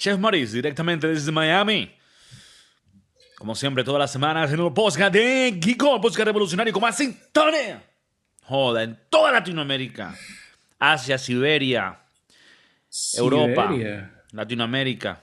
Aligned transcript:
Chef 0.00 0.18
Maurice, 0.18 0.56
directamente 0.56 1.06
desde 1.06 1.30
Miami. 1.30 1.94
Como 3.36 3.54
siempre, 3.54 3.84
todas 3.84 3.98
las 3.98 4.10
semanas 4.10 4.50
en 4.50 4.58
un 4.58 4.72
podcast 4.72 5.12
de 5.12 5.60
Geeko, 5.62 5.96
el 5.96 6.00
podcast 6.00 6.24
revolucionario 6.24 6.72
con 6.72 6.80
más 6.80 6.96
sintonía. 6.96 7.84
Joda, 8.44 8.82
en 8.82 8.98
toda 9.10 9.30
Latinoamérica. 9.30 10.14
Asia, 10.78 11.18
Siberia, 11.18 11.98
Europa. 13.12 13.74
Latinoamérica. 14.32 15.22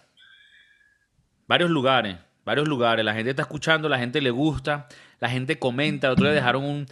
Varios 1.48 1.71
lugares, 1.71 2.18
varios 2.46 2.68
lugares. 2.68 3.04
La 3.04 3.16
gente 3.16 3.32
está 3.32 3.41
escuchando, 3.41 3.89
la 3.89 3.98
gente 3.98 4.21
le 4.21 4.30
gusta, 4.30 4.88
la 5.20 5.28
gente 5.28 5.57
comenta. 5.57 6.05
El 6.05 6.14
otro 6.14 6.25
día 6.25 6.36
dejaron 6.36 6.64
un, 6.64 6.88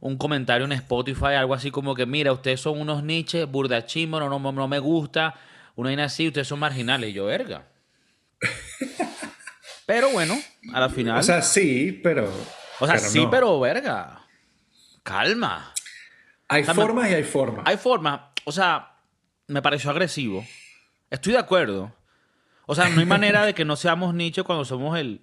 un 0.00 0.18
comentario 0.18 0.66
en 0.66 0.72
Spotify, 0.72 1.36
algo 1.38 1.54
así 1.54 1.70
como 1.70 1.94
que, 1.94 2.04
mira, 2.04 2.34
ustedes 2.34 2.60
son 2.60 2.78
unos 2.78 3.02
niches, 3.02 3.50
burdachimos, 3.50 4.20
no, 4.20 4.28
no, 4.28 4.52
no 4.52 4.68
me 4.68 4.78
gusta. 4.78 5.36
Una 5.76 5.90
vaina 5.90 6.04
así, 6.04 6.28
ustedes 6.28 6.48
son 6.48 6.58
marginales. 6.58 7.10
Y 7.10 7.12
yo, 7.14 7.26
verga. 7.26 7.66
Pero 9.86 10.10
bueno, 10.10 10.38
a 10.72 10.80
la 10.80 10.88
final. 10.88 11.18
O 11.18 11.22
sea, 11.22 11.42
sí, 11.42 11.98
pero. 12.02 12.30
O 12.78 12.86
sea, 12.86 12.98
sí, 12.98 13.24
no. 13.24 13.30
pero 13.30 13.58
verga. 13.60 14.20
Calma. 15.02 15.72
Hay 16.48 16.64
sea, 16.64 16.74
me- 16.74 16.82
formas 16.82 17.10
y 17.10 17.14
hay 17.14 17.24
formas. 17.24 17.64
Hay 17.66 17.76
formas, 17.76 18.20
o 18.44 18.52
sea, 18.52 18.96
me 19.48 19.62
pareció 19.62 19.90
agresivo. 19.90 20.44
Estoy 21.10 21.32
de 21.32 21.38
acuerdo. 21.38 21.92
O 22.66 22.74
sea, 22.74 22.88
no 22.88 23.00
hay 23.00 23.06
manera 23.06 23.44
de 23.44 23.52
que 23.54 23.64
no 23.64 23.74
seamos 23.74 24.14
nicho 24.14 24.44
cuando 24.44 24.64
somos 24.64 24.96
el 24.98 25.22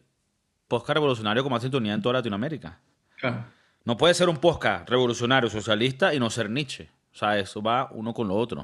podcast 0.68 0.96
revolucionario 0.96 1.44
con 1.44 1.52
más 1.54 1.62
sintonía 1.62 1.94
en 1.94 2.02
toda 2.02 2.14
Latinoamérica. 2.14 2.80
Ah, 3.24 3.46
No 3.86 3.96
puede 3.96 4.14
ser 4.14 4.28
un 4.28 4.36
podcast 4.38 4.90
revolucionario 4.90 5.50
socialista 5.50 6.14
y 6.14 6.20
no 6.20 6.30
ser 6.30 6.50
Nietzsche. 6.50 6.90
O 7.14 7.18
sea, 7.18 7.40
eso 7.40 7.62
va 7.62 7.88
uno 7.92 8.14
con 8.14 8.28
lo 8.28 8.36
otro. 8.36 8.64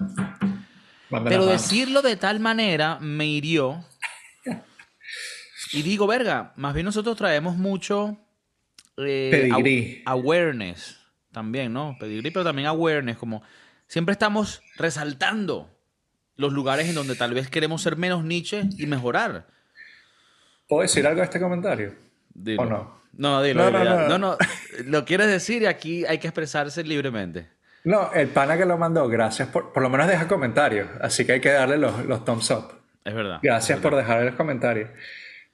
Pero 1.25 1.45
decirlo 1.45 2.01
de 2.01 2.15
tal 2.15 2.39
manera 2.39 2.97
me 2.99 3.25
hirió. 3.25 3.83
Y 5.71 5.81
digo, 5.81 6.05
verga, 6.05 6.53
más 6.55 6.73
bien 6.75 6.85
nosotros 6.85 7.17
traemos 7.17 7.55
mucho 7.55 8.15
eh, 8.97 9.29
Pedigrí. 9.31 10.03
aw- 10.05 10.19
awareness 10.19 10.99
también, 11.31 11.73
¿no? 11.73 11.95
Pedigrí, 11.99 12.29
pero 12.29 12.43
también 12.45 12.67
awareness, 12.67 13.17
como 13.17 13.41
siempre 13.87 14.13
estamos 14.13 14.61
resaltando 14.75 15.75
los 16.35 16.53
lugares 16.53 16.87
en 16.89 16.93
donde 16.95 17.15
tal 17.15 17.33
vez 17.33 17.49
queremos 17.49 17.81
ser 17.81 17.95
menos 17.97 18.23
Nietzsche 18.23 18.65
y 18.77 18.85
mejorar. 18.85 19.47
¿Puedo 20.67 20.83
decir 20.83 21.07
algo 21.07 21.21
a 21.21 21.23
este 21.23 21.39
comentario? 21.39 21.95
Dilo. 22.33 22.61
¿O 22.61 22.65
no? 22.65 23.01
No, 23.13 23.41
dilo, 23.41 23.71
No, 23.71 23.79
dilo, 23.79 23.89
no, 23.95 24.01
no. 24.01 24.07
no, 24.09 24.17
no, 24.19 24.37
Lo 24.85 25.05
quieres 25.05 25.27
decir 25.27 25.63
y 25.63 25.65
aquí 25.65 26.05
hay 26.05 26.19
que 26.19 26.27
expresarse 26.27 26.83
libremente. 26.83 27.49
No, 27.85 28.11
el 28.13 28.29
pana 28.29 28.57
que 28.57 28.65
lo 28.65 28.77
mandó, 28.77 29.07
gracias 29.07 29.49
por. 29.49 29.73
Por 29.73 29.83
lo 29.83 29.89
menos 29.89 30.07
deja 30.07 30.27
comentarios. 30.27 30.87
Así 31.01 31.25
que 31.25 31.33
hay 31.33 31.41
que 31.41 31.49
darle 31.51 31.77
los, 31.77 32.05
los 32.05 32.23
thumbs 32.23 32.49
up. 32.51 32.71
Es 33.03 33.13
verdad. 33.13 33.39
Gracias 33.43 33.79
por 33.79 33.95
dejar 33.95 34.23
los 34.23 34.35
comentarios. 34.35 34.89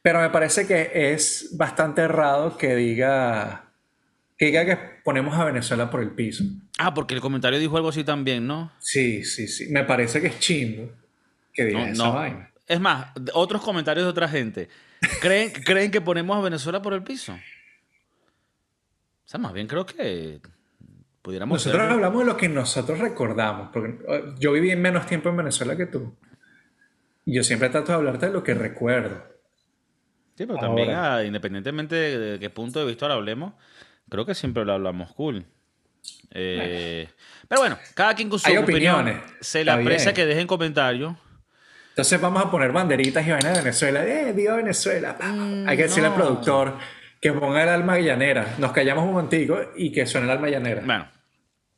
Pero 0.01 0.21
me 0.21 0.29
parece 0.29 0.67
que 0.67 0.91
es 1.13 1.49
bastante 1.57 2.01
errado 2.01 2.57
que 2.57 2.75
diga. 2.75 3.65
Que 4.37 4.45
diga 4.45 4.63
que 4.65 4.77
ponemos 5.03 5.37
a 5.37 5.43
Venezuela 5.43 5.89
por 5.89 6.01
el 6.01 6.11
piso. 6.11 6.43
Ah, 6.77 6.93
porque 6.93 7.13
el 7.15 7.19
comentario 7.21 7.59
dijo 7.59 7.75
algo 7.75 7.89
así 7.89 8.03
también, 8.03 8.47
¿no? 8.47 8.71
Sí, 8.79 9.25
sí, 9.25 9.47
sí. 9.47 9.67
Me 9.69 9.83
parece 9.83 10.21
que 10.21 10.27
es 10.27 10.39
chimbo 10.39 10.89
que 11.51 11.65
diga 11.65 11.79
No, 11.79 11.85
esa 11.87 12.03
no. 12.05 12.13
vaina. 12.13 12.49
Es 12.67 12.79
más, 12.79 13.07
otros 13.33 13.61
comentarios 13.63 14.05
de 14.05 14.11
otra 14.11 14.29
gente. 14.29 14.69
¿Creen, 15.19 15.51
¿Creen 15.65 15.91
que 15.91 15.99
ponemos 15.99 16.37
a 16.37 16.41
Venezuela 16.41 16.81
por 16.81 16.93
el 16.93 17.03
piso? 17.03 17.33
O 17.33 17.37
sea, 19.25 19.39
más 19.39 19.51
bien 19.51 19.67
creo 19.67 19.85
que 19.85 20.39
pudiéramos 21.21 21.55
Nosotros 21.55 21.81
ser- 21.83 21.91
hablamos 21.91 22.19
de 22.19 22.25
lo 22.25 22.37
que 22.37 22.49
nosotros 22.49 22.99
recordamos, 22.99 23.69
porque 23.73 23.97
eh, 24.07 24.23
yo 24.39 24.51
viví 24.51 24.75
menos 24.75 25.05
tiempo 25.05 25.29
en 25.29 25.37
Venezuela 25.37 25.75
que 25.75 25.85
tú. 25.85 26.15
Y 27.25 27.33
yo 27.35 27.43
siempre 27.43 27.69
trato 27.69 27.91
de 27.91 27.97
hablarte 27.97 28.27
de 28.27 28.33
lo 28.33 28.43
que 28.43 28.53
recuerdo. 28.53 29.23
Sí, 30.35 30.45
pero 30.45 30.57
también, 30.57 30.91
ah, 30.91 31.23
independientemente 31.23 31.95
de 31.95 32.39
qué 32.39 32.49
punto 32.49 32.79
de 32.79 32.85
vista 32.85 33.07
lo 33.07 33.15
hablemos, 33.15 33.53
creo 34.09 34.25
que 34.25 34.33
siempre 34.33 34.63
lo 34.65 34.73
hablamos 34.73 35.13
cool. 35.13 35.45
Eh, 36.31 37.09
Pero 37.47 37.61
bueno, 37.61 37.77
cada 37.93 38.13
quien 38.15 38.29
con 38.29 38.39
su 38.39 38.47
Hay 38.49 38.57
opinión. 38.57 38.95
opiniones. 39.01 39.23
Se 39.41 39.69
aprecia 39.69 40.11
bien. 40.11 40.15
que 40.15 40.25
dejen 40.25 40.47
comentarios. 40.47 41.13
Entonces 41.89 42.21
vamos 42.21 42.45
a 42.45 42.49
poner 42.49 42.71
banderitas 42.71 43.27
y 43.27 43.31
vainas 43.31 43.53
de 43.53 43.59
Venezuela. 43.59 44.05
¡Eh, 44.07 44.31
viva 44.31 44.55
Venezuela! 44.55 45.17
Mm, 45.21 45.67
Hay 45.67 45.75
que 45.75 45.83
decirle 45.83 46.07
no. 46.07 46.15
al 46.15 46.21
productor 46.21 46.77
que 47.19 47.33
ponga 47.33 47.63
el 47.63 47.69
alma 47.69 47.99
llanera. 47.99 48.55
Nos 48.57 48.71
callamos 48.71 49.03
un 49.05 49.11
momentico 49.13 49.57
y 49.75 49.91
que 49.91 50.05
suene 50.05 50.25
el 50.27 50.31
alma 50.31 50.49
llanera. 50.49 50.81
Bueno, 50.85 51.07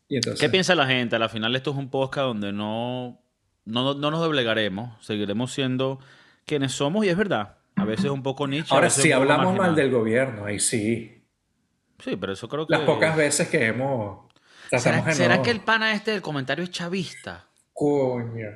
Y 0.07 0.15
entonces, 0.17 0.39
¿qué 0.39 0.49
piensa 0.49 0.75
la 0.75 0.85
gente? 0.87 1.15
Al 1.15 1.29
final 1.29 1.55
esto 1.55 1.71
es 1.71 1.77
un 1.77 1.89
podcast 1.89 2.25
donde 2.27 2.51
no, 2.51 3.19
no, 3.65 3.93
no 3.93 4.11
nos 4.11 4.19
doblegaremos. 4.19 5.03
Seguiremos 5.05 5.51
siendo 5.51 5.99
quienes 6.45 6.71
somos 6.73 7.05
y 7.05 7.09
es 7.09 7.17
verdad. 7.17 7.57
A 7.75 7.85
veces 7.85 8.11
un 8.11 8.21
poco 8.21 8.47
nicho. 8.47 8.73
Ahora, 8.75 8.89
si 8.89 9.11
hablamos 9.11 9.55
mal 9.55 9.73
del 9.75 9.89
gobierno, 9.89 10.45
ahí 10.45 10.59
sí. 10.59 11.23
Sí, 12.03 12.15
pero 12.17 12.33
eso 12.33 12.47
creo 12.49 12.67
que... 12.67 12.73
Las 12.73 12.81
pocas 12.81 13.15
veces 13.15 13.47
que 13.47 13.65
hemos... 13.67 14.25
¿Será, 14.77 15.01
de 15.01 15.13
será 15.13 15.37
no- 15.37 15.43
que 15.43 15.51
el 15.51 15.61
pana 15.61 15.93
este 15.93 16.11
del 16.11 16.21
comentario 16.21 16.63
es 16.63 16.71
chavista? 16.71 17.47
Coño. 17.73 18.49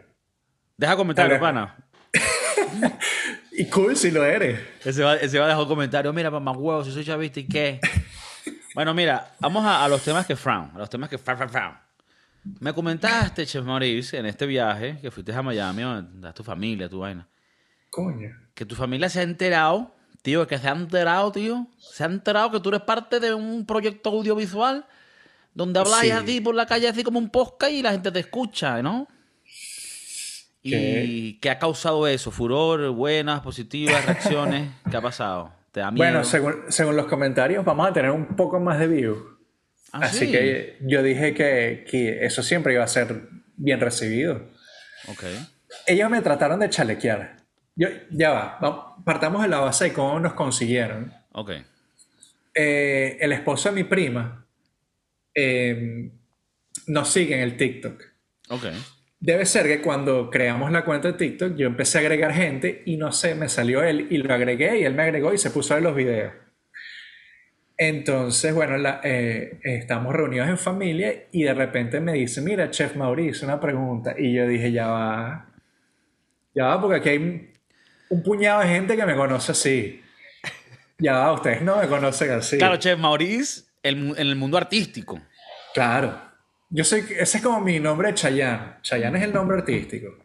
Deja 0.77 0.95
comentario, 0.95 1.39
pana. 1.39 1.75
Y 3.57 3.65
cool 3.69 3.95
si 3.95 4.11
lo 4.11 4.23
eres. 4.25 4.59
Ese 4.83 5.03
va, 5.03 5.15
ese 5.15 5.39
va 5.39 5.45
a 5.45 5.49
dejar 5.49 5.67
comentario. 5.67 6.11
Mira, 6.13 6.29
mamá 6.31 6.51
huevo, 6.51 6.83
si 6.83 6.91
soy 6.91 7.05
chavista 7.05 7.39
y 7.39 7.45
qué. 7.47 7.79
bueno, 8.75 8.93
mira, 8.93 9.33
vamos 9.39 9.65
a, 9.65 9.83
a 9.83 9.87
los 9.87 10.01
temas 10.03 10.25
que 10.25 10.35
frown. 10.35 10.71
A 10.75 10.79
los 10.79 10.89
temas 10.89 11.09
que 11.09 11.17
frown, 11.17 11.37
frown, 11.37 11.51
frown. 11.51 11.73
Me 12.59 12.73
comentaste, 12.73 13.45
Chef 13.45 13.63
Maurice, 13.65 14.17
en 14.17 14.25
este 14.27 14.45
viaje 14.45 14.99
que 15.01 15.09
fuiste 15.09 15.33
a 15.33 15.41
Miami, 15.41 15.81
a 15.83 16.31
tu 16.33 16.43
familia, 16.43 16.87
tu 16.87 16.99
vaina, 16.99 17.27
Coño. 17.89 18.29
que 18.53 18.65
tu 18.65 18.75
familia 18.75 19.09
se 19.09 19.19
ha 19.21 19.23
enterado, 19.23 19.95
tío, 20.21 20.45
que 20.45 20.59
se 20.59 20.67
ha 20.67 20.73
enterado, 20.73 21.31
tío, 21.31 21.65
se 21.79 22.03
ha 22.03 22.05
enterado 22.05 22.51
que 22.51 22.59
tú 22.59 22.69
eres 22.69 22.81
parte 22.81 23.19
de 23.19 23.33
un 23.33 23.65
proyecto 23.65 24.11
audiovisual 24.11 24.85
donde 25.55 25.79
hablas 25.79 26.01
Sí. 26.01 26.11
así 26.11 26.39
por 26.39 26.53
la 26.53 26.67
calle, 26.67 26.87
así 26.87 27.03
como 27.03 27.17
un 27.17 27.31
podcast 27.31 27.71
y 27.71 27.81
la 27.81 27.93
gente 27.93 28.11
te 28.11 28.19
escucha, 28.19 28.79
¿no? 28.83 29.07
¿Y 30.65 31.39
¿Qué? 31.39 31.49
ha 31.49 31.59
causado 31.59 32.07
eso? 32.07 32.31
¿Furor? 32.31 32.89
¿Buenas? 32.91 33.41
¿Positivas? 33.41 34.05
¿Reacciones? 34.05 34.69
¿Qué 34.89 34.97
ha 34.97 35.01
pasado? 35.01 35.53
¿Te 35.71 35.79
da 35.81 35.91
miedo? 35.91 35.97
Bueno, 36.03 36.23
según, 36.23 36.55
según 36.69 36.95
los 36.95 37.05
comentarios, 37.05 37.63
vamos 37.63 37.87
a 37.87 37.93
tener 37.93 38.11
un 38.11 38.35
poco 38.35 38.59
más 38.59 38.79
de 38.79 38.87
views. 38.87 39.17
Ah, 39.91 39.99
Así 40.03 40.25
sí. 40.25 40.31
que 40.31 40.77
yo 40.81 41.03
dije 41.03 41.33
que, 41.33 41.85
que 41.89 42.25
eso 42.25 42.41
siempre 42.41 42.73
iba 42.73 42.83
a 42.83 42.87
ser 42.87 43.29
bien 43.55 43.79
recibido. 43.79 44.49
Ok. 45.07 45.23
Ellos 45.87 46.09
me 46.09 46.21
trataron 46.21 46.59
de 46.59 46.69
chalequear. 46.69 47.37
Yo, 47.75 47.89
ya 48.09 48.31
va, 48.31 48.57
vamos, 48.61 49.03
partamos 49.05 49.41
de 49.43 49.49
la 49.49 49.59
base 49.59 49.85
de 49.85 49.93
cómo 49.93 50.19
nos 50.19 50.33
consiguieron. 50.33 51.13
Ok. 51.33 51.51
Eh, 52.53 53.17
el 53.19 53.33
esposo 53.33 53.69
de 53.69 53.75
mi 53.75 53.83
prima 53.83 54.45
eh, 55.33 56.09
nos 56.87 57.09
sigue 57.09 57.35
en 57.35 57.41
el 57.41 57.57
TikTok. 57.57 58.01
Ok. 58.49 58.65
Debe 59.25 59.45
ser 59.47 59.65
que 59.65 59.81
cuando 59.81 60.29
creamos 60.29 60.71
la 60.71 60.85
cuenta 60.85 61.07
de 61.07 61.13
TikTok, 61.17 61.55
yo 61.55 61.65
empecé 61.65 61.97
a 61.97 62.01
agregar 62.01 62.31
gente 62.31 62.83
y 62.85 62.97
no 62.97 63.11
sé, 63.11 63.33
me 63.33 63.49
salió 63.49 63.81
él 63.81 64.05
y 64.11 64.17
lo 64.19 64.31
agregué 64.31 64.77
y 64.79 64.83
él 64.83 64.93
me 64.93 65.01
agregó 65.01 65.33
y 65.33 65.39
se 65.39 65.49
puso 65.49 65.73
a 65.73 65.77
ver 65.77 65.83
los 65.83 65.95
videos. 65.95 66.31
Entonces, 67.77 68.53
bueno, 68.53 68.77
la- 68.77 69.01
eh, 69.03 69.59
estamos 69.63 70.13
reunidos 70.13 70.47
en 70.47 70.57
familia 70.57 71.13
y 71.31 71.43
de 71.43 71.53
repente 71.53 71.99
me 71.99 72.13
dice, 72.13 72.41
mira, 72.41 72.69
Chef 72.69 72.95
Mauricio, 72.95 73.47
una 73.47 73.59
pregunta. 73.59 74.13
Y 74.17 74.33
yo 74.33 74.47
dije, 74.47 74.71
ya 74.71 74.87
va, 74.87 75.47
ya 76.53 76.65
va, 76.67 76.81
porque 76.81 76.97
aquí 76.99 77.09
hay 77.09 77.51
un 78.09 78.23
puñado 78.23 78.61
de 78.61 78.67
gente 78.67 78.95
que 78.95 79.05
me 79.05 79.15
conoce 79.15 79.51
así. 79.51 80.01
Ya 80.99 81.13
va, 81.17 81.33
ustedes 81.33 81.63
no 81.63 81.77
me 81.77 81.87
conocen 81.87 82.31
así. 82.31 82.57
Claro, 82.59 82.77
Chef 82.77 82.97
Maurice, 82.99 83.63
el 83.83 83.97
en 84.11 84.27
el 84.27 84.35
mundo 84.35 84.57
artístico. 84.57 85.19
Claro. 85.73 86.21
Yo 86.75 86.83
soy, 86.83 87.05
ese 87.17 87.37
es 87.37 87.43
como 87.43 87.61
mi 87.61 87.79
nombre 87.79 88.13
Chayanne. 88.13 88.81
Chayanne 88.81 89.17
es 89.17 89.23
el 89.23 89.33
nombre 89.33 89.59
artístico. 89.59 90.17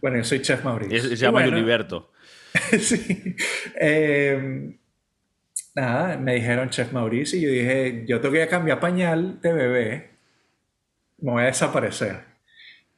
Bueno, 0.00 0.16
yo 0.16 0.24
soy 0.24 0.40
Chef 0.40 0.64
Mauricio. 0.64 1.02
Se 1.02 1.16
llama 1.16 1.42
bueno, 1.42 2.10
sí. 2.80 3.36
Eh, 3.78 4.74
nada, 5.74 6.16
me 6.16 6.36
dijeron 6.36 6.70
Chef 6.70 6.92
Mauricio 6.92 7.38
y 7.38 7.42
yo 7.42 7.50
dije, 7.50 8.04
yo 8.08 8.20
tengo 8.22 8.32
que 8.32 8.48
cambiar 8.48 8.80
pañal 8.80 9.38
de 9.42 9.52
bebé. 9.52 10.10
Me 11.18 11.32
voy 11.32 11.42
a 11.42 11.46
desaparecer. 11.46 12.20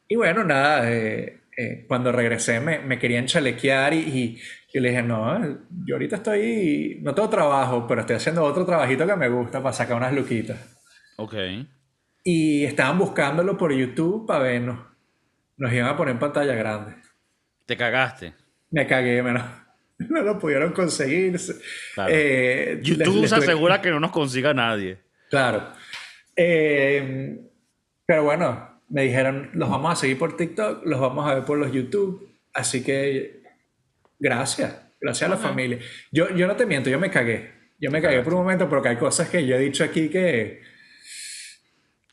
Y 0.07 0.15
bueno, 0.15 0.45
nada, 0.45 0.89
eh, 0.89 1.41
eh, 1.57 1.85
cuando 1.89 2.13
regresé 2.13 2.61
me, 2.61 2.79
me 2.79 3.01
querían 3.01 3.27
chalequear 3.27 3.93
y, 3.93 3.99
y 3.99 4.43
yo 4.73 4.81
le 4.81 4.91
dije, 4.91 5.03
no, 5.03 5.67
yo 5.85 5.97
ahorita 5.97 6.17
estoy, 6.17 7.01
no 7.03 7.13
tengo 7.13 7.29
trabajo, 7.29 7.89
pero 7.89 8.03
estoy 8.03 8.15
haciendo 8.15 8.45
otro 8.45 8.65
trabajito 8.65 9.05
que 9.05 9.17
me 9.17 9.29
gusta 9.29 9.61
para 9.61 9.73
sacar 9.73 9.97
unas 9.97 10.13
luquitas. 10.13 10.79
Ok. 11.17 11.35
Y 12.31 12.65
estaban 12.65 12.99
buscándolo 12.99 13.57
por 13.57 13.73
YouTube 13.73 14.27
para 14.27 14.41
vernos. 14.45 14.81
Nos 15.57 15.73
iban 15.73 15.89
a 15.89 15.97
poner 15.97 16.13
en 16.13 16.19
pantalla 16.19 16.55
grande. 16.55 16.95
Te 17.65 17.75
cagaste. 17.75 18.35
Me 18.71 18.87
cagué, 18.87 19.23
menos. 19.23 19.45
No 19.99 20.23
lo 20.23 20.39
pudieron 20.39 20.73
conseguir. 20.73 21.37
Claro. 21.95 22.13
Eh, 22.15 22.81
YouTube 22.83 23.15
les- 23.15 23.21
les 23.23 23.31
se 23.31 23.37
tuve- 23.37 23.45
asegura 23.45 23.81
que 23.81 23.91
no 23.91 23.99
nos 23.99 24.11
consiga 24.13 24.53
nadie. 24.55 24.99
Claro. 25.31 25.73
Eh, 26.37 27.41
pero 28.07 28.23
bueno, 28.25 28.79
me 28.91 29.03
dijeron, 29.05 29.51
los 29.55 29.69
vamos 29.69 29.93
a 29.93 29.97
seguir 29.97 30.19
por 30.19 30.37
TikTok, 30.37 30.85
los 30.87 31.01
vamos 31.01 31.29
a 31.29 31.35
ver 31.35 31.45
por 31.45 31.59
los 31.59 31.73
YouTube. 31.73 32.29
Así 32.55 32.85
que 32.85 33.43
gracias, 34.21 34.79
gracias 35.01 35.29
a 35.29 35.35
la 35.35 35.41
familia. 35.41 35.79
Yo, 36.13 36.29
yo 36.35 36.47
no 36.47 36.55
te 36.57 36.65
miento, 36.67 36.91
yo 36.91 36.99
me 37.01 37.11
cagué. 37.11 37.51
Yo 37.81 37.91
me 37.91 38.01
cagué 38.03 38.21
por 38.23 38.35
un 38.35 38.41
momento 38.43 38.69
porque 38.69 38.91
hay 38.91 38.97
cosas 38.97 39.29
que 39.31 39.47
yo 39.47 39.57
he 39.57 39.61
dicho 39.61 39.83
aquí 39.83 40.09
que. 40.11 40.63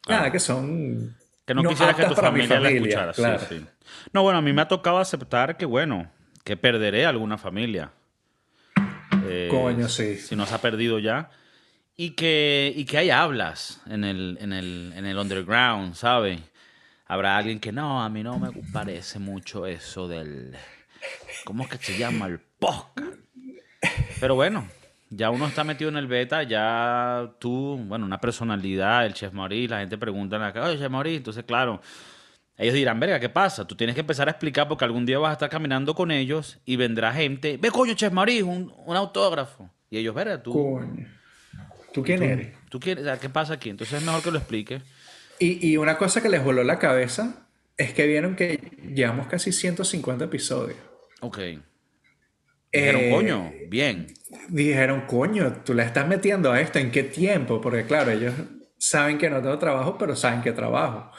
Nada, 0.08 0.32
que 0.32 0.40
son. 0.40 1.16
Que 1.46 1.54
no, 1.54 1.64
quisiera 1.64 1.94
que 1.94 2.06
tu 2.06 2.16
familia, 2.16 2.60
la 2.60 2.70
escuchara. 2.70 3.14
Sí, 3.14 3.24
sí. 3.50 3.66
No, 4.14 4.24
bueno, 4.24 4.40
a 4.40 4.42
mí 4.42 4.52
me 4.54 4.62
ha 4.62 4.68
tocado 4.68 4.98
aceptar 4.98 5.58
que, 5.58 5.66
bueno, 5.66 6.12
que 6.44 6.58
perderé 6.58 7.06
alguna 7.06 7.38
familia. 7.38 7.92
Eh, 9.28 9.48
Coño, 9.50 9.88
sí. 9.90 10.18
Si 10.18 10.36
nos 10.36 10.52
ha 10.52 10.62
perdido 10.62 11.00
ya. 11.00 11.30
Y 11.98 12.12
que, 12.12 12.74
y 12.76 12.86
que 12.86 12.98
hay 12.98 13.10
hablas 13.10 13.82
en 13.88 14.04
el, 14.04 14.38
en 14.42 14.52
el, 14.54 14.94
en 14.96 15.06
el 15.06 15.18
underground, 15.18 15.96
¿sabes? 15.96 16.42
Habrá 17.08 17.38
alguien 17.38 17.60
que 17.60 17.72
no, 17.72 18.04
a 18.04 18.10
mí 18.10 18.24
no 18.24 18.38
me 18.40 18.52
parece 18.74 19.20
mucho 19.20 19.66
eso 19.66 20.08
del. 20.08 20.56
¿Cómo 21.46 21.64
es 21.64 21.70
que 21.70 21.78
se 21.78 21.98
llama? 21.98 22.28
El 22.28 22.40
podcast. 22.40 23.08
Pero 24.20 24.36
bueno, 24.36 24.68
ya 25.10 25.30
uno 25.30 25.48
está 25.48 25.64
metido 25.64 25.90
en 25.90 25.98
el 25.98 26.08
beta, 26.08 26.44
ya 26.44 27.32
tú, 27.40 27.78
bueno, 27.86 28.06
una 28.06 28.20
personalidad, 28.20 29.06
el 29.06 29.14
Chef 29.14 29.34
Maurice, 29.34 29.70
la 29.70 29.80
gente 29.80 29.98
pregunta 29.98 30.38
oye, 30.64 30.78
Chef 30.78 30.90
Maurice, 30.90 31.18
entonces, 31.18 31.44
claro, 31.44 31.82
ellos 32.58 32.74
dirán, 32.74 33.00
verga, 33.00 33.20
¿qué 33.20 33.30
pasa? 33.30 33.68
Tú 33.68 33.76
tienes 33.76 33.96
que 33.96 34.02
empezar 34.02 34.28
a 34.28 34.32
explicar 34.32 34.68
porque 34.68 34.86
algún 34.86 35.06
día 35.06 35.20
vas 35.20 35.30
a 35.32 35.34
estar 35.34 35.50
caminando 35.50 35.94
con 35.94 36.12
ellos 36.12 36.60
y 36.66 36.76
vendrá 36.78 37.14
gente, 37.14 37.58
ve, 37.58 37.70
coño, 37.70 37.94
Chef 37.94 38.14
Maurice, 38.14 38.44
un, 38.44 38.72
autógrafo. 38.88 39.70
Y 39.90 39.98
ellos, 39.98 40.16
verga, 40.16 40.42
tú. 40.42 40.54
Coño. 40.54 41.08
¿Tú 41.94 42.04
quién 42.04 42.24
eres? 42.24 42.54
¿Tú 42.70 42.80
quién, 42.80 43.00
¿Qué 43.22 43.30
pasa 43.30 43.54
aquí? 43.54 43.70
Entonces 43.70 44.00
es 44.00 44.06
mejor 44.06 44.22
que 44.22 44.32
lo 44.32 44.38
expliques. 44.38 44.82
Y, 45.40 45.66
y 45.66 45.78
una 45.78 45.98
cosa 45.98 46.22
que 46.22 46.28
les 46.28 46.44
voló 46.44 46.64
la 46.64 46.78
cabeza 46.78 47.48
es 47.78 47.94
que 47.94 48.06
vieron 48.06 48.36
que 48.36 48.72
llevamos 48.94 49.28
casi 49.28 49.52
150 49.52 50.26
episodios. 50.26 50.78
Ok. 51.22 51.40
Dijeron, 52.76 53.02
eh, 53.02 53.10
coño, 53.12 53.54
bien. 53.70 54.08
Dijeron, 54.50 55.04
coño, 55.08 55.62
tú 55.64 55.74
le 55.74 55.84
estás 55.84 56.08
metiendo 56.08 56.52
a 56.52 56.60
esto, 56.60 56.80
¿en 56.80 56.92
qué 56.92 57.04
tiempo? 57.04 57.62
Porque 57.62 57.86
claro, 57.86 58.12
ellos 58.12 58.34
saben 58.78 59.18
que 59.18 59.30
no 59.30 59.42
tengo 59.42 59.58
trabajo, 59.58 59.98
pero 59.98 60.16
saben 60.16 60.42
que 60.42 60.52
trabajo. 60.52 61.12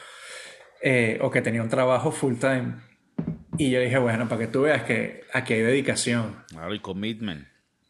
Eh, 0.83 1.19
o 1.23 1.31
que 1.31 1.43
tenía 1.43 1.63
un 1.63 1.69
trabajo 1.69 2.13
full 2.13 2.35
time. 2.37 2.75
Y 3.59 3.71
yo 3.71 3.81
dije, 3.81 3.99
bueno, 3.99 4.29
para 4.29 4.43
que 4.43 4.47
tú 4.47 4.63
veas 4.63 4.83
que 4.83 5.23
aquí 5.33 5.55
hay 5.55 5.63
dedicación. 5.63 6.45
Claro, 6.49 6.75
y 6.75 6.81
commitment. 6.81 7.47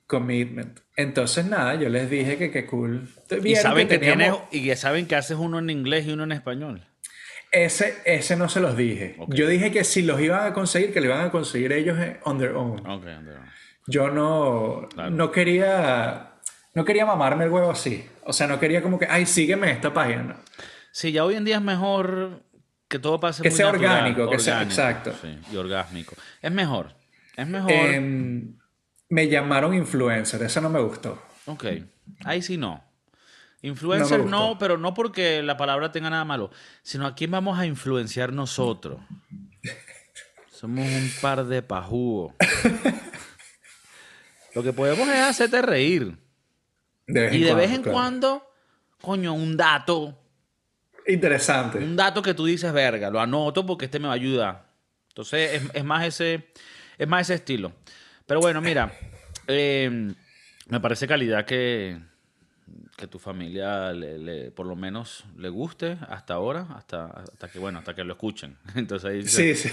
Commitment. 0.06 0.80
Entonces, 0.96 1.46
nada, 1.46 1.74
yo 1.74 1.88
les 1.88 2.08
dije 2.08 2.38
que 2.38 2.50
qué 2.50 2.64
cool. 2.66 3.08
Y 3.42 3.56
saben 3.56 3.88
que, 3.88 3.98
tienes, 3.98 4.32
y 4.52 4.74
saben 4.76 5.06
que 5.06 5.16
haces 5.16 5.36
uno 5.36 5.58
en 5.58 5.70
inglés 5.70 6.06
y 6.06 6.12
uno 6.12 6.22
en 6.24 6.32
español. 6.32 6.86
Ese, 7.64 7.98
ese 8.04 8.36
no 8.36 8.48
se 8.48 8.60
los 8.60 8.76
dije. 8.76 9.16
Yo 9.28 9.48
dije 9.48 9.70
que 9.70 9.82
si 9.82 10.02
los 10.02 10.20
iban 10.20 10.46
a 10.46 10.52
conseguir, 10.52 10.92
que 10.92 11.00
lo 11.00 11.06
iban 11.06 11.26
a 11.26 11.30
conseguir 11.30 11.72
ellos 11.72 11.96
on 12.24 12.38
their 12.38 12.52
own. 12.52 12.82
Yo 13.86 14.10
no, 14.10 14.88
no 15.10 15.30
quería 15.30 16.32
no 16.76 16.84
quería 16.84 17.06
mamarme 17.06 17.44
el 17.44 17.50
huevo 17.50 17.70
así. 17.70 18.06
O 18.24 18.34
sea, 18.34 18.46
no 18.46 18.60
quería 18.60 18.82
como 18.82 18.98
que, 18.98 19.06
ay, 19.08 19.24
sígueme 19.24 19.70
esta 19.70 19.94
página. 19.94 20.36
Sí, 20.92 21.10
ya 21.10 21.24
hoy 21.24 21.36
en 21.36 21.44
día 21.46 21.56
es 21.56 21.62
mejor 21.62 22.42
que 22.88 22.98
todo 22.98 23.18
pase 23.18 23.42
que 23.42 23.50
sea 23.50 23.68
orgánico, 23.68 24.28
que 24.28 24.38
sea 24.38 24.62
exacto. 24.62 25.14
Sí, 25.22 25.38
y 25.50 25.56
orgásmico. 25.56 26.14
Es 26.42 26.52
mejor. 26.52 26.94
Es 27.34 27.46
mejor. 27.46 27.70
Em, 27.70 28.58
me 29.08 29.28
llamaron 29.28 29.72
influencer, 29.72 30.42
eso 30.42 30.60
no 30.60 30.68
me 30.68 30.80
gustó. 30.80 31.22
Ok. 31.46 31.64
Ahí 32.26 32.42
sí 32.42 32.58
no. 32.58 32.84
Influencer 33.66 34.24
no, 34.24 34.58
pero 34.58 34.78
no 34.78 34.94
porque 34.94 35.42
la 35.42 35.56
palabra 35.56 35.90
tenga 35.90 36.08
nada 36.08 36.24
malo, 36.24 36.52
sino 36.82 37.04
a 37.04 37.16
quién 37.16 37.32
vamos 37.32 37.58
a 37.58 37.66
influenciar 37.66 38.32
nosotros. 38.32 39.00
Somos 40.48 40.86
un 40.86 41.10
par 41.20 41.44
de 41.44 41.62
pajúos. 41.62 42.32
Lo 44.54 44.62
que 44.62 44.72
podemos 44.72 45.08
es 45.08 45.20
hacerte 45.20 45.62
reír. 45.62 46.16
y 47.08 47.40
de 47.40 47.54
vez 47.54 47.72
en 47.72 47.82
cuando, 47.82 48.48
coño, 49.00 49.34
un 49.34 49.56
dato. 49.56 50.16
Interesante. 51.08 51.78
Un 51.78 51.96
dato 51.96 52.22
que 52.22 52.34
tú 52.34 52.46
dices, 52.46 52.72
verga, 52.72 53.10
lo 53.10 53.20
anoto 53.20 53.66
porque 53.66 53.86
este 53.86 53.98
me 53.98 54.06
va 54.06 54.12
a 54.12 54.16
ayudar. 54.16 54.70
Entonces, 55.08 55.60
es, 55.74 55.84
más, 55.84 56.04
ese, 56.06 56.52
es 56.96 57.08
más 57.08 57.22
ese 57.22 57.34
estilo. 57.34 57.72
Pero 58.26 58.38
bueno, 58.38 58.60
mira, 58.60 58.92
eh, 59.48 60.14
me 60.68 60.80
parece 60.80 61.08
calidad 61.08 61.44
que, 61.44 62.00
que 62.96 63.06
tu 63.06 63.18
familia 63.18 63.92
le, 63.92 64.50
por 64.50 64.66
lo 64.66 64.76
menos 64.76 65.24
le 65.36 65.48
guste 65.48 65.98
hasta 66.08 66.34
ahora, 66.34 66.66
hasta, 66.74 67.06
hasta 67.06 67.48
que 67.48 67.58
bueno, 67.58 67.78
hasta 67.78 67.94
que 67.94 68.04
lo 68.04 68.14
escuchen. 68.14 68.56
Entonces 68.74 69.10
ahí 69.10 69.22
sí, 69.22 69.54
sí. 69.54 69.70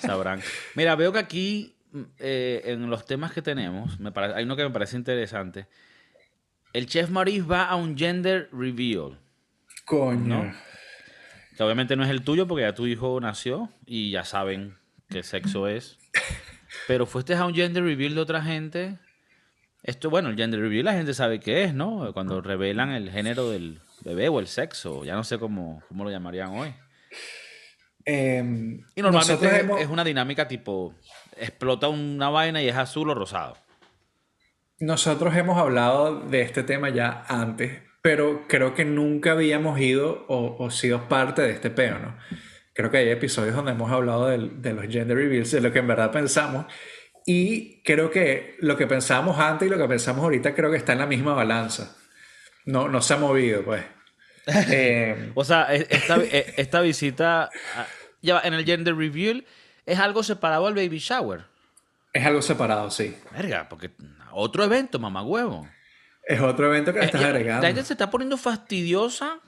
sabrán. 0.00 0.40
Mira, 0.74 0.94
veo 0.96 1.12
que 1.12 1.18
aquí 1.18 1.74
eh, 2.18 2.62
en 2.64 2.90
los 2.90 3.06
temas 3.06 3.32
que 3.32 3.42
tenemos, 3.42 3.98
me 4.00 4.12
hay 4.14 4.44
uno 4.44 4.56
que 4.56 4.64
me 4.64 4.70
parece 4.70 4.96
interesante. 4.96 5.66
El 6.72 6.86
chef 6.86 7.08
Maurice 7.10 7.46
va 7.46 7.64
a 7.64 7.76
un 7.76 7.96
gender 7.96 8.48
reveal. 8.52 9.18
Coño. 9.84 10.52
Que 11.56 11.62
obviamente 11.62 11.96
no 11.96 12.04
es 12.04 12.10
el 12.10 12.22
tuyo 12.22 12.46
porque 12.46 12.64
ya 12.64 12.74
tu 12.74 12.86
hijo 12.86 13.18
nació 13.20 13.70
y 13.86 14.10
ya 14.10 14.24
saben 14.24 14.76
qué 15.08 15.22
sexo 15.22 15.68
es. 15.68 15.98
Pero 16.86 17.06
fuiste 17.06 17.34
a 17.34 17.46
un 17.46 17.54
gender 17.54 17.82
reveal 17.82 18.14
de 18.14 18.20
otra 18.20 18.42
gente 18.42 18.98
esto, 19.86 20.10
bueno, 20.10 20.28
el 20.28 20.36
gender 20.36 20.60
reveal 20.60 20.84
la 20.84 20.94
gente 20.94 21.14
sabe 21.14 21.38
qué 21.38 21.62
es, 21.62 21.72
¿no? 21.72 22.12
Cuando 22.12 22.40
revelan 22.40 22.90
el 22.90 23.08
género 23.08 23.50
del 23.50 23.80
bebé 24.00 24.28
o 24.28 24.40
el 24.40 24.48
sexo, 24.48 25.04
ya 25.04 25.14
no 25.14 25.22
sé 25.22 25.38
cómo, 25.38 25.80
cómo 25.88 26.02
lo 26.02 26.10
llamarían 26.10 26.50
hoy. 26.50 26.74
Em, 28.04 28.84
y 28.96 29.02
normalmente 29.02 29.64
es 29.78 29.88
una 29.88 30.02
dinámica 30.02 30.48
tipo, 30.48 30.92
explota 31.36 31.88
una 31.88 32.30
vaina 32.30 32.60
y 32.62 32.68
es 32.68 32.76
azul 32.76 33.10
o 33.10 33.14
rosado. 33.14 33.56
Nosotros 34.80 35.36
hemos 35.36 35.56
hablado 35.56 36.20
de 36.20 36.42
este 36.42 36.64
tema 36.64 36.90
ya 36.90 37.24
antes, 37.28 37.80
pero 38.02 38.46
creo 38.48 38.74
que 38.74 38.84
nunca 38.84 39.32
habíamos 39.32 39.78
ido 39.78 40.24
o, 40.28 40.68
sido 40.70 41.08
parte 41.08 41.42
de 41.42 41.52
este 41.52 41.70
peo, 41.70 41.98
¿no? 42.00 42.16
Creo 42.74 42.90
que 42.90 42.98
hay 42.98 43.08
episodios 43.08 43.54
donde 43.54 43.72
hemos 43.72 43.90
hablado 43.90 44.26
de, 44.26 44.50
de 44.50 44.72
los 44.72 44.86
gender 44.88 45.16
reveals, 45.16 45.52
de 45.52 45.60
lo 45.60 45.72
que 45.72 45.78
en 45.78 45.86
verdad 45.86 46.10
pensamos. 46.10 46.66
Y 47.26 47.82
creo 47.82 48.10
que 48.10 48.56
lo 48.60 48.76
que 48.76 48.86
pensábamos 48.86 49.38
antes 49.40 49.66
y 49.66 49.70
lo 49.70 49.76
que 49.76 49.88
pensamos 49.88 50.22
ahorita 50.22 50.54
creo 50.54 50.70
que 50.70 50.76
está 50.76 50.92
en 50.92 51.00
la 51.00 51.06
misma 51.06 51.34
balanza. 51.34 51.96
No, 52.64 52.88
no 52.88 53.02
se 53.02 53.14
ha 53.14 53.16
movido, 53.18 53.62
pues. 53.62 53.84
Eh, 54.70 55.32
o 55.34 55.44
sea, 55.44 55.74
esta, 55.74 56.18
e, 56.18 56.54
esta 56.56 56.80
visita 56.80 57.50
ya 58.22 58.40
en 58.44 58.54
el 58.54 58.64
gender 58.64 58.94
reveal 58.94 59.44
es 59.86 59.98
algo 59.98 60.22
separado 60.22 60.68
al 60.68 60.74
baby 60.74 60.98
shower. 60.98 61.46
Es 62.12 62.24
algo 62.24 62.40
separado, 62.40 62.88
sí. 62.92 63.16
Verga, 63.32 63.68
porque 63.68 63.90
otro 64.30 64.62
evento, 64.62 65.00
mamá 65.00 65.22
huevo. 65.22 65.68
Es 66.22 66.40
otro 66.40 66.68
evento 66.68 66.92
que 66.92 67.00
le 67.00 67.06
eh, 67.06 67.06
estás 67.06 67.24
agregando. 67.24 67.62
La 67.62 67.68
gente 67.68 67.82
se 67.82 67.94
está 67.94 68.08
poniendo 68.08 68.36
fastidiosa 68.36 69.40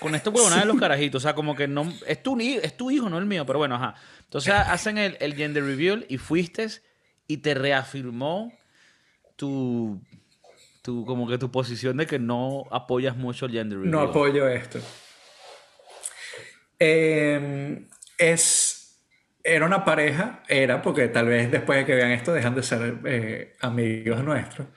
con 0.00 0.14
este 0.14 0.30
huevonada 0.30 0.62
de 0.62 0.66
los 0.66 0.78
carajitos. 0.78 1.22
O 1.22 1.26
sea, 1.26 1.34
como 1.34 1.54
que 1.54 1.68
no. 1.68 1.92
Es 2.06 2.22
tu, 2.22 2.38
es 2.40 2.76
tu 2.76 2.90
hijo, 2.90 3.08
no 3.08 3.18
el 3.18 3.26
mío, 3.26 3.44
pero 3.46 3.58
bueno, 3.58 3.76
ajá. 3.76 3.94
Entonces 4.24 4.52
hacen 4.66 4.98
el, 4.98 5.16
el 5.20 5.34
gender 5.34 5.64
reveal 5.64 6.06
y 6.08 6.18
fuiste 6.18 6.68
y 7.26 7.38
te 7.38 7.54
reafirmó 7.54 8.52
tu, 9.36 10.00
tu, 10.82 11.04
como 11.04 11.28
que 11.28 11.38
tu 11.38 11.50
posición 11.50 11.96
de 11.96 12.06
que 12.06 12.18
no 12.18 12.64
apoyas 12.70 13.16
mucho 13.16 13.46
el 13.46 13.52
gender 13.52 13.78
reveal. 13.78 13.92
No 13.92 14.00
apoyo 14.00 14.48
esto. 14.48 14.80
Em, 16.78 17.88
es, 18.18 19.00
era 19.42 19.66
una 19.66 19.84
pareja, 19.84 20.42
era, 20.48 20.82
porque 20.82 21.08
tal 21.08 21.26
vez 21.26 21.50
después 21.50 21.78
de 21.78 21.86
que 21.86 21.94
vean 21.94 22.10
esto 22.10 22.32
dejan 22.32 22.54
de 22.54 22.62
ser 22.62 22.98
eh, 23.04 23.56
amigos 23.60 24.22
nuestros. 24.22 24.68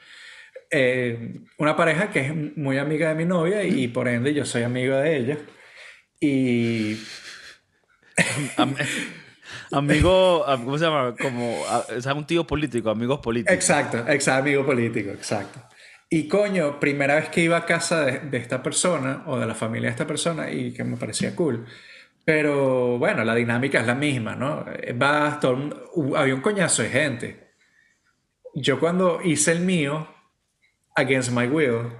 Eh, 0.71 1.41
una 1.57 1.75
pareja 1.75 2.11
que 2.11 2.19
es 2.19 2.57
muy 2.57 2.77
amiga 2.77 3.09
de 3.09 3.15
mi 3.15 3.25
novia 3.25 3.63
y 3.63 3.87
por 3.87 4.07
ende 4.07 4.33
yo 4.33 4.45
soy 4.45 4.63
amigo 4.63 4.95
de 4.95 5.17
ella. 5.17 5.37
Y... 6.19 6.97
amigo, 9.71 10.45
¿cómo 10.45 10.77
se 10.77 10.85
llama? 10.85 11.15
Como, 11.19 11.61
o 11.61 12.01
sea, 12.01 12.13
un 12.13 12.27
tío 12.27 12.45
político, 12.45 12.89
amigos 12.89 13.19
políticos. 13.19 13.53
Exacto, 13.53 13.97
exacto, 14.07 14.41
amigo 14.41 14.65
político, 14.65 15.09
exacto. 15.11 15.59
Y 16.09 16.27
coño, 16.27 16.79
primera 16.79 17.15
vez 17.15 17.29
que 17.29 17.41
iba 17.41 17.57
a 17.57 17.65
casa 17.65 18.05
de, 18.05 18.37
esta 18.37 18.63
persona 18.63 19.23
o 19.27 19.37
de 19.39 19.45
la 19.45 19.53
familia 19.53 19.89
de 19.89 19.91
esta 19.91 20.07
persona 20.07 20.51
y 20.51 20.73
que 20.73 20.83
me 20.83 20.97
parecía 20.97 21.35
cool. 21.35 21.65
Pero 22.25 22.97
bueno, 22.97 23.23
la 23.23 23.35
dinámica 23.35 23.79
es 23.79 23.87
la 23.87 23.95
misma, 23.95 24.35
¿no? 24.35 24.65
Va 25.01 25.39
había 26.15 26.35
un 26.35 26.41
coñazo 26.41 26.81
de 26.83 26.89
gente. 26.89 27.49
Yo 28.55 28.79
cuando 28.79 29.21
hice 29.23 29.51
el 29.51 29.61
mío, 29.61 30.07
Against 30.99 31.31
My 31.31 31.47
Will, 31.47 31.91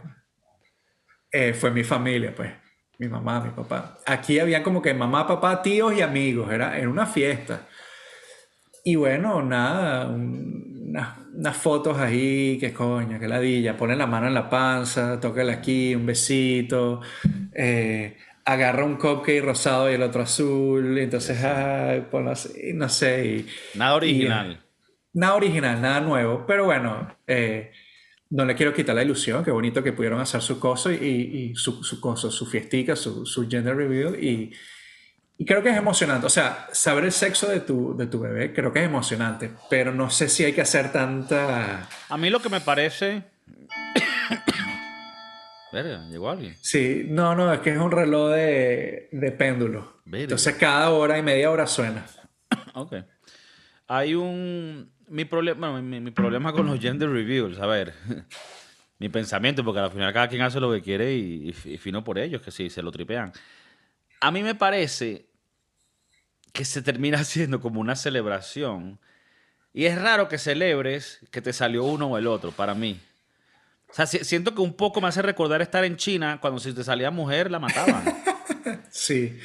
eh, 1.32 1.54
fue 1.54 1.72
mi 1.72 1.84
familia, 1.84 2.34
pues 2.36 2.52
mi 2.98 3.08
mamá, 3.08 3.40
mi 3.40 3.52
papá. 3.52 3.98
Aquí 4.06 4.40
había 4.40 4.62
como 4.62 4.82
que 4.82 4.94
mamá, 4.94 5.26
papá, 5.28 5.62
tíos 5.62 5.94
y 5.94 6.02
amigos, 6.02 6.52
era, 6.52 6.78
en 6.80 6.88
una 6.88 7.06
fiesta. 7.06 7.68
Y 8.84 8.96
bueno, 8.96 9.42
nada, 9.42 10.08
unas 10.08 11.58
fotos 11.58 11.98
ahí, 11.98 12.58
que 12.60 12.74
coño, 12.74 13.20
que 13.20 13.28
ladilla, 13.28 13.78
pone 13.78 13.96
la 13.96 14.08
mano 14.08 14.28
en 14.28 14.34
la 14.34 14.50
panza, 14.50 15.20
tócale 15.20 15.54
aquí, 15.54 15.96
un 15.96 16.06
besito, 16.06 17.02
eh, 17.54 18.18
agarra 18.44 18.84
un 18.84 18.96
cupcake 18.96 19.44
rosado 19.44 19.90
y 19.90 19.94
el 19.94 20.04
otro 20.04 20.24
azul, 20.24 20.98
y 20.98 21.04
entonces, 21.04 21.42
ah, 21.44 22.00
ponlo 22.10 22.32
así, 22.32 22.74
no 22.74 22.90
sé. 22.90 23.46
Nada 23.76 23.96
original. 23.96 24.62
nada 25.14 25.36
original, 25.36 25.82
nada 25.82 26.02
nuevo, 26.02 26.46
pero 26.46 26.66
bueno, 26.66 27.16
eh, 27.28 27.72
no 28.30 28.46
le 28.46 28.56
quiero 28.56 28.74
quitar 28.74 28.96
la 28.96 29.04
ilusión, 29.04 29.44
qué 29.44 29.52
bonito 29.52 29.82
que 29.82 29.94
pudieron 29.94 30.20
hacer 30.20 30.42
su 30.42 30.60
cosa 30.60 30.94
y, 30.94 30.96
y 30.96 31.56
su, 31.56 31.84
su 31.84 32.00
cosa, 32.00 32.30
su 32.30 32.46
fiestica, 32.46 32.96
su, 32.96 33.26
su 33.26 33.50
gender 33.50 33.76
reveal 33.76 34.24
y, 34.24 34.54
y 35.38 35.46
creo 35.46 35.64
que 35.64 35.70
es 35.70 35.78
emocionante. 35.78 36.28
O 36.28 36.30
sea, 36.30 36.68
saber 36.72 37.06
el 37.06 37.12
sexo 37.12 37.48
de 37.48 37.62
tu, 37.62 37.98
de 37.98 38.08
tu 38.08 38.20
bebé 38.20 38.54
creo 38.54 38.72
que 38.72 38.80
es 38.80 38.86
emocionante, 38.86 39.52
pero 39.70 39.94
no 39.94 40.10
sé 40.10 40.30
si 40.30 40.44
hay 40.44 40.54
que 40.54 40.62
hacer 40.62 40.92
tanta... 40.92 41.88
A 42.10 42.18
mí 42.18 42.30
lo 42.30 42.42
que 42.42 42.50
me 42.50 42.62
parece... 42.62 43.24
Verga, 45.72 46.08
llegó 46.10 46.30
alguien. 46.30 46.56
Sí, 46.62 47.06
no, 47.08 47.36
no, 47.36 47.54
es 47.54 47.60
que 47.62 47.72
es 47.72 47.78
un 47.78 47.92
reloj 47.92 48.32
de, 48.32 49.08
de 49.12 49.32
péndulo. 49.32 50.02
Verga. 50.06 50.24
Entonces 50.24 50.56
cada 50.56 50.90
hora 50.90 51.18
y 51.18 51.24
media 51.24 51.50
hora 51.50 51.68
suena. 51.68 52.06
Ok. 52.76 52.94
Hay 53.88 54.14
un... 54.14 54.92
Mi, 55.10 55.26
problema, 55.26 55.70
bueno, 55.72 55.84
mi, 55.84 56.00
mi 56.00 56.12
problema 56.12 56.54
con 56.54 56.66
los 56.66 56.80
gender 56.80 57.10
reveals, 57.10 57.60
a 57.60 57.66
ver, 57.66 57.94
mi 59.00 59.10
pensamiento, 59.10 59.64
porque 59.64 59.80
al 59.80 59.92
final 59.92 60.14
cada 60.14 60.28
quien 60.28 60.42
hace 60.42 60.60
lo 60.60 60.72
que 60.72 60.82
quiere 60.82 61.14
y, 61.16 61.50
y, 61.66 61.78
fino 61.78 62.04
por 62.04 62.18
ellos, 62.20 62.42
que 62.42 62.52
sí, 62.52 62.70
se 62.70 62.82
lo 62.82 62.92
tripean. 62.92 63.32
A 64.22 64.32
mí 64.32 64.44
me 64.44 64.56
parece 64.56 65.26
que 66.54 66.66
se 66.66 66.82
termina 66.82 67.20
haciendo 67.22 67.60
como 67.60 67.80
una 67.82 67.96
celebración. 67.96 69.00
Y 69.74 69.86
es 69.86 70.02
raro 70.02 70.28
que 70.28 70.38
celebres 70.38 71.20
que 71.32 71.42
te 71.42 71.54
salió 71.54 71.84
uno 71.84 72.08
o 72.08 72.18
el 72.18 72.26
otro, 72.28 72.52
para 72.52 72.74
mí. 72.74 73.00
O 73.90 73.94
sea, 73.94 74.06
si- 74.06 74.24
siento 74.24 74.54
que 74.54 74.62
un 74.62 74.74
poco 74.74 75.00
me 75.02 75.08
hace 75.08 75.22
recordar 75.22 75.62
estar 75.62 75.84
en 75.86 75.96
China 75.96 76.40
cuando 76.42 76.60
si 76.60 76.74
te 76.74 76.84
salía 76.84 77.12
mujer 77.12 77.50
la 77.52 77.60
mataban. 77.60 78.04
Sí, 78.92 79.40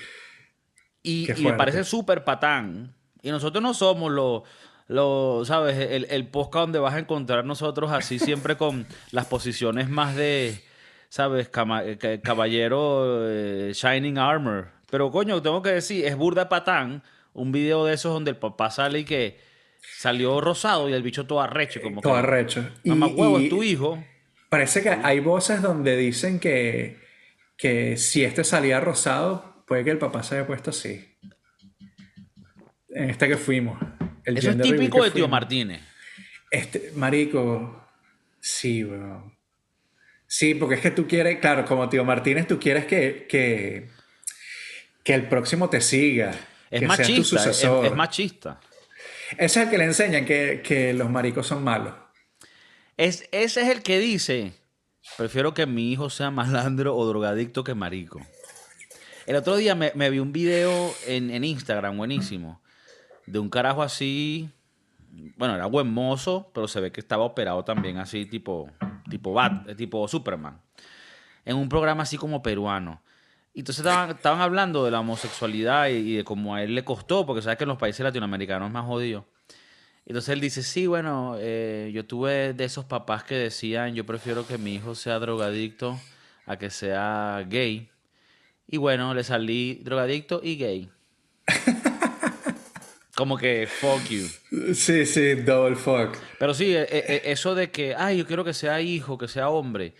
Y, 1.02 1.30
y 1.38 1.44
me 1.44 1.52
parece 1.52 1.84
súper 1.84 2.24
patán. 2.24 2.94
Y 3.22 3.30
nosotros 3.30 3.62
no 3.62 3.74
somos 3.74 4.10
los, 4.10 4.42
los, 4.86 5.48
¿sabes? 5.48 5.76
El, 5.78 6.06
el 6.10 6.26
podcast 6.28 6.64
donde 6.64 6.78
vas 6.78 6.94
a 6.94 6.98
encontrar 6.98 7.44
nosotros 7.44 7.90
así 7.92 8.18
siempre 8.18 8.56
con 8.58 8.86
las 9.12 9.26
posiciones 9.26 9.88
más 9.88 10.14
de, 10.16 10.60
¿sabes? 11.08 11.46
Eh, 11.48 11.96
ca- 11.98 12.20
caballero 12.20 13.26
eh, 13.28 13.72
Shining 13.74 14.18
Armor. 14.18 14.68
Pero 14.90 15.10
coño, 15.10 15.40
tengo 15.42 15.62
que 15.62 15.70
decir, 15.70 16.04
es 16.04 16.16
burda 16.16 16.48
patán 16.48 17.02
un 17.32 17.50
video 17.50 17.84
de 17.84 17.94
esos 17.94 18.12
donde 18.12 18.30
el 18.32 18.36
papá 18.36 18.70
sale 18.70 19.00
y 19.00 19.04
que 19.04 19.40
salió 19.98 20.40
rosado 20.40 20.88
y 20.88 20.92
el 20.92 21.02
bicho 21.02 21.26
todo 21.26 21.40
arrecho. 21.40 21.80
Como 21.82 22.00
todo 22.00 22.12
que, 22.12 22.18
arrecho. 22.20 22.68
Mamá 22.84 23.06
huevo, 23.08 23.38
es 23.40 23.48
tu 23.48 23.62
hijo. 23.62 24.02
parece 24.50 24.82
que 24.82 24.90
hay 24.90 25.18
voces 25.20 25.60
donde 25.62 25.96
dicen 25.96 26.38
que, 26.38 26.98
que 27.56 27.96
si 27.96 28.22
este 28.24 28.44
salía 28.44 28.78
rosado, 28.80 29.64
puede 29.66 29.82
que 29.82 29.90
el 29.90 29.98
papá 29.98 30.22
se 30.22 30.36
haya 30.36 30.46
puesto 30.46 30.70
así. 30.70 31.04
En 32.90 33.10
este 33.10 33.26
que 33.26 33.36
fuimos. 33.36 33.76
El 34.24 34.38
Eso 34.38 34.50
es 34.50 34.60
típico 34.60 35.02
de 35.02 35.10
Tío. 35.10 35.28
Martínez. 35.28 35.80
Este, 36.50 36.92
marico, 36.94 37.84
sí, 38.40 38.84
bro. 38.84 39.32
Sí, 40.26 40.54
porque 40.54 40.76
es 40.76 40.80
que 40.80 40.90
tú 40.90 41.06
quieres, 41.06 41.38
claro, 41.38 41.64
como 41.64 41.88
tío 41.88 42.04
Martínez, 42.04 42.46
tú 42.46 42.58
quieres 42.58 42.86
que, 42.86 43.26
que, 43.28 43.88
que 45.04 45.14
el 45.14 45.28
próximo 45.28 45.70
te 45.70 45.80
siga. 45.80 46.30
Es 46.70 46.80
que 46.80 46.86
seas 46.86 46.96
tu 46.96 47.02
machista, 47.02 47.20
es, 47.20 47.28
sucesor. 47.28 47.86
es 47.86 47.94
machista. 47.94 48.60
Ese 49.32 49.44
es 49.44 49.56
el 49.66 49.70
que 49.70 49.78
le 49.78 49.84
enseñan 49.84 50.24
que, 50.24 50.60
que 50.64 50.92
los 50.92 51.08
maricos 51.10 51.46
son 51.46 51.62
malos. 51.62 51.94
Es, 52.96 53.28
ese 53.32 53.62
es 53.62 53.68
el 53.68 53.82
que 53.82 53.98
dice, 53.98 54.52
prefiero 55.16 55.54
que 55.54 55.66
mi 55.66 55.92
hijo 55.92 56.10
sea 56.10 56.30
malandro 56.30 56.96
o 56.96 57.06
drogadicto 57.06 57.62
que 57.62 57.74
marico. 57.74 58.20
El 59.26 59.36
otro 59.36 59.56
día 59.56 59.74
me, 59.74 59.92
me 59.94 60.10
vi 60.10 60.18
un 60.18 60.32
video 60.32 60.94
en, 61.06 61.30
en 61.30 61.44
Instagram, 61.44 61.96
buenísimo, 61.96 62.60
de 63.26 63.38
un 63.38 63.48
carajo 63.48 63.82
así, 63.82 64.50
bueno, 65.36 65.54
era 65.54 65.66
buen 65.66 65.92
mozo, 65.92 66.50
pero 66.52 66.68
se 66.68 66.80
ve 66.80 66.92
que 66.92 67.00
estaba 67.00 67.24
operado 67.24 67.64
también 67.64 67.98
así, 67.98 68.26
tipo, 68.26 68.70
tipo, 69.08 69.32
Bat, 69.32 69.68
eh, 69.68 69.74
tipo 69.74 70.06
Superman, 70.08 70.60
en 71.44 71.56
un 71.56 71.68
programa 71.68 72.02
así 72.02 72.16
como 72.16 72.42
peruano. 72.42 73.02
Y 73.52 73.60
entonces 73.60 73.84
estaban, 73.84 74.10
estaban 74.10 74.40
hablando 74.40 74.84
de 74.84 74.90
la 74.90 75.00
homosexualidad 75.00 75.88
y, 75.88 76.16
de 76.16 76.24
cómo 76.24 76.54
a 76.54 76.62
él 76.62 76.74
le 76.74 76.84
costó, 76.84 77.24
porque 77.24 77.42
sabes 77.42 77.56
que 77.56 77.64
en 77.64 77.68
los 77.68 77.78
países 77.78 78.02
latinoamericanos 78.02 78.66
es 78.66 78.72
más 78.72 78.84
jodido. 78.84 79.26
Entonces 80.06 80.30
él 80.30 80.40
dice, 80.40 80.62
sí, 80.62 80.86
bueno, 80.86 81.36
eh, 81.38 81.90
yo 81.94 82.04
tuve 82.04 82.52
de 82.52 82.64
esos 82.64 82.84
papás 82.84 83.24
que 83.24 83.36
decían, 83.36 83.94
yo 83.94 84.04
prefiero 84.04 84.46
que 84.46 84.58
mi 84.58 84.74
hijo 84.74 84.94
sea 84.94 85.18
drogadicto 85.18 85.98
a 86.46 86.56
que 86.56 86.68
sea 86.68 87.46
gay. 87.48 87.88
Y 88.66 88.76
bueno, 88.76 89.14
le 89.14 89.24
salí 89.24 89.80
drogadicto 89.84 90.40
y 90.42 90.56
gay. 90.56 90.90
Como 93.14 93.38
que, 93.38 93.68
fuck 93.68 94.02
you. 94.08 94.26
Sí, 94.74 95.06
sí, 95.06 95.34
double 95.34 95.76
fuck. 95.76 96.16
Pero 96.38 96.52
sí, 96.52 96.74
eh, 96.74 96.86
eh, 96.90 97.22
eso 97.26 97.54
de 97.54 97.70
que, 97.70 97.94
ay, 97.94 98.18
yo 98.18 98.26
quiero 98.26 98.44
que 98.44 98.54
sea 98.54 98.80
hijo, 98.80 99.16
que 99.16 99.28
sea 99.28 99.50
hombre, 99.50 99.94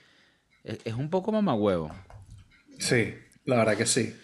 es, 0.65 0.95
un 0.95 1.11
poco 1.11 1.31
mamagüevo. 1.31 1.95
Sí, 2.79 3.15
la 3.45 3.57
verdad 3.57 3.77
que 3.77 3.87
sí. 3.87 4.17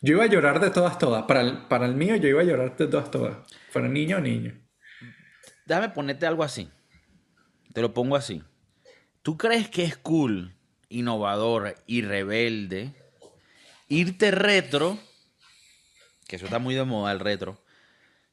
Yo 0.00 0.14
iba 0.14 0.24
a 0.24 0.28
llorar 0.28 0.60
de 0.60 0.70
todas, 0.70 0.98
todas. 0.98 1.24
Para 1.24 1.40
el, 1.40 1.66
para 1.66 1.86
el 1.86 1.94
mío, 1.94 2.14
yo 2.16 2.28
iba 2.28 2.42
a 2.42 2.44
llorar 2.44 2.76
de 2.76 2.86
todas, 2.86 3.10
todas. 3.10 3.36
Fuera 3.70 3.88
niño 3.88 4.18
o 4.18 4.20
niño. 4.20 4.54
Déjame 5.64 5.88
ponerte 5.88 6.26
algo 6.26 6.44
así. 6.44 6.70
Te 7.72 7.80
lo 7.80 7.92
pongo 7.92 8.14
así. 8.14 8.44
¿Tú 9.22 9.36
crees 9.36 9.68
que 9.68 9.82
es 9.82 9.96
cool, 9.96 10.54
innovador 10.88 11.74
y 11.86 12.02
rebelde 12.02 12.94
irte 13.88 14.30
retro? 14.30 14.98
Que 16.28 16.36
eso 16.36 16.44
está 16.44 16.60
muy 16.60 16.76
de 16.76 16.84
moda, 16.84 17.10
el 17.12 17.18
retro. 17.18 17.60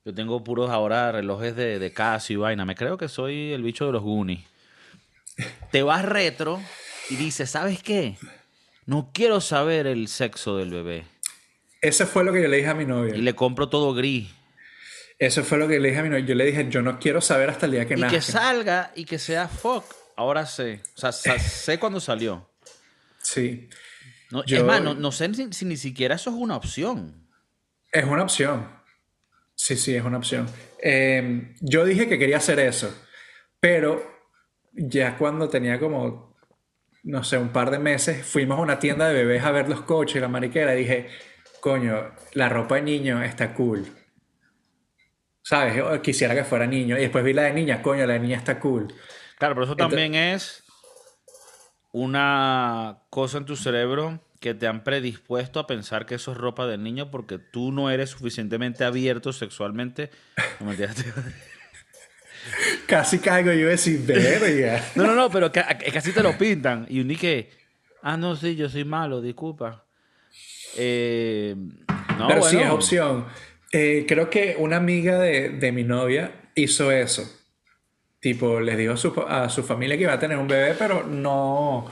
Yo 0.05 0.13
tengo 0.13 0.43
puros 0.43 0.69
ahora 0.69 1.12
relojes 1.12 1.55
de, 1.55 1.79
de 1.79 1.93
Casio 1.93 2.33
y 2.33 2.38
vaina. 2.38 2.65
Me 2.65 2.75
creo 2.75 2.98
que 2.98 3.07
soy 3.07 3.53
el 3.53 3.63
bicho 3.63 3.86
de 3.86 3.93
los 3.93 4.01
Goonies. 4.03 4.41
Te 5.72 5.81
vas 5.81 6.03
retro 6.03 6.62
y 7.10 7.15
dices, 7.15 7.50
¿sabes 7.50 7.81
qué? 7.81 8.17
No 8.86 9.12
quiero 9.13 9.39
saber 9.39 9.88
el 9.88 10.07
sexo 10.10 10.57
del 10.57 10.72
bebé. 10.72 11.05
Eso 11.81 12.05
fue 12.05 12.24
lo 12.24 12.33
que 12.33 12.41
yo 12.41 12.48
le 12.50 12.57
dije 12.57 12.69
a 12.69 12.74
mi 12.75 12.86
novia. 12.86 13.15
Y 13.15 13.22
le 13.22 13.33
compro 13.33 13.69
todo 13.69 13.93
gris. 13.93 14.29
Eso 15.19 15.43
fue 15.43 15.57
lo 15.57 15.67
que 15.69 15.79
le 15.79 15.88
dije 15.89 16.01
a 16.01 16.03
mi 16.03 16.10
novia. 16.10 16.25
Yo 16.25 16.36
le 16.36 16.45
dije, 16.45 16.67
yo 16.69 16.81
no 16.81 17.00
quiero 17.00 17.22
saber 17.22 17.50
hasta 17.50 17.65
el 17.65 17.72
día 17.74 17.88
que 17.88 17.93
Y 17.93 17.98
nazca. 17.98 18.17
que 18.17 18.22
salga 18.22 18.91
y 18.95 19.05
que 19.05 19.17
sea 19.17 19.48
fuck. 19.48 19.86
Ahora 20.17 20.45
sé. 20.45 20.81
O 21.01 21.12
sea, 21.12 21.12
sé 21.39 21.79
cuándo 21.79 22.01
salió. 22.01 22.50
Sí. 23.22 23.69
No, 24.31 24.43
Es 24.45 24.63
más, 24.63 24.81
no, 24.81 24.93
no 24.95 25.12
sé 25.13 25.33
si, 25.33 25.53
si 25.53 25.63
ni 25.65 25.77
siquiera 25.77 26.15
eso 26.15 26.29
es 26.29 26.36
una 26.36 26.57
opción. 26.57 27.25
Es 27.91 28.03
una 28.05 28.24
opción. 28.24 28.67
Sí, 29.63 29.77
sí, 29.77 29.96
es 29.96 30.03
una 30.03 30.17
opción. 30.17 30.46
Eh, 30.77 31.55
yo 31.62 31.86
dije 31.86 32.10
que 32.10 32.20
quería 32.20 32.36
hacer 32.36 32.60
eso, 32.60 32.93
pero 33.62 34.03
ya 34.74 35.17
cuando 35.17 35.48
tenía 35.48 35.79
como, 35.79 36.36
no 37.03 37.24
sé, 37.24 37.38
un 37.38 37.53
par 37.53 37.72
de 37.72 37.79
meses, 37.79 38.25
fuimos 38.25 38.60
a 38.60 38.62
una 38.62 38.77
tienda 38.77 39.08
de 39.08 39.13
bebés 39.13 39.41
a 39.46 39.51
ver 39.51 39.70
los 39.70 39.84
coches 39.84 40.17
y 40.17 40.20
la 40.20 40.27
mariquera 40.27 40.75
y 40.75 40.79
dije, 40.79 41.08
coño, 41.62 42.12
la 42.34 42.50
ropa 42.50 42.75
de 42.75 42.82
niño 42.82 43.24
está 43.24 43.53
cool. 43.53 43.88
¿Sabes? 45.41 45.77
Yo 45.77 46.01
quisiera 46.01 46.36
que 46.36 46.43
fuera 46.43 46.67
niño. 46.67 46.98
Y 46.98 47.01
después 47.03 47.24
vi 47.24 47.32
la 47.32 47.43
de 47.43 47.53
niña, 47.53 47.82
coño, 47.82 48.05
la 48.05 48.15
de 48.15 48.20
niña 48.20 48.36
está 48.36 48.60
cool. 48.60 48.93
Claro, 49.38 49.55
pero 49.55 49.63
eso 49.63 49.77
también 49.77 50.13
es 50.13 50.65
una 51.93 53.03
cosa 53.10 53.38
en 53.38 53.46
tu 53.46 53.55
cerebro 53.55 54.20
que 54.43 54.53
te 54.53 54.67
han 54.67 54.83
predispuesto 54.83 55.59
a 55.62 55.65
pensar 55.67 56.05
que 56.05 56.15
eso 56.15 56.33
es 56.33 56.38
ropa 56.38 56.67
del 56.67 56.83
niño 56.83 57.09
porque 57.09 57.39
tú 57.39 57.71
no 57.71 57.89
eres 57.89 58.09
suficientemente 58.09 58.83
abierto 58.83 59.31
sexualmente. 59.31 60.09
No, 60.59 60.71
Casi 62.88 63.19
caigo 63.19 63.53
yo 63.53 63.59
y 63.59 63.63
decir, 63.63 64.01
verga. 64.05 64.83
no, 64.95 65.05
no, 65.07 65.15
no, 65.15 65.29
pero 65.29 65.50
ca- 65.51 65.77
casi 65.93 66.12
te 66.12 66.21
lo 66.21 66.38
pintan. 66.38 66.85
Y 66.89 67.00
uní 67.00 67.15
que, 67.15 67.50
ah, 68.01 68.17
no, 68.17 68.35
sí, 68.35 68.57
yo 68.57 68.67
soy 68.67 68.83
malo, 68.83 69.21
disculpa. 69.21 69.85
Eh, 70.75 71.55
no, 72.17 72.27
Pero 72.27 72.41
sí 72.41 72.57
es 72.57 72.62
bueno. 72.63 72.73
opción. 72.75 73.25
Eh, 73.71 74.03
creo 74.07 74.29
que 74.29 74.57
una 74.59 74.75
amiga 74.75 75.17
de, 75.19 75.51
de 75.51 75.71
mi 75.71 75.85
novia 75.85 76.31
hizo 76.55 76.91
eso. 76.91 77.23
Tipo, 78.19 78.59
les 78.59 78.77
dijo 78.77 78.93
a 78.93 78.97
su, 78.97 79.13
a 79.25 79.47
su 79.50 79.63
familia 79.63 79.95
que 79.95 80.03
iba 80.03 80.13
a 80.13 80.19
tener 80.19 80.38
un 80.38 80.47
bebé, 80.50 80.75
pero 80.77 81.03
no. 81.05 81.89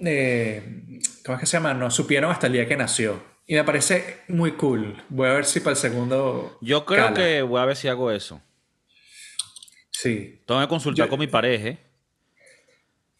Eh, 0.00 1.00
¿Cómo 1.24 1.36
es 1.36 1.40
que 1.40 1.46
se 1.46 1.56
llama? 1.56 1.74
No 1.74 1.90
supieron 1.90 2.30
hasta 2.30 2.46
el 2.46 2.52
día 2.54 2.66
que 2.66 2.76
nació. 2.76 3.22
Y 3.46 3.54
me 3.54 3.64
parece 3.64 4.20
muy 4.28 4.52
cool. 4.52 5.02
Voy 5.08 5.28
a 5.28 5.32
ver 5.32 5.44
si 5.44 5.60
para 5.60 5.70
el 5.72 5.76
segundo. 5.76 6.58
Yo 6.60 6.84
creo 6.84 7.04
cala. 7.06 7.16
que 7.16 7.42
voy 7.42 7.60
a 7.60 7.64
ver 7.64 7.76
si 7.76 7.88
hago 7.88 8.10
eso. 8.10 8.42
Sí. 9.90 10.42
Tengo 10.46 10.60
que 10.60 10.68
consultar 10.68 11.06
Yo- 11.06 11.10
con 11.10 11.18
mi 11.18 11.26
pareja. 11.26 11.78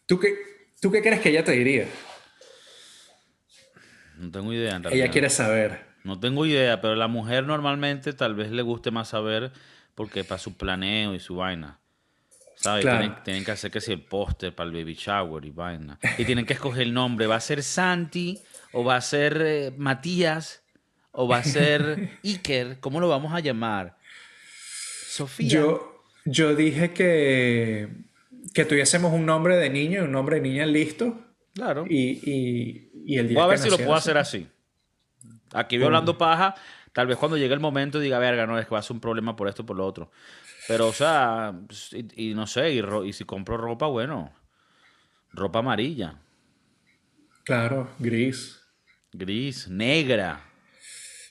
¿Tú 0.05 0.19
qué, 0.19 0.35
¿Tú 0.81 0.91
qué 0.91 1.01
crees 1.01 1.19
que 1.19 1.29
ella 1.29 1.43
te 1.43 1.51
diría? 1.51 1.87
No 4.17 4.31
tengo 4.31 4.53
idea 4.53 4.75
en 4.75 4.83
realidad. 4.83 5.03
Ella 5.05 5.11
quiere 5.11 5.29
saber. 5.29 5.85
No 6.03 6.19
tengo 6.19 6.45
idea, 6.45 6.81
pero 6.81 6.95
la 6.95 7.07
mujer 7.07 7.45
normalmente 7.45 8.13
tal 8.13 8.35
vez 8.35 8.51
le 8.51 8.61
guste 8.61 8.91
más 8.91 9.09
saber 9.09 9.51
porque 9.95 10.23
para 10.23 10.39
su 10.39 10.55
planeo 10.57 11.13
y 11.13 11.19
su 11.19 11.35
vaina. 11.35 11.79
¿Sabes? 12.61 12.83
Claro. 12.83 12.99
Tienen, 12.99 13.23
tienen 13.23 13.45
que 13.45 13.51
hacer 13.51 13.71
que 13.71 13.79
si 13.79 13.93
el 13.93 14.01
póster 14.01 14.53
para 14.53 14.69
el 14.69 14.75
baby 14.75 14.93
shower 14.93 15.45
y 15.45 15.51
vaina. 15.51 15.97
Y 16.17 16.25
tienen 16.25 16.45
que 16.45 16.53
escoger 16.53 16.83
el 16.83 16.93
nombre. 16.93 17.25
¿Va 17.25 17.35
a 17.37 17.39
ser 17.39 17.63
Santi? 17.63 18.37
¿O 18.73 18.83
va 18.83 18.97
a 18.97 19.01
ser 19.01 19.41
eh, 19.41 19.71
Matías? 19.77 20.61
¿O 21.11 21.27
va 21.27 21.37
a 21.37 21.43
ser 21.43 22.19
Iker? 22.23 22.79
¿Cómo 22.81 22.99
lo 22.99 23.07
vamos 23.07 23.33
a 23.33 23.39
llamar? 23.39 23.97
Sofía. 25.07 25.47
Yo, 25.47 26.03
Yo 26.25 26.53
dije 26.53 26.91
que, 26.91 27.87
que 28.53 28.65
tuviésemos 28.65 29.13
un 29.13 29.25
nombre 29.25 29.55
de 29.55 29.69
niño 29.69 30.01
y 30.01 30.03
un 30.03 30.11
nombre 30.11 30.35
de 30.35 30.41
niña 30.41 30.65
listo. 30.65 31.17
Claro. 31.53 31.85
Y, 31.89 32.19
y, 32.29 32.91
y 33.05 33.17
el 33.17 33.29
día 33.29 33.37
Voy 33.37 33.43
a 33.43 33.47
que 33.47 33.49
ver 33.51 33.59
si 33.59 33.69
lo 33.69 33.77
puedo 33.77 33.93
así. 33.95 34.09
hacer 34.09 34.17
así. 34.17 34.47
Aquí 35.53 35.77
voy 35.77 35.85
hablando 35.87 36.17
paja. 36.17 36.55
Tal 36.99 37.07
vez 37.07 37.17
cuando 37.17 37.37
llegue 37.37 37.53
el 37.53 37.61
momento 37.61 37.97
diga, 37.97 38.19
verga, 38.19 38.45
no, 38.45 38.59
es 38.59 38.65
que 38.65 38.71
va 38.71 38.79
a 38.79 38.81
ser 38.81 38.93
un 38.95 38.99
problema 38.99 39.37
por 39.37 39.47
esto, 39.47 39.65
por 39.65 39.77
lo 39.77 39.85
otro. 39.85 40.11
Pero, 40.67 40.89
o 40.89 40.91
sea, 40.93 41.53
pues, 41.65 41.93
y, 41.93 42.31
y 42.31 42.33
no 42.33 42.45
sé, 42.45 42.71
y, 42.73 42.81
ro- 42.81 43.05
y 43.05 43.13
si 43.13 43.23
compro 43.23 43.55
ropa, 43.55 43.87
bueno, 43.87 44.33
ropa 45.31 45.59
amarilla, 45.59 46.19
Claro, 47.45 47.89
gris. 47.99 48.59
gris, 49.13 49.69
negra. 49.69 50.41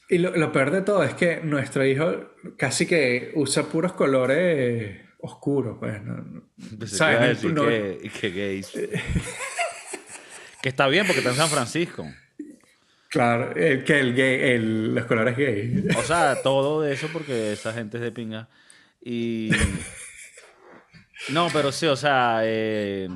Y 0.09 0.17
lo, 0.17 0.35
lo 0.35 0.51
peor 0.53 0.71
de 0.71 0.81
todo 0.81 1.03
es 1.05 1.13
que 1.13 1.41
nuestro 1.43 1.85
hijo 1.85 2.31
casi 2.57 2.87
que 2.87 3.33
usa 3.35 3.65
puros 3.65 3.93
colores 3.93 5.03
oscuros, 5.21 5.77
pues. 5.79 6.03
No, 6.03 6.41
que 6.81 6.87
¿sabes? 6.87 7.21
decir 7.43 7.53
No- 7.53 7.67
que, 7.67 8.11
que 8.19 8.31
gays. 8.31 8.73
que 10.63 10.69
está 10.71 10.89
bien 10.89 11.05
porque 11.07 11.19
está 11.19 11.31
en 11.33 11.37
San 11.37 11.51
Francisco. 11.51 12.07
Claro, 13.11 13.55
el, 13.57 13.85
que 13.85 13.99
el 14.01 14.15
gay, 14.15 14.53
el- 14.53 14.95
los 14.95 15.07
colores 15.07 15.37
gay. 15.37 15.87
O 15.97 16.03
sea, 16.03 16.43
todo 16.43 16.83
de 16.83 16.93
eso 16.93 17.09
porque 17.13 17.53
esa 17.53 17.73
gente 17.73 17.97
es 17.99 18.03
de 18.03 18.13
pinga. 18.13 18.49
Y. 19.03 19.51
No, 21.31 21.49
pero 21.53 21.73
sí, 21.73 21.85
o 21.87 21.97
sea, 21.97 22.41
eh, 22.45 23.09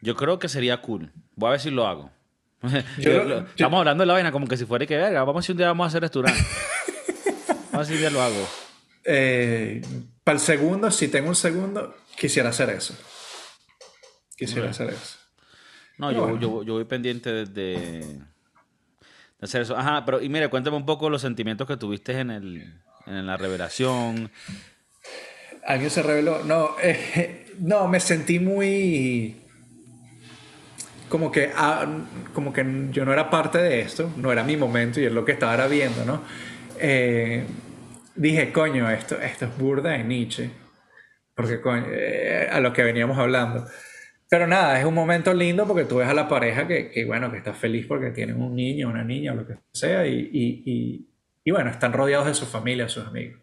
yo 0.00 0.14
creo 0.14 0.38
que 0.38 0.48
sería 0.48 0.80
cool. 0.80 1.10
Voy 1.34 1.48
a 1.48 1.50
ver 1.50 1.60
si 1.60 1.70
lo 1.70 1.86
hago. 1.86 2.10
Yo- 2.62 2.70
Yo- 2.98 3.24
lo- 3.24 3.40
yo- 3.40 3.46
estamos 3.48 3.78
hablando 3.80 4.02
de 4.02 4.06
la 4.06 4.12
vaina 4.14 4.32
como 4.32 4.46
que 4.46 4.56
si 4.56 4.64
fuera 4.64 4.84
y 4.84 4.86
que 4.86 4.96
verga. 4.96 5.20
Vamos 5.24 5.34
a 5.34 5.38
ver 5.38 5.44
si 5.44 5.52
un 5.52 5.58
día 5.58 5.66
vamos 5.66 5.84
a 5.84 5.88
hacer 5.88 6.02
restaurante. 6.02 6.40
Vamos 7.72 7.74
a 7.74 7.78
ver 7.78 7.86
si 7.86 7.92
un 7.94 7.98
día 7.98 8.10
lo 8.10 8.22
hago. 8.22 8.48
Eh, 9.04 9.82
para 10.24 10.36
el 10.36 10.40
segundo, 10.40 10.90
si 10.90 11.08
tengo 11.08 11.28
un 11.28 11.34
segundo, 11.34 11.94
quisiera 12.16 12.48
hacer 12.50 12.70
eso. 12.70 12.96
Quisiera 14.36 14.70
hacer 14.70 14.90
eso. 14.90 15.18
No, 15.98 16.12
yo, 16.12 16.22
bueno. 16.22 16.40
yo, 16.40 16.62
yo 16.62 16.74
voy 16.74 16.84
pendiente 16.84 17.44
de 17.44 18.20
hacer 19.40 19.62
eso. 19.62 19.76
Ajá, 19.76 20.04
pero 20.04 20.22
y 20.22 20.28
mire, 20.28 20.48
cuéntame 20.48 20.76
un 20.76 20.86
poco 20.86 21.10
los 21.10 21.22
sentimientos 21.22 21.66
que 21.66 21.76
tuviste 21.76 22.18
en, 22.18 22.30
el, 22.30 22.74
en 23.06 23.26
la 23.26 23.36
revelación. 23.36 24.30
Alguien 25.64 25.90
se 25.90 26.02
reveló. 26.02 26.44
No, 26.44 26.76
eh, 26.82 27.54
no, 27.58 27.88
me 27.88 28.00
sentí 28.00 28.38
muy. 28.38 29.42
Como 31.08 31.30
que, 31.30 31.52
ah, 31.54 31.86
como 32.32 32.52
que 32.52 32.64
yo 32.90 33.04
no 33.04 33.12
era 33.12 33.30
parte 33.30 33.58
de 33.58 33.80
esto, 33.80 34.12
no 34.16 34.32
era 34.32 34.42
mi 34.42 34.56
momento 34.56 35.00
y 35.00 35.04
es 35.04 35.12
lo 35.12 35.24
que 35.24 35.32
estaba 35.32 35.54
era 35.54 35.68
viendo, 35.68 36.04
¿no? 36.04 36.22
Eh, 36.80 37.44
dije, 38.16 38.52
coño, 38.52 38.90
esto, 38.90 39.20
esto 39.20 39.44
es 39.44 39.56
burda 39.56 39.90
de 39.90 40.02
Nietzsche, 40.02 40.50
porque 41.32 41.60
coño, 41.60 41.84
eh, 41.90 42.48
a 42.50 42.58
lo 42.58 42.72
que 42.72 42.82
veníamos 42.82 43.18
hablando. 43.18 43.68
Pero 44.28 44.46
nada, 44.46 44.78
es 44.80 44.84
un 44.84 44.94
momento 44.94 45.32
lindo 45.32 45.66
porque 45.66 45.84
tú 45.84 45.96
ves 45.98 46.08
a 46.08 46.14
la 46.14 46.28
pareja 46.28 46.66
que, 46.66 46.90
que, 46.90 47.04
bueno, 47.04 47.30
que 47.30 47.38
está 47.38 47.54
feliz 47.54 47.86
porque 47.86 48.10
tienen 48.10 48.40
un 48.42 48.56
niño, 48.56 48.88
una 48.88 49.04
niña, 49.04 49.32
o 49.32 49.36
lo 49.36 49.46
que 49.46 49.54
sea, 49.72 50.04
y, 50.06 50.18
y, 50.32 50.62
y, 50.66 51.06
y 51.44 51.50
bueno, 51.52 51.70
están 51.70 51.92
rodeados 51.92 52.26
de 52.26 52.34
su 52.34 52.44
familia, 52.46 52.88
sus 52.88 53.06
amigos. 53.06 53.40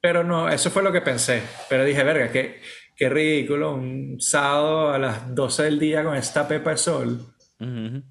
Pero 0.00 0.22
no, 0.22 0.48
eso 0.48 0.70
fue 0.70 0.82
lo 0.84 0.92
que 0.92 1.00
pensé. 1.00 1.42
Pero 1.68 1.84
dije, 1.84 2.02
verga, 2.04 2.30
qué, 2.30 2.60
qué 2.96 3.08
ridículo, 3.08 3.74
un 3.74 4.20
sábado 4.20 4.92
a 4.92 4.98
las 4.98 5.34
12 5.34 5.64
del 5.64 5.78
día 5.80 6.04
con 6.04 6.16
esta 6.16 6.46
pepa 6.46 6.70
de 6.70 6.76
sol, 6.76 7.26
Ujú. 7.58 8.02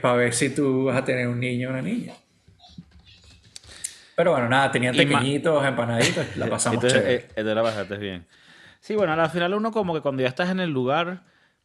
para 0.00 0.14
ver 0.14 0.32
si 0.32 0.54
tú 0.54 0.84
vas 0.84 0.96
a 0.96 1.04
tener 1.04 1.28
un 1.28 1.40
niño 1.40 1.68
o 1.68 1.72
una 1.72 1.82
niña. 1.82 2.14
Pero 4.16 4.32
bueno, 4.32 4.48
nada, 4.48 4.72
tenían 4.72 4.96
pequeñitos, 4.96 5.64
empanaditos, 5.64 6.36
la 6.36 6.46
pasamos 6.50 6.82
Entonces, 6.82 7.00
chévere. 7.02 7.14
eh, 7.16 7.24
entonces 7.36 7.54
la 7.54 7.62
pasaste 7.62 7.96
bien. 7.98 8.26
Sí, 8.80 8.94
bueno, 8.94 9.12
al 9.12 9.30
final 9.30 9.54
uno 9.54 9.72
como 9.72 9.94
que 9.94 10.00
cuando 10.00 10.22
ya 10.22 10.28
estás 10.28 10.50
en 10.50 10.60
el 10.60 10.70
lugar, 10.70 11.24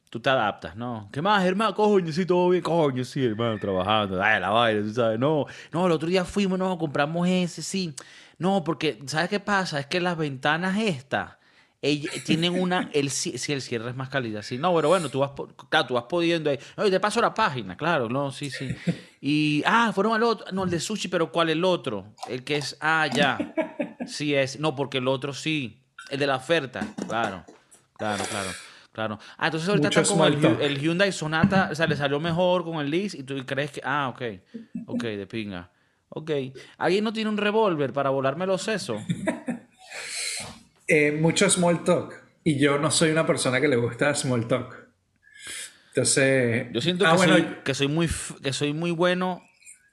tú 0.10 0.20
te 0.20 0.30
adaptas, 0.30 0.76
¿no? 0.76 1.10
¿Qué 1.12 1.22
más, 1.22 1.44
hermano? 1.44 1.74
Coño, 1.74 2.12
sí, 2.12 2.26
todo 2.26 2.50
bien, 2.50 2.64
coño, 2.64 3.04
sí, 3.04 3.26
hermano, 3.26 3.58
trabajando. 3.60 4.22
Ay, 4.22 4.40
la 4.40 4.50
vaina, 4.50 4.82
tú 4.82 4.94
sabes. 4.94 5.20
No, 5.20 5.46
no, 5.72 5.86
el 5.86 5.92
otro 5.92 6.08
día 6.08 6.26
fuimos, 6.26 6.60
no, 6.60 6.78
compramos 6.78 7.28
ese, 7.28 7.62
sí. 7.62 7.96
No, 8.38 8.64
porque, 8.64 9.00
¿sabes 9.06 9.30
qué 9.30 9.40
pasa? 9.40 9.80
Es 9.80 9.86
que 9.86 10.00
las 10.02 10.18
ventanas 10.18 10.78
estas, 10.78 11.38
tienen 12.26 12.60
una, 12.60 12.90
el, 12.94 13.10
sí, 13.10 13.34
el 13.52 13.62
cierre 13.62 13.90
es 13.90 13.96
más 13.96 14.10
calidad, 14.10 14.42
sí. 14.42 14.58
No, 14.58 14.74
pero 14.76 14.90
bueno, 14.90 15.10
tú 15.10 15.20
vas, 15.20 15.32
claro, 15.70 15.88
tú 15.88 15.94
vas 15.96 16.06
pudiendo 16.10 16.50
ahí. 16.50 16.60
No, 16.78 16.86
y 16.86 16.92
te 16.92 17.00
paso 17.00 17.20
la 17.20 17.34
página, 17.34 17.76
claro, 17.76 18.08
no, 18.10 18.32
sí, 18.32 18.50
sí. 18.50 18.70
Y, 19.20 19.64
ah, 19.66 19.92
fueron 19.94 20.14
al 20.14 20.24
otro, 20.24 20.48
no, 20.52 20.64
el 20.64 20.70
de 20.70 20.80
sushi, 20.80 21.08
pero 21.08 21.32
¿cuál 21.32 21.50
el 21.50 21.64
otro? 21.64 22.14
El 22.28 22.44
que 22.44 22.58
es, 22.58 22.78
ah, 22.82 23.08
ya. 23.14 23.38
Sí 24.06 24.34
es, 24.36 24.60
no, 24.60 24.76
porque 24.76 24.98
el 25.00 25.08
otro 25.08 25.34
sí. 25.34 25.83
El 26.10 26.20
de 26.20 26.28
la 26.28 26.36
oferta, 26.36 26.82
claro, 27.08 27.46
claro, 27.98 28.24
claro. 28.30 28.50
Claro. 28.94 29.20
Ah, 29.38 29.48
entonces 29.48 29.68
ahorita 29.68 29.88
Mucho 29.88 30.02
está 30.02 30.14
como 30.14 30.28
el, 30.28 30.80
Hyundai 30.80 31.12
Sonata, 31.12 31.70
o 31.72 31.76
sea, 31.76 31.88
le 31.88 31.96
salió 31.96 32.20
mejor 32.20 32.64
con 32.64 32.76
el 32.76 32.92
lease 32.92 33.18
y 33.18 33.24
tú 33.24 33.36
crees 33.44 33.72
que, 33.72 33.82
ah, 33.84 34.08
ok, 34.10 34.22
ok, 34.86 35.04
de 35.04 35.26
pinga. 35.26 35.72
Ok. 36.10 36.30
¿Alguien 36.78 37.04
no 37.04 37.12
tiene 37.12 37.30
un 37.32 37.38
revólver 37.38 37.92
para 37.92 38.12
volarme 38.12 38.46
los 38.46 38.62
sesos? 38.62 39.02
Eh, 40.86 41.14
mucho 41.14 41.50
small 41.50 41.82
talk. 41.86 42.14
Y 42.44 42.60
yo 42.60 42.78
no 42.78 42.92
soy 42.92 43.10
una 43.10 43.26
persona 43.26 43.62
que 43.62 43.70
le 43.70 43.78
gusta 43.78 44.14
small 44.14 44.50
talk. 44.50 44.86
Entonces. 45.88 46.68
Yo 46.74 46.82
siento 46.82 47.08
ah, 47.08 47.12
que, 47.12 47.16
bueno, 47.16 47.34
soy, 47.34 47.48
que, 47.64 47.74
soy 47.74 47.88
muy, 47.88 48.10
que 48.44 48.52
soy 48.52 48.74
muy 48.74 48.92
bueno 48.92 49.42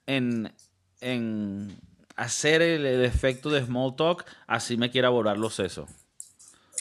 en, 0.06 0.52
en 1.00 1.78
hacer 2.16 2.60
el, 2.60 2.84
el 2.86 3.04
efecto 3.04 3.50
de 3.50 3.64
small 3.64 3.94
talk, 3.94 4.24
así 4.48 4.76
me 4.76 4.90
quiera 4.90 5.10
volar 5.10 5.38
los 5.38 5.54
sesos. 5.54 5.88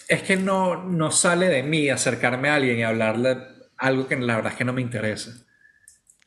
Es 0.10 0.24
que 0.24 0.36
no, 0.36 0.84
no 0.84 1.12
sale 1.12 1.48
de 1.48 1.64
mí 1.64 1.90
acercarme 1.90 2.50
a 2.50 2.56
alguien 2.56 2.80
y 2.80 2.84
hablarle 2.84 3.38
algo 3.78 4.08
que 4.08 4.18
la 4.18 4.36
verdad 4.36 4.52
es 4.52 4.58
que 4.58 4.66
no 4.66 4.74
me 4.74 4.82
interesa. 4.82 5.32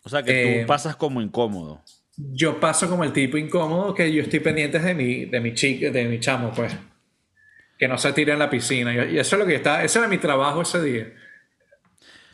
O 0.05 0.09
sea, 0.09 0.23
que 0.23 0.59
Eh, 0.59 0.61
tú 0.63 0.67
pasas 0.69 0.97
como 0.97 1.21
incómodo. 1.21 1.83
Yo 2.17 2.61
paso 2.61 2.89
como 2.89 3.05
el 3.05 3.13
tipo 3.13 3.37
incómodo 3.37 3.95
que 3.95 4.11
yo 4.13 4.23
estoy 4.23 4.41
pendiente 4.41 4.79
de 4.79 4.95
mi, 4.95 5.25
de 5.27 5.41
mi 5.41 5.53
chica, 5.55 5.91
de 5.91 6.05
mi 6.07 6.21
chamo, 6.21 6.53
pues. 6.55 6.73
Que 7.79 7.89
no 7.89 7.99
se 7.99 8.13
tire 8.13 8.33
en 8.33 8.39
la 8.39 8.49
piscina. 8.49 8.95
Y 9.07 9.19
eso 9.19 9.37
es 9.37 9.41
lo 9.41 9.47
que 9.47 9.57
está, 9.57 9.83
ese 9.83 9.99
era 9.99 10.07
mi 10.09 10.19
trabajo 10.19 10.63
ese 10.63 10.81
día. 10.83 11.13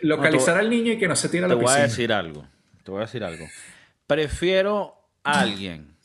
Localizar 0.01 0.57
al 0.59 0.71
niño 0.71 0.93
y 0.93 0.99
que 0.99 1.09
no 1.09 1.17
se 1.17 1.29
tire 1.29 1.45
a 1.45 1.49
Te 1.49 1.55
la 1.55 1.61
voy 1.61 1.65
a 1.65 1.69
piscina. 1.69 1.87
decir 1.89 2.13
algo. 2.13 2.47
Te 2.85 2.91
voy 2.91 2.99
a 3.03 3.07
decir 3.07 3.25
algo. 3.25 3.47
Prefiero 4.07 4.95
a 5.25 5.41
alguien 5.41 5.97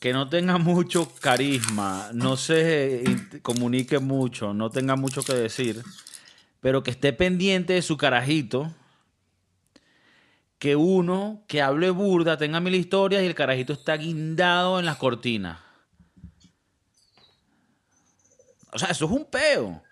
que 0.00 0.14
no 0.14 0.28
tenga 0.28 0.58
mucho 0.58 1.12
carisma, 1.20 2.10
no 2.14 2.36
se 2.36 3.04
comunique 3.42 3.98
mucho, 3.98 4.54
no 4.54 4.70
tenga 4.70 4.96
mucho 4.96 5.22
que 5.22 5.34
decir, 5.34 5.82
pero 6.60 6.82
que 6.82 6.90
esté 6.90 7.12
pendiente 7.12 7.74
de 7.74 7.82
su 7.82 7.98
carajito, 7.98 8.74
que 10.58 10.74
uno 10.74 11.44
que 11.46 11.62
hable 11.62 11.90
burda, 11.90 12.38
tenga 12.38 12.60
mil 12.60 12.74
historias 12.74 13.22
y 13.22 13.26
el 13.26 13.34
carajito 13.34 13.74
está 13.74 13.96
guindado 13.96 14.78
en 14.78 14.86
las 14.86 14.96
cortinas. 14.96 15.58
O 18.72 18.78
sea, 18.78 18.88
eso 18.88 19.04
es 19.04 19.10
un 19.10 19.26
peo. 19.26 19.82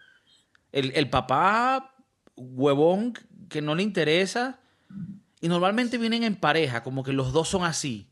El, 0.72 0.92
el 0.94 1.10
papá 1.10 1.94
huevón 2.36 3.14
que 3.48 3.60
no 3.60 3.74
le 3.74 3.82
interesa. 3.82 4.60
Y 5.40 5.48
normalmente 5.48 5.98
vienen 5.98 6.24
en 6.24 6.36
pareja, 6.36 6.82
como 6.82 7.02
que 7.02 7.12
los 7.12 7.32
dos 7.32 7.48
son 7.48 7.64
así. 7.64 8.07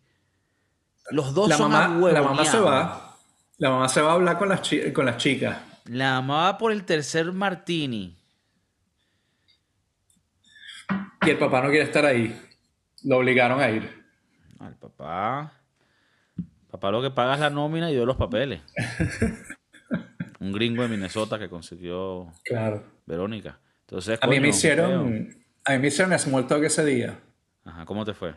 Los 1.10 1.34
dos 1.34 1.48
La 1.48 1.56
son 1.56 1.70
mamá, 1.72 2.10
la 2.12 2.22
mamá 2.22 2.44
se 2.44 2.58
va. 2.58 3.16
La 3.58 3.70
mamá 3.70 3.88
se 3.88 4.00
va 4.02 4.10
a 4.10 4.14
hablar 4.14 4.38
con 4.38 4.48
las, 4.48 4.62
chi- 4.62 4.92
con 4.92 5.06
las 5.06 5.16
chicas. 5.16 5.56
La 5.86 6.14
mamá 6.20 6.44
va 6.52 6.58
por 6.58 6.72
el 6.72 6.84
tercer 6.84 7.30
martini. 7.32 8.16
Y 11.22 11.30
el 11.30 11.38
papá 11.38 11.62
no 11.62 11.68
quiere 11.70 11.84
estar 11.84 12.04
ahí. 12.04 12.38
Lo 13.04 13.18
obligaron 13.18 13.60
a 13.60 13.70
ir. 13.70 14.04
Al 14.58 14.74
papá. 14.76 15.52
Papá 16.70 16.90
lo 16.90 17.02
que 17.02 17.10
paga 17.10 17.34
es 17.34 17.40
la 17.40 17.50
nómina 17.50 17.90
y 17.90 17.94
dio 17.94 18.04
los 18.06 18.16
papeles. 18.16 18.60
Un 20.40 20.52
gringo 20.52 20.82
de 20.82 20.88
Minnesota 20.88 21.38
que 21.38 21.48
consiguió 21.48 22.32
Claro. 22.44 22.84
Verónica. 23.06 23.58
Entonces, 23.80 24.18
A 24.20 24.26
mí 24.26 24.38
me 24.40 24.48
hicieron. 24.48 25.36
A 25.64 25.72
mí 25.72 25.78
me 25.78 25.88
hicieron 25.88 26.16
small 26.18 26.46
talk 26.46 26.62
ese 26.64 26.84
día. 26.84 27.18
Ajá, 27.64 27.84
¿cómo 27.84 28.04
te 28.04 28.12
fue? 28.14 28.34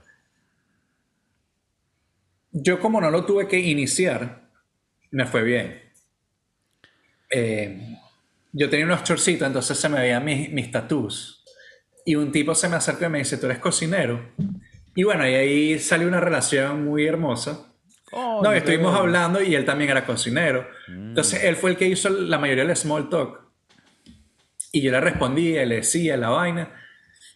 Yo, 2.52 2.80
como 2.80 3.00
no 3.00 3.12
lo 3.12 3.26
tuve 3.26 3.48
que 3.48 3.60
iniciar, 3.60 4.50
me 5.12 5.26
fue 5.26 5.44
bien. 5.44 5.82
Eh, 7.30 7.98
yo 8.52 8.70
tenía 8.70 8.86
unos 8.86 9.04
chorcitos, 9.04 9.48
entonces 9.48 9.78
se 9.78 9.90
me 9.90 10.00
veían 10.00 10.26
mis, 10.26 10.52
mis 10.52 10.72
tatús. 10.72 11.44
Y 12.06 12.16
un 12.16 12.32
tipo 12.32 12.56
se 12.56 12.70
me 12.70 12.76
acercó 12.76 13.06
y 13.06 13.10
me 13.10 13.20
dice: 13.20 13.38
Tú 13.38 13.46
eres 13.46 13.60
cocinero. 13.60 14.34
Y 14.96 15.04
bueno, 15.04 15.28
y 15.28 15.34
ahí 15.34 15.80
salió 15.80 16.08
una 16.08 16.20
relación 16.20 16.86
muy 16.86 17.06
hermosa. 17.06 17.68
Coño, 18.10 18.42
No, 18.42 18.52
estuvimos 18.52 18.96
hablando 18.96 19.42
y 19.42 19.54
él 19.54 19.66
también 19.66 19.92
era 19.92 20.06
cocinero. 20.06 20.68
Entonces 20.88 21.44
él 21.44 21.56
fue 21.56 21.72
el 21.72 21.78
que 21.78 21.88
hizo 21.88 22.10
la 22.10 22.40
mayoría 22.40 22.66
del 22.66 22.76
small 22.76 23.10
talk. 23.10 23.40
Y 24.72 24.82
yo 24.82 24.92
le 24.92 25.00
respondía, 25.00 25.66
le 25.66 25.76
decía 25.76 26.18
la 26.18 26.30
vaina. 26.30 26.74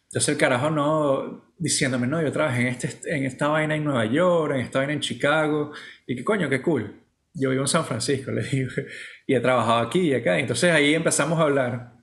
Entonces 0.06 0.30
el 0.30 0.38
carajo 0.38 0.72
no, 0.72 1.53
diciéndome, 1.64 2.08
no, 2.08 2.22
yo 2.22 2.30
trabajé 2.30 2.62
en, 2.62 2.68
este, 2.68 3.16
en 3.16 3.26
esta 3.26 3.48
vaina 3.48 3.74
en 3.74 3.86
Nueva 3.86 4.06
York, 4.06 4.54
en 4.54 4.60
esta 4.60 4.80
vaina 4.80 4.94
en 4.94 5.00
Chicago. 5.00 5.72
Y 6.06 6.16
que 6.16 6.24
coño, 6.24 6.50
qué 6.50 6.62
cool. 6.62 6.94
Yo 7.34 7.52
vivo 7.52 7.62
en 7.62 7.68
San 7.70 7.86
Francisco, 7.86 8.32
le 8.34 8.44
digo. 8.44 8.70
y 9.26 9.34
he 9.34 9.40
trabajado 9.40 9.80
aquí 9.80 10.02
y 10.02 10.14
acá. 10.14 10.38
Entonces 10.38 10.72
ahí 10.72 10.94
empezamos 10.94 11.40
a 11.40 11.44
hablar. 11.44 11.94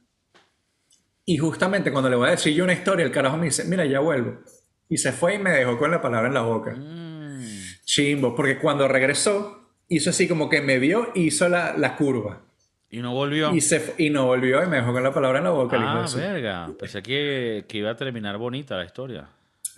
Y 1.26 1.36
justamente 1.36 1.92
cuando 1.92 2.08
le 2.08 2.16
voy 2.16 2.28
a 2.28 2.30
decir 2.30 2.54
yo 2.54 2.64
una 2.64 2.72
historia, 2.72 3.04
el 3.04 3.12
carajo 3.12 3.36
me 3.36 3.44
dice, 3.44 3.64
mira, 3.64 3.84
ya 3.84 4.00
vuelvo. 4.00 4.40
Y 4.88 4.96
se 4.96 5.12
fue 5.12 5.34
y 5.34 5.38
me 5.38 5.50
dejó 5.50 5.78
con 5.78 5.90
la 5.90 6.00
palabra 6.00 6.28
en 6.28 6.34
la 6.34 6.42
boca. 6.42 6.74
Mm. 6.74 7.44
Chimbo, 7.84 8.34
porque 8.34 8.58
cuando 8.58 8.88
regresó, 8.88 9.74
hizo 9.88 10.08
así 10.08 10.26
como 10.26 10.48
que 10.48 10.62
me 10.62 10.78
vio 10.78 11.12
y 11.14 11.26
hizo 11.26 11.50
la, 11.50 11.76
la 11.76 11.96
curva. 11.96 12.40
Y 12.88 13.02
no 13.02 13.12
volvió. 13.12 13.54
Y, 13.54 13.60
se, 13.60 13.94
y 13.98 14.08
no 14.08 14.24
volvió 14.24 14.64
y 14.64 14.66
me 14.68 14.76
dejó 14.76 14.92
con 14.92 15.02
la 15.02 15.12
palabra 15.12 15.38
en 15.38 15.44
la 15.44 15.50
boca. 15.50 15.76
ah, 15.78 16.06
verga. 16.16 16.70
Pensé 16.78 17.02
que, 17.02 17.66
que 17.68 17.78
iba 17.78 17.90
a 17.90 17.96
terminar 17.96 18.38
bonita 18.38 18.78
la 18.78 18.86
historia. 18.86 19.28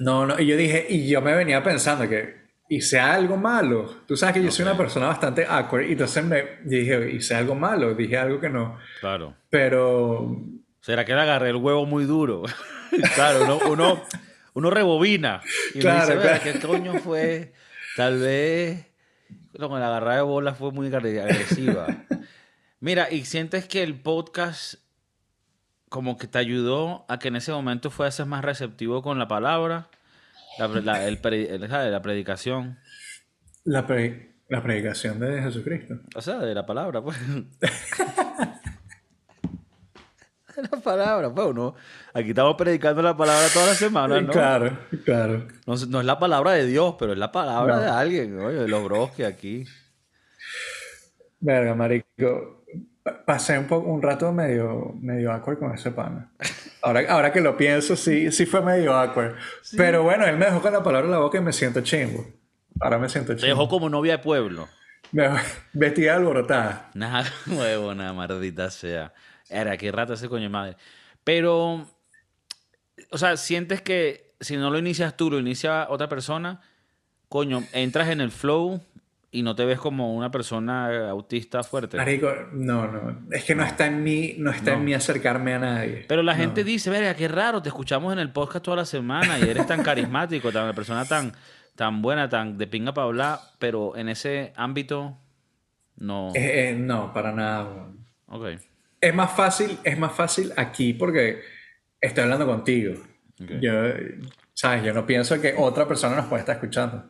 No, 0.02 0.26
no, 0.26 0.38
y 0.40 0.46
yo 0.46 0.56
dije, 0.56 0.86
y 0.88 1.08
yo 1.08 1.20
me 1.20 1.34
venía 1.34 1.62
pensando 1.62 2.08
que 2.08 2.42
hice 2.68 2.98
algo 2.98 3.36
malo. 3.36 4.02
Tú 4.06 4.16
sabes 4.16 4.34
que 4.36 4.42
yo 4.42 4.50
soy 4.50 4.64
una 4.64 4.76
persona 4.76 5.06
bastante 5.06 5.44
awkward, 5.48 5.86
y 5.88 5.92
entonces 5.92 6.24
me 6.24 6.44
dije, 6.64 7.10
hice 7.12 7.34
algo 7.34 7.54
malo, 7.54 7.94
dije 7.94 8.16
algo 8.16 8.40
que 8.40 8.48
no. 8.48 8.78
Claro. 9.00 9.34
Pero 9.50 10.36
¿Será 10.80 11.04
que 11.04 11.14
le 11.14 11.20
agarré 11.20 11.50
el 11.50 11.56
huevo 11.56 11.86
muy 11.86 12.04
duro? 12.04 12.42
claro, 13.14 13.44
uno, 13.44 13.58
uno, 13.70 14.02
uno 14.54 14.70
rebobina. 14.70 15.40
Y 15.74 15.78
uno 15.78 15.82
Claro, 15.82 16.00
dice, 16.06 16.14
"Verga, 16.16 16.38
claro. 16.40 16.58
¿qué 16.60 16.66
coño 16.66 16.94
fue? 16.98 17.52
Tal 17.96 18.18
vez 18.18 18.86
no, 19.58 19.68
con 19.68 19.78
la 19.80 19.86
agarrada 19.88 20.16
de 20.16 20.22
bola 20.22 20.54
fue 20.54 20.72
muy 20.72 20.88
agre- 20.88 21.20
agresiva. 21.22 21.86
Mira, 22.80 23.12
y 23.12 23.24
sientes 23.26 23.66
que 23.66 23.82
el 23.82 24.00
podcast 24.00 24.74
como 25.92 26.16
que 26.16 26.26
te 26.26 26.38
ayudó 26.38 27.04
a 27.08 27.18
que 27.18 27.28
en 27.28 27.36
ese 27.36 27.52
momento 27.52 27.90
fueses 27.90 28.26
más 28.26 28.42
receptivo 28.42 29.02
con 29.02 29.18
la 29.18 29.28
palabra, 29.28 29.90
la, 30.58 30.66
la- 30.68 31.10
la 31.90 32.00
predicación. 32.02 32.78
la, 33.64 33.86
pre- 33.86 34.32
la 34.48 34.62
predicación 34.62 35.20
de 35.20 35.42
Jesucristo. 35.42 35.96
O 36.14 36.22
sea, 36.22 36.38
de 36.38 36.54
la 36.54 36.64
palabra, 36.64 37.02
pues. 37.02 37.18
la 40.70 40.80
palabra, 40.82 41.32
pues 41.34 41.46
uno. 41.48 41.74
Aquí 42.14 42.30
estamos 42.30 42.54
predicando 42.56 43.02
la 43.02 43.16
palabra 43.16 43.46
toda 43.52 43.66
la 43.66 43.74
semana, 43.74 44.20
¿no? 44.20 44.32
Claro, 44.32 44.78
claro. 45.04 45.46
No, 45.66 45.74
es- 45.74 45.88
no 45.88 46.00
es 46.00 46.06
la 46.06 46.18
palabra 46.18 46.52
de 46.52 46.66
Dios, 46.66 46.94
pero 46.98 47.12
es 47.12 47.18
la 47.18 47.32
palabra 47.32 47.76
No. 47.76 47.82
de 47.82 47.88
alguien, 47.88 48.38
oye, 48.38 48.58
de 48.60 48.68
los 48.68 48.82
bros 48.84 49.10
que 49.12 49.26
aquí. 49.26 49.64
Verga, 51.40 51.74
marico. 51.74 52.61
Pa- 53.02 53.24
Pasé 53.24 53.58
un, 53.58 53.66
poco, 53.66 53.88
un 53.90 54.00
rato 54.02 54.30
medio, 54.32 54.94
medio 55.00 55.32
awkward 55.32 55.58
con 55.58 55.74
ese 55.74 55.90
pana. 55.90 56.30
Ahora, 56.82 57.02
ahora 57.08 57.32
que 57.32 57.40
lo 57.40 57.56
pienso, 57.56 57.96
sí, 57.96 58.30
sí 58.32 58.46
fue 58.46 58.60
medio 58.62 58.94
awkward. 58.94 59.34
Pero 59.76 60.02
bueno, 60.02 60.24
él 60.26 60.36
me 60.36 60.46
dejó 60.46 60.60
con 60.62 60.72
la 60.72 60.82
palabra 60.82 61.06
en 61.06 61.12
la 61.12 61.18
boca 61.18 61.38
y 61.38 61.40
me 61.40 61.52
siento 61.52 61.80
chimbo. 61.80 62.24
Ahora 62.80 62.98
me 62.98 63.08
siento 63.08 63.32
Te 63.34 63.40
chimbo. 63.42 63.48
dejó 63.54 63.68
como 63.68 63.88
novia 63.88 64.16
de 64.16 64.22
pueblo. 64.22 64.68
Me 65.12 65.28
vestida 65.72 66.16
alborotada. 66.16 66.90
Nada 66.94 67.24
nuevo, 67.46 67.94
nada 67.94 68.12
maldita 68.12 68.70
sea. 68.70 69.12
Era, 69.48 69.76
qué 69.76 69.90
rata 69.92 70.14
ese 70.14 70.28
coño 70.28 70.44
de 70.44 70.48
madre. 70.48 70.76
Pero, 71.24 71.86
o 73.10 73.18
sea, 73.18 73.36
sientes 73.36 73.82
que 73.82 74.32
si 74.40 74.56
no 74.56 74.70
lo 74.70 74.78
inicias 74.78 75.16
tú, 75.16 75.30
lo 75.30 75.38
inicia 75.38 75.86
otra 75.90 76.08
persona, 76.08 76.60
coño, 77.28 77.62
entras 77.72 78.08
en 78.08 78.20
el 78.20 78.30
flow 78.30 78.80
y 79.34 79.42
no 79.42 79.54
te 79.56 79.64
ves 79.64 79.80
como 79.80 80.14
una 80.14 80.30
persona 80.30 81.08
autista 81.08 81.62
fuerte. 81.64 81.96
Marico, 81.96 82.30
no, 82.52 82.86
no. 82.86 83.26
Es 83.32 83.44
que 83.44 83.54
no, 83.54 83.64
está 83.64 83.86
en 83.86 84.04
mí, 84.04 84.34
no 84.38 84.50
está 84.50 84.74
en 84.74 84.84
mí 84.84 84.92
acercarme 84.92 85.54
a 85.54 85.58
nadie. 85.58 86.04
Pero 86.06 86.22
la 86.22 86.34
No. 86.34 86.38
gente 86.38 86.62
dice, 86.64 86.90
verga, 86.90 87.14
qué 87.14 87.28
raro, 87.28 87.62
te 87.62 87.70
escuchamos 87.70 88.12
en 88.12 88.18
el 88.18 88.30
podcast 88.30 88.62
toda 88.64 88.76
la 88.76 88.84
semana 88.84 89.38
y 89.38 89.42
eres 89.48 89.66
tan 89.66 89.82
carismático, 89.82 90.52
tan 90.52 90.64
una 90.64 90.74
persona 90.74 91.06
tan, 91.06 91.32
tan 91.74 92.02
buena, 92.02 92.28
tan 92.28 92.58
de 92.58 92.66
pinga 92.66 92.92
para 92.92 93.06
hablar, 93.06 93.38
pero 93.58 93.96
en 93.96 94.10
ese 94.10 94.52
ámbito 94.54 95.16
no. 95.96 96.30
Eh, 96.34 96.68
eh, 96.70 96.74
no, 96.78 97.12
para 97.14 97.32
nada. 97.32 97.64
weón. 97.64 98.04
Ok. 98.26 98.60
Es 99.00 99.14
más 99.14 99.32
fácil, 99.32 99.78
es 99.82 99.98
más 99.98 100.12
fácil 100.12 100.52
aquí 100.56 100.92
porque 100.92 101.40
estoy 102.00 102.24
hablando 102.24 102.46
contigo. 102.46 102.94
Ok. 103.42 103.50
Yo, 103.62 103.72
sabes, 104.52 104.84
yo 104.84 104.92
no 104.92 105.06
pienso 105.06 105.40
que 105.40 105.54
otra 105.56 105.88
persona 105.88 106.16
nos 106.16 106.26
puede 106.26 106.40
estar 106.40 106.56
escuchando. 106.56 107.08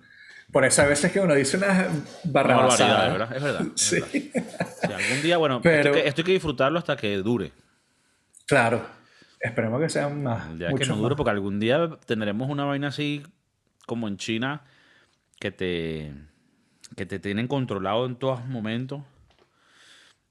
Por 0.52 0.64
eso 0.66 0.82
a 0.82 0.84
veces 0.86 1.10
que 1.10 1.18
uno 1.20 1.34
dice 1.34 1.56
unas 1.56 1.88
barrabasadas. 2.24 3.12
¿verdad? 3.12 3.36
Es 3.36 3.42
verdad. 3.42 3.62
es 3.74 3.80
Sí, 3.80 4.00
verdad. 4.00 4.70
Sí, 4.82 4.92
algún 4.92 5.22
día, 5.22 5.36
bueno, 5.38 5.60
Pero- 5.62 5.76
esto, 5.78 5.88
hay 5.88 6.02
que, 6.02 6.08
esto 6.08 6.20
hay 6.20 6.24
que 6.26 6.32
disfrutarlo 6.32 6.78
hasta 6.78 6.96
que 6.96 7.16
dure. 7.18 7.52
claro. 8.46 9.02
Esperemos 9.44 9.80
que 9.80 9.88
sean 9.88 10.22
más. 10.22 10.56
Día 10.56 10.68
que 10.72 10.84
no 10.86 10.94
dure, 10.94 11.08
más. 11.10 11.16
porque 11.16 11.30
algún 11.30 11.58
día 11.58 11.90
tendremos 12.06 12.48
una 12.48 12.64
vaina 12.64 12.86
así 12.88 13.24
como 13.86 14.06
en 14.06 14.16
China 14.16 14.62
que 15.40 15.50
te, 15.50 16.12
que 16.94 17.06
te 17.06 17.18
tienen 17.18 17.48
controlado 17.48 18.06
en 18.06 18.14
todos 18.14 18.44
momentos 18.46 19.02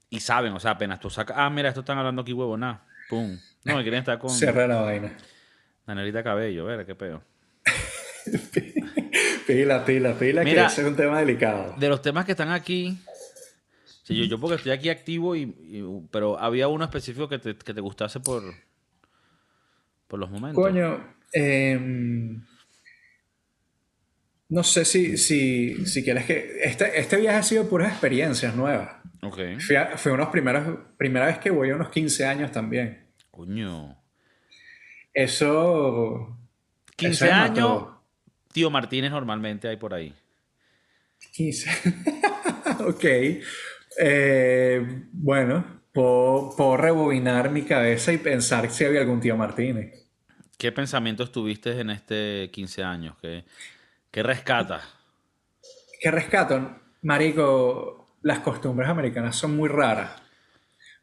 y 0.08 0.20
saben, 0.20 0.54
o 0.54 0.60
sea, 0.60 0.70
apenas 0.70 0.98
tú 0.98 1.10
sacas, 1.10 1.36
ah, 1.38 1.50
mira, 1.50 1.68
esto 1.68 1.80
están 1.80 1.98
hablando 1.98 2.22
aquí 2.22 2.32
huevo, 2.32 2.56
nada, 2.56 2.86
pum. 3.10 3.38
No, 3.64 3.76
me 3.76 3.82
quieren 3.82 3.98
estar 4.00 4.18
con 4.18 4.30
Cierra 4.34 4.66
la 4.66 4.80
vaina. 4.80 5.12
Danielita 5.86 6.22
Cabello, 6.22 6.64
ver 6.64 6.86
qué 6.86 6.94
pedo. 6.94 7.22
Pila, 9.46 9.84
pila, 9.84 10.14
pila, 10.14 10.44
Mira. 10.44 10.62
que 10.66 10.72
ese 10.72 10.82
es 10.82 10.88
un 10.88 10.96
tema 10.96 11.18
delicado. 11.20 11.74
De 11.78 11.88
los 11.88 12.00
temas 12.02 12.24
que 12.24 12.32
están 12.32 12.50
aquí, 12.50 12.98
sí, 14.04 14.16
yo, 14.16 14.24
yo 14.24 14.38
porque 14.40 14.56
estoy 14.56 14.72
aquí 14.72 14.88
activo, 14.88 15.34
y, 15.36 15.42
y- 15.42 15.84
pero 16.10 16.38
había 16.38 16.68
uno 16.68 16.84
específico 16.84 17.28
que 17.28 17.38
te, 17.38 17.56
que 17.56 17.74
te 17.74 17.80
gustase 17.80 18.20
por, 18.20 18.42
por 20.08 20.18
los 20.20 20.30
momentos. 20.30 20.62
Coño, 20.62 21.02
em, 21.32 22.42
no 24.48 24.62
sé 24.62 24.84
si, 24.84 25.16
si, 25.16 25.86
si 25.86 26.04
quieres 26.04 26.24
que... 26.26 26.58
Este, 26.62 27.00
este 27.00 27.16
viaje 27.16 27.38
ha 27.38 27.42
sido 27.42 27.68
puras 27.68 27.90
experiencias 27.90 28.54
nuevas. 28.54 28.90
Ok. 29.22 29.38
Fui 29.60 29.76
a- 29.76 29.96
fue 29.96 30.12
unos 30.12 30.28
primeros, 30.28 30.78
primera 30.98 31.26
vez 31.26 31.38
que 31.38 31.50
voy 31.50 31.70
a 31.70 31.74
unos 31.76 31.88
15 31.88 32.26
años 32.26 32.52
también. 32.52 33.06
Coño. 33.30 33.96
Eso... 35.14 36.36
15 36.96 37.12
eso 37.14 37.24
me 37.24 37.30
años, 37.32 37.56
mató. 37.58 37.91
Tío 38.52 38.70
Martínez 38.70 39.10
normalmente 39.10 39.68
hay 39.68 39.76
por 39.76 39.94
ahí. 39.94 40.14
15. 41.32 41.70
ok. 42.86 43.04
Eh, 43.98 45.02
bueno, 45.12 45.82
puedo, 45.92 46.54
puedo 46.56 46.76
rebobinar 46.76 47.50
mi 47.50 47.62
cabeza 47.62 48.12
y 48.12 48.18
pensar 48.18 48.70
si 48.70 48.84
había 48.84 49.00
algún 49.00 49.20
tío 49.20 49.36
Martínez. 49.36 50.02
¿Qué 50.58 50.70
pensamientos 50.70 51.32
tuviste 51.32 51.80
en 51.80 51.90
este 51.90 52.50
15 52.52 52.84
años? 52.84 53.16
¿Qué, 53.20 53.44
qué 54.10 54.22
rescatas? 54.22 54.82
¿Qué 56.00 56.10
rescato? 56.10 56.78
Marico, 57.02 58.16
las 58.22 58.40
costumbres 58.40 58.88
americanas 58.88 59.36
son 59.36 59.56
muy 59.56 59.68
raras. 59.68 60.22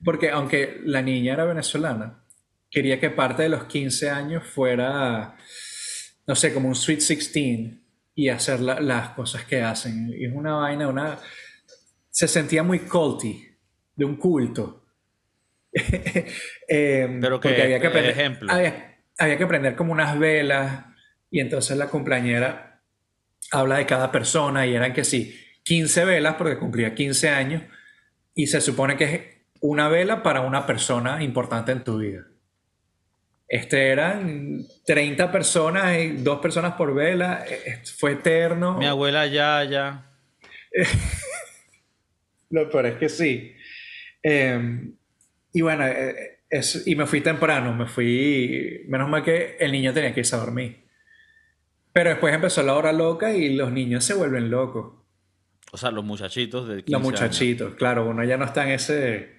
Porque 0.03 0.29
aunque 0.29 0.79
la 0.85 1.01
niña 1.01 1.33
era 1.33 1.45
venezolana, 1.45 2.23
quería 2.69 2.99
que 2.99 3.09
parte 3.09 3.43
de 3.43 3.49
los 3.49 3.65
15 3.65 4.09
años 4.09 4.43
fuera, 4.45 5.35
no 6.29 6.35
sé, 6.35 6.53
como 6.53 6.67
un 6.67 6.75
Sweet 6.75 6.99
16 6.99 7.71
y 8.13 8.29
hacer 8.29 8.59
la- 8.59 8.79
las 8.79 9.09
cosas 9.09 9.45
que 9.45 9.63
hacen. 9.63 10.13
Es 10.15 10.31
una 10.31 10.57
vaina, 10.57 10.87
una... 10.87 11.17
Se 12.11 12.27
sentía 12.27 12.61
muy 12.61 12.79
culty, 12.81 13.47
de 13.95 14.05
un 14.05 14.15
culto. 14.15 14.85
Em, 16.67 17.19
Pero 17.19 17.39
que- 17.39 17.61
había 17.63 17.79
que 17.79 17.87
aprender, 17.87 18.11
ejemplo. 18.11 18.51
Había, 18.51 18.99
había 19.17 19.37
que 19.39 19.43
aprender 19.43 19.75
como 19.75 19.91
unas 19.91 20.19
velas 20.19 20.85
y 21.31 21.39
entonces 21.39 21.75
la 21.77 21.87
cumpleañera 21.87 22.83
habla 23.51 23.77
de 23.79 23.87
cada 23.87 24.11
persona 24.11 24.67
y 24.67 24.75
eran 24.75 24.93
que 24.93 25.03
sí, 25.03 25.35
15 25.63 26.05
velas 26.05 26.35
porque 26.35 26.59
cumplía 26.59 26.93
15 26.93 27.29
años 27.29 27.63
y 28.35 28.45
se 28.45 28.61
supone 28.61 28.97
que 28.97 29.03
es 29.15 29.21
una 29.61 29.89
vela 29.89 30.21
para 30.21 30.41
una 30.41 30.67
persona 30.67 31.23
importante 31.23 31.71
en 31.71 31.83
tu 31.83 31.97
vida. 31.97 32.25
Este 33.51 33.87
eran 33.89 34.63
30 34.85 35.31
personas 35.31 35.97
y 35.97 36.09
dos 36.17 36.39
personas 36.39 36.73
por 36.75 36.93
vela, 36.93 37.43
eh, 37.49 37.81
fue 37.97 38.11
eterno. 38.11 38.77
Mi 38.77 38.85
abuela 38.85 39.25
ya, 39.25 39.63
ya. 39.63 40.05
Lo 42.51 42.69
peor 42.69 42.85
es 42.87 42.95
que 42.97 43.09
sí. 43.09 43.53
Eh, 44.23 44.91
y 45.53 45.61
bueno, 45.61 45.85
es- 46.49 46.83
y 46.87 46.95
me 46.95 47.05
fui 47.05 47.21
temprano, 47.21 47.73
me 47.73 47.85
fui, 47.87 48.83
menos 48.87 49.09
mal 49.09 49.23
que 49.23 49.57
el 49.59 49.71
niño 49.71 49.93
tenía 49.93 50.13
que 50.13 50.19
irse 50.21 50.35
a 50.35 50.39
dormir. 50.39 50.85
Pero 51.91 52.11
después 52.11 52.33
empezó 52.33 52.61
la 52.63 52.75
hora 52.75 52.91
loca 52.91 53.33
y 53.33 53.55
los 53.55 53.71
niños 53.71 54.03
se 54.03 54.13
vuelven 54.13 54.49
locos. 54.51 54.93
O 55.71 55.77
sea, 55.77 55.91
los 55.91 56.03
muchachitos 56.03 56.67
de 56.67 56.83
15 56.83 56.91
Los 56.91 57.01
años. 57.01 57.11
muchachitos, 57.11 57.75
claro, 57.75 58.05
uno 58.07 58.23
ya 58.23 58.37
no 58.37 58.45
está 58.45 58.63
en 58.63 58.71
ese... 58.71 59.35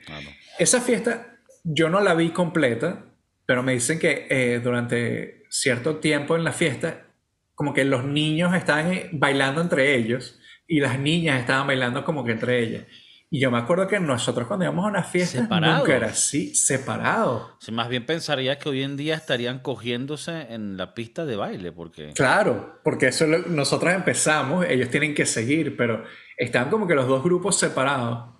Esa 0.59 0.81
fiesta 0.81 1.39
yo 1.65 1.89
no 1.91 2.01
la 2.01 2.15
vi 2.15 2.31
completa, 2.31 3.07
pero 3.51 3.65
me 3.65 3.73
dicen 3.73 3.99
que 3.99 4.29
eh, 4.31 4.61
durante 4.63 5.43
cierto 5.51 5.97
tiempo 5.97 6.37
en 6.37 6.45
la 6.45 6.53
fiesta, 6.53 7.09
como 7.57 7.75
que 7.75 7.85
los 7.85 8.05
niños 8.05 8.55
estaban 8.55 8.93
eh, 8.93 9.09
bailando 9.11 9.61
entre 9.61 9.97
ellos 9.97 10.39
y 10.69 10.79
las 10.79 11.01
niñas 11.01 11.41
estaban 11.41 11.67
bailando 11.67 12.05
como 12.05 12.25
que 12.25 12.31
entre 12.31 12.63
ellas. 12.63 12.85
Y 13.29 13.41
yo 13.41 13.51
me 13.51 13.59
acuerdo 13.59 13.89
que 13.89 13.99
nosotros 13.99 14.47
cuando 14.47 14.67
íbamos 14.67 14.85
a 14.85 14.89
una 14.91 15.03
fiesta 15.03 15.41
Separados. 15.43 15.79
nunca 15.81 15.97
era 15.97 16.07
así, 16.11 16.55
separado. 16.55 17.57
Sí, 17.59 17.73
más 17.73 17.89
bien 17.89 18.07
pensaría 18.07 18.57
que 18.57 18.69
hoy 18.69 18.85
en 18.85 18.97
día 18.97 19.17
estarían 19.17 19.59
cogiéndose 19.59 20.47
en 20.55 20.77
la 20.77 20.95
pista 20.95 21.25
de 21.27 21.35
baile, 21.35 21.73
porque... 21.73 22.13
Claro, 22.15 22.79
porque 22.85 23.09
eso 23.09 23.25
es 23.25 23.31
lo- 23.31 23.49
nosotros 23.49 23.93
empezamos, 23.93 24.65
ellos 24.69 24.91
tienen 24.91 25.13
que 25.13 25.27
seguir, 25.27 25.77
pero 25.77 26.05
estaban 26.39 26.71
como 26.71 26.87
que 26.87 26.95
los 26.95 27.09
dos 27.09 27.21
grupos 27.25 27.59
separados. 27.59 28.37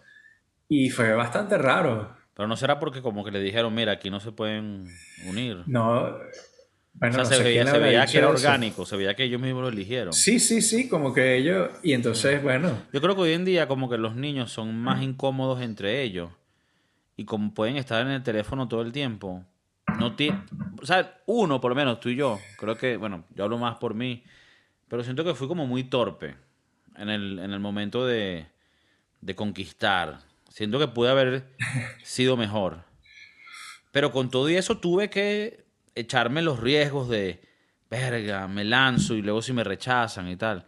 Y 0.69 0.91
fue 0.91 1.13
bastante 1.15 1.59
raro. 1.59 2.17
Pero 2.41 2.49
no 2.49 2.57
será 2.57 2.79
porque 2.81 3.03
como 3.03 3.23
que 3.23 3.31
le 3.31 3.39
dijeron, 3.39 3.75
mira, 3.75 3.93
aquí 3.93 4.09
no 4.09 4.19
se 4.19 4.33
pueden 4.33 4.87
unir. 5.27 5.59
No, 5.67 6.05
bueno, 6.95 7.11
o 7.11 7.13
sea, 7.13 7.19
no 7.19 7.25
se 7.27 7.37
sé 7.37 7.43
veía, 7.43 7.67
se 7.67 7.79
que 8.13 8.17
era 8.17 8.29
eso. 8.29 8.35
orgánico, 8.35 8.87
se 8.87 8.97
veía 8.97 9.15
que 9.15 9.25
ellos 9.25 9.43
mismos 9.43 9.61
lo 9.61 9.69
eligieron. 9.69 10.15
Sí, 10.15 10.41
sí, 10.41 10.63
sí, 10.63 10.89
como 10.89 11.13
que 11.13 11.37
ellos. 11.37 11.69
Y 11.83 11.93
entonces, 11.93 12.43
bueno, 12.43 12.79
Yo 12.95 13.03
creo 13.03 13.15
que 13.15 13.21
hoy 13.21 13.33
en 13.35 13.45
día 13.45 13.69
como 13.69 13.91
que 13.91 13.99
los 13.99 14.17
niños 14.17 14.51
son 14.51 14.75
más 14.75 15.03
incómodos 15.03 15.61
entre 15.61 16.01
ellos 16.01 16.31
y 17.15 17.27
como 17.27 17.53
pueden 17.53 17.77
estar 17.77 18.01
en 18.07 18.11
el 18.13 18.23
teléfono 18.23 18.69
todo 18.69 18.81
el 18.81 18.91
tiempo, 18.91 19.45
no 19.99 20.17
ti- 20.17 20.33
o 20.81 20.87
sea, 20.87 21.21
uno 21.27 21.61
por 21.61 21.73
lo 21.73 21.75
menos, 21.75 22.01
tú 22.01 22.09
y 22.09 22.17
yo, 22.17 22.41
creo 22.59 22.79
que, 22.79 22.97
bueno, 22.97 23.25
yo 23.35 23.45
hablo 23.45 23.59
más 23.59 23.77
por 23.77 23.93
mí, 23.93 24.25
pero 24.89 25.05
siento 25.05 25.25
que 25.25 25.35
fui 25.35 25.47
como 25.47 25.67
muy 25.67 25.85
torpe 25.85 26.37
en 26.97 27.11
el, 27.11 27.39
en 27.39 27.51
el 27.53 27.61
momento 27.61 28.07
de, 28.07 28.47
de 29.21 29.35
conquistar. 29.35 30.30
Siento 30.51 30.79
que 30.79 30.89
pude 30.89 31.09
haber 31.09 31.47
sido 32.05 32.37
mejor. 32.37 32.85
Pero 33.91 34.13
con 34.13 34.31
todo 34.31 34.51
y 34.51 34.57
eso 34.57 34.79
tuve 34.79 35.09
que 35.09 35.65
echarme 35.95 36.43
los 36.43 36.61
riesgos 36.61 37.09
de, 37.09 37.41
verga, 37.91 38.47
me 38.47 38.65
lanzo 38.65 39.15
y 39.15 39.23
luego 39.23 39.43
si 39.43 39.53
me 39.53 39.65
rechazan 39.65 40.29
y 40.29 40.37
tal. 40.37 40.67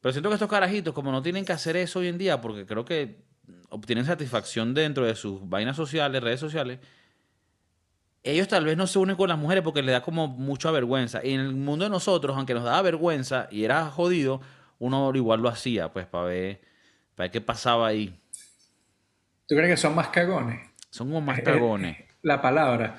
Pero 0.00 0.12
siento 0.12 0.30
que 0.30 0.34
estos 0.34 0.48
carajitos, 0.48 0.94
como 0.94 1.12
no 1.12 1.22
tienen 1.22 1.44
que 1.44 1.52
hacer 1.52 1.76
eso 1.76 1.98
hoy 1.98 2.08
en 2.08 2.18
día, 2.18 2.40
porque 2.40 2.66
creo 2.66 2.84
que 2.84 3.22
obtienen 3.68 4.04
satisfacción 4.04 4.74
dentro 4.74 5.04
de 5.04 5.14
sus 5.14 5.48
vainas 5.48 5.76
sociales, 5.76 6.22
redes 6.22 6.40
sociales, 6.40 6.78
ellos 8.24 8.48
tal 8.48 8.64
vez 8.64 8.76
no 8.76 8.86
se 8.86 8.98
unen 8.98 9.16
con 9.16 9.28
las 9.28 9.38
mujeres 9.38 9.62
porque 9.62 9.82
les 9.82 9.92
da 9.92 10.02
como 10.02 10.28
mucha 10.28 10.70
vergüenza. 10.70 11.24
Y 11.24 11.32
en 11.32 11.40
el 11.40 11.54
mundo 11.54 11.84
de 11.84 11.90
nosotros, 11.90 12.36
aunque 12.36 12.54
nos 12.54 12.64
daba 12.64 12.80
vergüenza 12.82 13.48
y 13.50 13.64
era 13.64 13.90
jodido, 13.90 14.40
uno 14.78 15.12
igual 15.14 15.40
lo 15.40 15.48
hacía, 15.48 15.92
pues, 15.92 16.06
para 16.06 16.24
ver, 16.24 16.60
para 17.14 17.24
ver 17.24 17.30
qué 17.32 17.40
pasaba 17.40 17.88
ahí. 17.88 18.21
¿Tú 19.46 19.54
crees 19.56 19.70
que 19.70 19.76
son 19.76 19.94
más 19.94 20.08
cagones? 20.08 20.60
Son 20.90 21.08
como 21.08 21.20
más 21.20 21.38
Eh, 21.38 21.42
cagones. 21.42 21.96
La 22.22 22.40
palabra. 22.40 22.96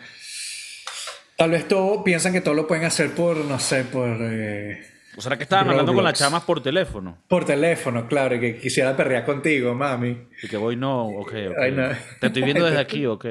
Tal 1.37 1.51
vez 1.51 1.67
todo 1.67 2.03
piensan 2.03 2.33
que 2.33 2.41
todo 2.41 2.53
lo 2.53 2.67
pueden 2.67 2.85
hacer 2.85 3.13
por, 3.15 3.37
no 3.37 3.59
sé, 3.59 3.83
por. 3.85 4.07
eh, 4.21 4.85
O 5.17 5.21
sea, 5.21 5.35
que 5.37 5.43
estaban 5.43 5.69
hablando 5.69 5.93
con 5.93 6.03
las 6.03 6.17
chamas 6.17 6.43
por 6.43 6.61
teléfono. 6.61 7.17
por 7.27 7.45
teléfono, 7.45 8.07
claro, 8.07 8.35
y 8.35 8.39
que 8.39 8.57
quisiera 8.59 8.95
perrear 8.95 9.25
contigo, 9.25 9.73
mami. 9.73 10.27
Y 10.41 10.47
que 10.47 10.57
voy, 10.57 10.75
no, 10.75 11.05
ok, 11.07 11.33
ok. 11.49 11.57
Ay, 11.59 11.71
no. 11.71 11.89
Te 12.19 12.27
estoy 12.27 12.43
viendo 12.43 12.65
desde 12.65 12.79
aquí, 12.79 13.05
ok. 13.05 13.25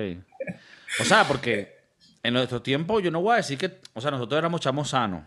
O 1.01 1.05
sea, 1.05 1.25
porque 1.27 1.75
en 2.23 2.35
nuestro 2.35 2.61
tiempo 2.61 3.01
yo 3.01 3.11
no 3.11 3.23
voy 3.23 3.33
a 3.33 3.37
decir 3.37 3.57
que, 3.57 3.79
o 3.95 4.01
sea, 4.01 4.11
nosotros 4.11 4.37
éramos 4.39 4.61
chamos 4.61 4.91
sanos. 4.91 5.25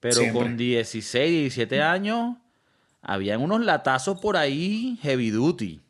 Pero 0.00 0.16
Siempre. 0.16 0.42
con 0.42 0.56
16, 0.56 1.30
17 1.30 1.80
años, 1.82 2.36
habían 3.00 3.40
unos 3.40 3.64
latazos 3.64 4.20
por 4.20 4.36
ahí 4.36 4.98
heavy 5.02 5.30
duty. 5.30 5.80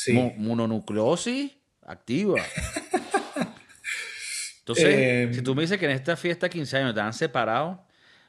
Sí. 0.00 0.12
Mo- 0.12 0.32
Mononucleosis 0.36 1.50
activa. 1.82 2.40
Entonces, 4.60 4.84
Eh, 4.86 5.30
si 5.32 5.42
tú 5.42 5.54
me 5.56 5.62
dices 5.62 5.76
que 5.78 5.86
en 5.86 5.90
esta 5.90 6.16
fiesta 6.16 6.46
de 6.46 6.50
15 6.50 6.76
años 6.76 6.94
te 6.94 7.00
han 7.00 7.12
separado, 7.12 7.84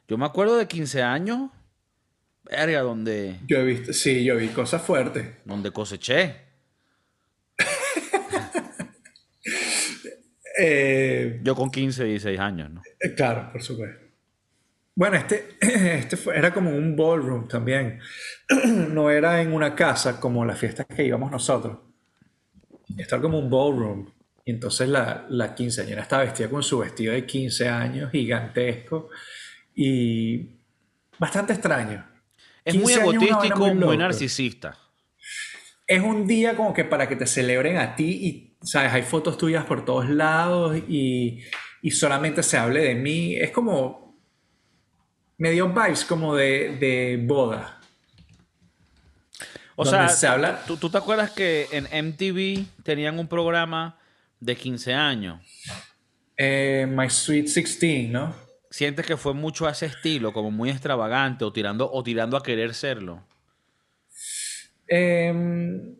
yo 0.07 0.17
me 0.17 0.25
acuerdo 0.25 0.57
de 0.57 0.67
15 0.67 1.03
años, 1.03 1.51
verga, 2.43 2.81
donde, 2.81 3.35
Yo 3.45 3.57
he 3.59 3.65
visto, 3.65 3.93
sí, 3.93 4.23
yo 4.23 4.35
vi 4.37 4.47
cosas 4.47 4.81
fuertes. 4.81 5.27
donde 5.45 5.69
coseché. 5.71 6.37
Eh, 10.61 11.39
Yo 11.43 11.55
con 11.55 11.69
15, 11.71 12.03
16 12.03 12.37
años, 12.39 12.69
¿no? 12.69 12.81
Eh, 12.99 13.13
Claro, 13.15 13.49
por 13.51 13.61
supuesto. 13.63 14.08
Bueno, 14.99 15.15
este, 15.15 15.55
este 15.61 16.17
fue- 16.17 16.37
era 16.37 16.53
como 16.53 16.71
un 16.71 16.93
ballroom 16.93 17.47
también. 17.47 17.99
No 18.93 19.09
era 19.09 19.41
en 19.41 19.53
una 19.53 19.73
casa 19.73 20.19
como 20.19 20.43
las 20.43 20.59
fiestas 20.59 20.87
que 20.87 21.05
íbamos 21.05 21.31
nosotros. 21.31 21.77
Esto 22.97 23.15
era 23.15 23.21
como 23.21 23.39
un 23.39 23.49
ballroom. 23.49 24.09
Y 24.43 24.51
entonces 24.51 24.89
la, 24.89 25.25
la 25.29 25.55
quinceañera 25.55 26.01
estaba 26.01 26.23
vestida 26.23 26.49
con 26.49 26.63
su 26.63 26.79
vestido 26.79 27.13
de 27.13 27.25
15 27.25 27.69
años, 27.69 28.11
gigantesco. 28.11 29.07
Y 29.73 30.57
bastante 31.17 31.53
extraño. 31.53 32.05
Es 32.65 32.75
muy 32.75 32.91
15 32.93 32.99
años 32.99 33.13
es 33.13 33.19
una 33.19 33.19
vaina 33.19 33.25
egotístico, 33.29 33.59
muy 33.59 33.85
muy 33.85 33.97
narcisista. 33.97 34.77
Es 35.87 36.01
un 36.03 36.27
día 36.27 36.57
como 36.57 36.73
que 36.73 36.83
para 36.83 37.07
que 37.07 37.15
te 37.15 37.25
celebren 37.25 37.77
a 37.77 37.95
ti 37.95 38.09
y, 38.27 38.57
¿sabes? 38.67 38.91
Hay 38.91 39.03
fotos 39.03 39.37
tuyas 39.37 39.63
por 39.63 39.85
todos 39.85 40.09
lados 40.09 40.77
y, 40.89 41.41
y 41.81 41.91
solamente 41.91 42.43
se 42.43 42.57
hable 42.57 42.81
de 42.81 42.95
mí. 42.95 43.35
Es 43.35 43.51
como... 43.51 44.08
Me 45.39 45.49
dio 45.51 45.69
vibes 45.69 46.05
como 46.05 46.35
de, 46.35 46.77
de 46.79 47.19
boda. 47.25 47.79
O 49.75 49.85
sea, 49.85 50.07
se 50.09 50.27
habla- 50.27 50.63
¿tú, 50.67 50.77
tú 50.77 50.89
te 50.89 50.97
acuerdas 50.97 51.31
que 51.31 51.67
en 51.71 51.87
MTV 51.91 52.65
tenían 52.83 53.17
un 53.17 53.27
programa 53.27 53.97
de 54.39 54.55
15 54.55 54.93
años? 54.93 55.41
Eh, 56.37 56.85
My 56.87 57.09
Sweet 57.09 57.45
16, 57.45 58.09
¿no? 58.09 58.35
¿Sientes 58.69 59.05
que 59.05 59.17
fue 59.17 59.33
mucho 59.33 59.65
a 59.67 59.71
ese 59.71 59.87
estilo, 59.87 60.31
como 60.33 60.51
muy 60.51 60.69
extravagante 60.69 61.43
o 61.45 61.51
tirando, 61.51 61.89
o 61.91 62.03
tirando 62.03 62.37
a 62.37 62.43
querer 62.43 62.73
serlo? 62.75 63.23
Eh, 64.87 65.93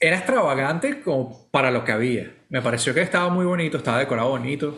era 0.00 0.16
extravagante 0.16 1.00
como 1.00 1.48
para 1.50 1.70
lo 1.70 1.84
que 1.84 1.92
había. 1.92 2.34
Me 2.48 2.60
pareció 2.60 2.92
que 2.92 3.02
estaba 3.02 3.28
muy 3.28 3.44
bonito, 3.46 3.76
estaba 3.78 3.98
decorado 4.00 4.30
bonito. 4.30 4.76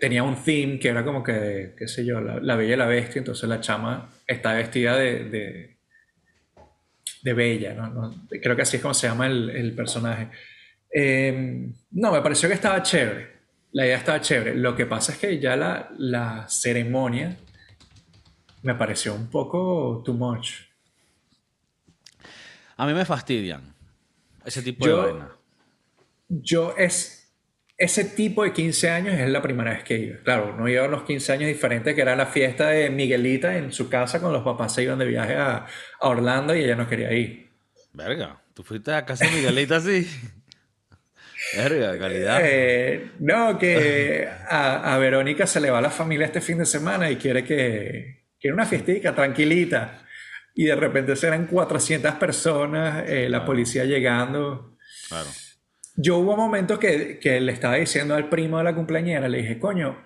Tenía 0.00 0.22
un 0.22 0.36
theme 0.36 0.78
que 0.78 0.88
era 0.88 1.04
como 1.04 1.22
que, 1.22 1.74
qué 1.76 1.88
sé 1.88 2.04
yo, 2.04 2.20
la, 2.20 2.38
la 2.40 2.56
bella 2.56 2.74
y 2.74 2.76
la 2.76 2.86
bestia. 2.86 3.18
Entonces 3.20 3.48
la 3.48 3.60
chama 3.60 4.10
está 4.26 4.52
vestida 4.54 4.96
de, 4.96 5.24
de, 5.24 5.78
de 7.22 7.32
bella, 7.34 7.74
¿no? 7.74 7.88
No- 7.88 8.26
Creo 8.42 8.54
que 8.56 8.62
así 8.62 8.76
es 8.76 8.82
como 8.82 8.94
se 8.94 9.08
llama 9.08 9.26
el, 9.26 9.50
el 9.50 9.72
personaje. 9.74 10.28
Eh, 10.94 11.70
no, 11.90 12.12
me 12.12 12.20
pareció 12.22 12.48
que 12.48 12.54
estaba 12.54 12.82
chévere. 12.82 13.38
La 13.72 13.84
idea 13.84 13.98
estaba 13.98 14.20
chévere. 14.20 14.54
Lo 14.54 14.74
que 14.74 14.86
pasa 14.86 15.12
es 15.12 15.18
que 15.18 15.38
ya 15.38 15.56
la, 15.56 15.90
la 15.98 16.46
ceremonia 16.48 17.36
me 18.62 18.74
pareció 18.74 19.14
un 19.14 19.28
poco 19.28 20.02
too 20.04 20.14
much. 20.14 20.50
A 22.76 22.86
mí 22.86 22.94
me 22.94 23.04
fastidian 23.04 23.74
ese 24.44 24.62
tipo 24.62 24.86
Yo- 24.86 25.02
de 25.06 25.12
vaina. 25.12 25.28
Yo 26.30 26.74
es 26.76 27.17
ese 27.78 28.04
tipo 28.04 28.42
de 28.42 28.52
15 28.52 28.90
años 28.90 29.14
es 29.14 29.28
la 29.28 29.40
primera 29.40 29.70
vez 29.70 29.84
que 29.84 29.96
iba. 29.96 30.18
Claro, 30.24 30.56
no 30.56 30.68
iba 30.68 30.84
a 30.84 30.88
los 30.88 31.04
15 31.04 31.32
años 31.32 31.46
diferentes, 31.46 31.94
que 31.94 32.00
era 32.00 32.16
la 32.16 32.26
fiesta 32.26 32.70
de 32.70 32.90
Miguelita 32.90 33.56
en 33.56 33.72
su 33.72 33.88
casa 33.88 34.20
con 34.20 34.32
los 34.32 34.42
papás 34.42 34.74
se 34.74 34.82
iban 34.82 34.98
de 34.98 35.06
viaje 35.06 35.34
a, 35.34 35.64
a 36.00 36.08
Orlando 36.08 36.54
y 36.56 36.64
ella 36.64 36.74
no 36.74 36.88
quería 36.88 37.12
ir. 37.12 37.48
Verga, 37.92 38.42
tú 38.52 38.64
fuiste 38.64 38.92
a 38.92 39.06
casa 39.06 39.24
de 39.24 39.30
Miguelita 39.30 39.76
así. 39.76 40.08
Verga, 41.56 41.92
de 41.92 41.98
calidad. 42.00 42.40
Eh, 42.42 43.12
no, 43.20 43.56
que 43.56 44.28
a, 44.48 44.94
a 44.94 44.98
Verónica 44.98 45.46
se 45.46 45.60
le 45.60 45.70
va 45.70 45.80
la 45.80 45.90
familia 45.90 46.26
este 46.26 46.40
fin 46.40 46.58
de 46.58 46.66
semana 46.66 47.08
y 47.08 47.16
quiere 47.16 47.44
que 47.44 48.24
quiere 48.40 48.54
una 48.54 48.66
fiestica 48.66 49.14
tranquilita. 49.14 50.02
Y 50.52 50.64
de 50.64 50.74
repente 50.74 51.14
serán 51.14 51.46
400 51.46 52.14
personas, 52.14 53.08
eh, 53.08 53.28
la 53.28 53.44
policía 53.44 53.84
llegando. 53.84 54.76
Claro. 55.08 55.28
Yo 56.00 56.18
hubo 56.18 56.36
momentos 56.36 56.78
que, 56.78 57.18
que 57.18 57.40
le 57.40 57.50
estaba 57.50 57.74
diciendo 57.74 58.14
al 58.14 58.28
primo 58.28 58.58
de 58.58 58.64
la 58.64 58.74
cumpleañera, 58.74 59.28
le 59.28 59.38
dije, 59.38 59.58
coño, 59.58 59.98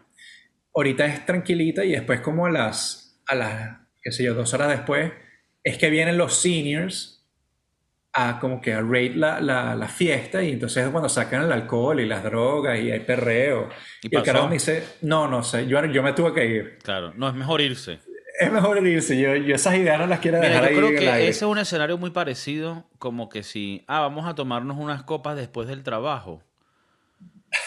ahorita 0.74 1.04
es 1.04 1.26
tranquilita 1.26 1.84
y 1.84 1.92
después 1.92 2.20
como 2.20 2.46
a 2.46 2.50
las, 2.50 3.20
a 3.26 3.34
las, 3.34 3.76
qué 4.00 4.10
sé 4.10 4.24
yo, 4.24 4.32
dos 4.32 4.54
horas 4.54 4.70
después, 4.70 5.12
es 5.62 5.76
que 5.76 5.90
vienen 5.90 6.16
los 6.16 6.34
seniors 6.34 7.26
a 8.14 8.38
como 8.40 8.60
que 8.62 8.72
a 8.72 8.80
raid 8.80 9.16
la, 9.16 9.40
la, 9.42 9.74
la 9.74 9.88
fiesta 9.88 10.42
y 10.42 10.52
entonces 10.52 10.84
es 10.84 10.90
cuando 10.90 11.10
sacan 11.10 11.42
el 11.42 11.52
alcohol 11.52 12.00
y 12.00 12.06
las 12.06 12.24
drogas 12.24 12.78
y 12.80 12.90
hay 12.90 13.00
perreo. 13.00 13.68
¿Y 14.02 14.14
Y, 14.14 14.16
el 14.16 14.22
carajo 14.22 14.48
me 14.48 14.54
dice, 14.54 14.84
no, 15.02 15.28
no 15.28 15.42
sé, 15.42 15.66
yo, 15.66 15.84
yo 15.84 16.02
me 16.02 16.14
tuve 16.14 16.32
que 16.32 16.46
ir. 16.46 16.78
Claro, 16.82 17.12
no, 17.16 17.28
es 17.28 17.34
mejor 17.34 17.60
irse. 17.60 18.00
Es 18.42 18.52
mejor 18.52 18.86
irse, 18.86 19.18
yo, 19.20 19.34
yo 19.36 19.54
esas 19.54 19.74
ideas 19.74 19.98
no 19.98 20.06
las 20.06 20.20
quiero 20.20 20.38
Mira, 20.38 20.48
dejar 20.48 20.64
yo 20.64 20.68
ahí 20.70 20.76
creo 20.76 20.88
en 20.88 20.94
el 20.94 21.00
que 21.00 21.10
aire. 21.10 21.28
ese 21.28 21.44
es 21.44 21.50
un 21.50 21.58
escenario 21.58 21.98
muy 21.98 22.10
parecido, 22.10 22.84
como 22.98 23.28
que 23.28 23.42
si, 23.42 23.84
ah, 23.86 24.00
vamos 24.00 24.26
a 24.26 24.34
tomarnos 24.34 24.76
unas 24.78 25.02
copas 25.02 25.36
después 25.36 25.68
del 25.68 25.82
trabajo. 25.82 26.42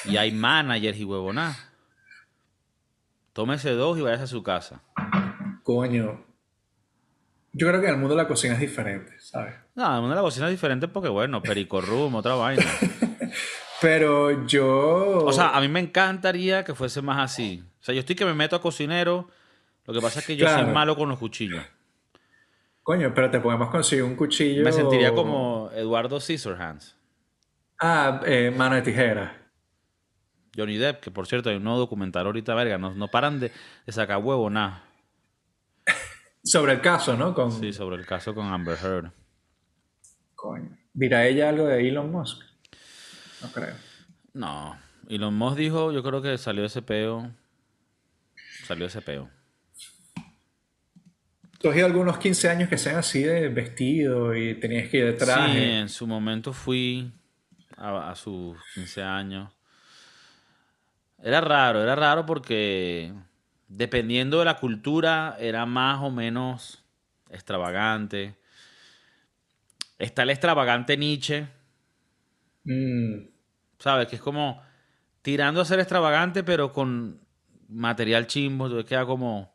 Y 0.06 0.18
hay 0.18 0.32
managers 0.32 0.98
y 0.98 1.04
huevoná. 1.06 1.56
Tómese 3.34 3.72
dos 3.72 3.98
y 3.98 4.02
váyase 4.02 4.24
a 4.24 4.28
su 4.28 4.44
casa. 4.44 4.82
Coño, 5.64 6.26
yo 7.54 7.68
creo 7.68 7.80
que 7.80 7.88
en 7.88 7.94
el 7.94 8.00
mundo 8.00 8.16
de 8.16 8.22
la 8.22 8.28
cocina 8.28 8.54
es 8.56 8.60
diferente, 8.60 9.14
¿sabes? 9.20 9.56
No, 9.76 9.86
el 9.86 10.02
mundo 10.02 10.10
de 10.10 10.16
la 10.16 10.22
cocina 10.22 10.48
es 10.48 10.52
diferente 10.52 10.88
porque, 10.88 11.10
bueno, 11.10 11.42
perico 11.42 11.82
room, 11.82 12.16
otra 12.16 12.36
vaina. 12.36 12.66
Pero 13.82 14.46
yo... 14.48 15.20
O 15.26 15.32
sea, 15.34 15.50
a 15.50 15.62
mí 15.62 15.68
me 15.68 15.80
encantaría 15.80 16.64
que 16.64 16.74
fuese 16.74 17.02
más 17.02 17.20
así. 17.20 17.64
O 17.82 17.84
sea, 17.84 17.94
yo 17.94 18.00
estoy 18.00 18.16
que 18.16 18.26
me 18.26 18.34
meto 18.34 18.56
a 18.56 18.62
cocinero. 18.62 19.30
Lo 19.86 19.94
que 19.94 20.02
pasa 20.02 20.20
es 20.20 20.26
que 20.26 20.36
yo 20.36 20.48
soy 20.48 20.66
malo 20.66 20.96
con 20.96 21.10
los 21.10 21.20
cuchillos. 21.20 21.64
Coño, 22.84 23.14
pero 23.14 23.32
te 23.32 23.40
podemos 23.40 23.70
conseguir 23.70 24.04
un 24.04 24.16
cuchillo. 24.16 24.64
Me 24.64 24.72
sentiría 24.72 25.14
como 25.14 25.72
Eduardo 25.74 26.20
Scissorhands. 26.20 26.96
Ah, 27.80 28.22
eh, 28.26 28.54
mano 28.56 28.76
de 28.76 28.82
tijera. 28.84 29.46
Johnny 30.56 30.78
Depp, 30.78 31.02
que 31.02 31.12
por 31.12 31.28
cierto 31.28 31.50
hay 31.50 31.58
un 31.58 31.64
nuevo 31.64 31.80
documental 31.80 32.26
ahorita, 32.26 32.54
verga, 32.56 32.78
no, 32.78 32.94
no 32.94 33.10
paran 33.10 33.40
de, 33.40 33.52
de 33.86 33.92
sacar 33.92 34.20
huevo 34.20 34.50
nada. 34.50 34.84
Sobre 36.44 36.74
el 36.74 36.82
caso, 36.82 37.18
¿no? 37.18 37.34
Con... 37.34 37.52
Sí, 37.52 37.74
sobre 37.74 37.98
el 37.98 38.06
caso 38.06 38.36
con 38.36 38.46
Amber 38.46 38.78
Heard. 38.82 39.12
Coño. 40.36 40.78
¿Dirá 40.94 41.26
ella 41.26 41.50
algo 41.50 41.66
de 41.66 41.90
Elon 41.90 42.12
Musk? 42.12 42.44
No 43.42 43.52
creo. 43.52 43.76
No. 44.34 44.78
Elon 45.10 45.34
Musk 45.34 45.58
dijo, 45.58 45.92
yo 45.92 46.04
creo 46.04 46.22
que 46.22 46.38
salió 46.38 46.64
ese 46.64 46.84
peo. 46.84 47.32
Salió 48.66 48.86
ese 48.86 49.02
peo. 49.02 49.30
¿Tú 51.66 51.72
has 51.72 51.78
ido 51.78 51.88
a 51.88 51.90
algunos 51.90 52.20
15 52.20 52.48
años 52.48 52.70
que 52.70 52.78
sean 52.78 52.98
así 52.98 53.24
de 53.24 53.50
vestido 53.50 54.36
y 54.36 54.54
tenías 54.54 54.88
que 54.88 54.98
ir 54.98 55.06
de 55.06 55.14
traje? 55.14 55.52
Sí, 55.52 55.58
en 55.58 55.90
su 55.90 56.06
momento 56.06 56.54
fui 56.54 57.12
a, 57.76 58.12
a 58.12 58.16
sus 58.16 58.56
15 58.76 59.02
años. 59.02 59.52
Era 61.24 61.42
raro, 61.42 61.82
era 61.82 61.96
raro 61.96 62.24
porque 62.24 63.12
dependiendo 63.68 64.38
de 64.38 64.46
la 64.46 64.58
cultura 64.58 65.38
era 65.40 65.66
más 65.66 66.04
o 66.04 66.12
menos 66.12 66.84
extravagante. 67.32 68.36
Está 69.98 70.22
el 70.22 70.30
extravagante 70.30 70.98
Nietzsche, 70.98 71.48
Mm, 72.64 73.28
¿sabes? 73.80 74.08
Que 74.08 74.18
es 74.18 74.22
como 74.22 74.62
tirando 75.24 75.62
a 75.62 75.66
ser 75.66 75.80
extravagante, 75.80 76.44
pero 76.44 76.72
con 76.72 77.22
material 77.70 78.28
chimbo. 78.28 78.66
Entonces 78.68 78.88
queda 78.88 79.04
como. 79.08 79.55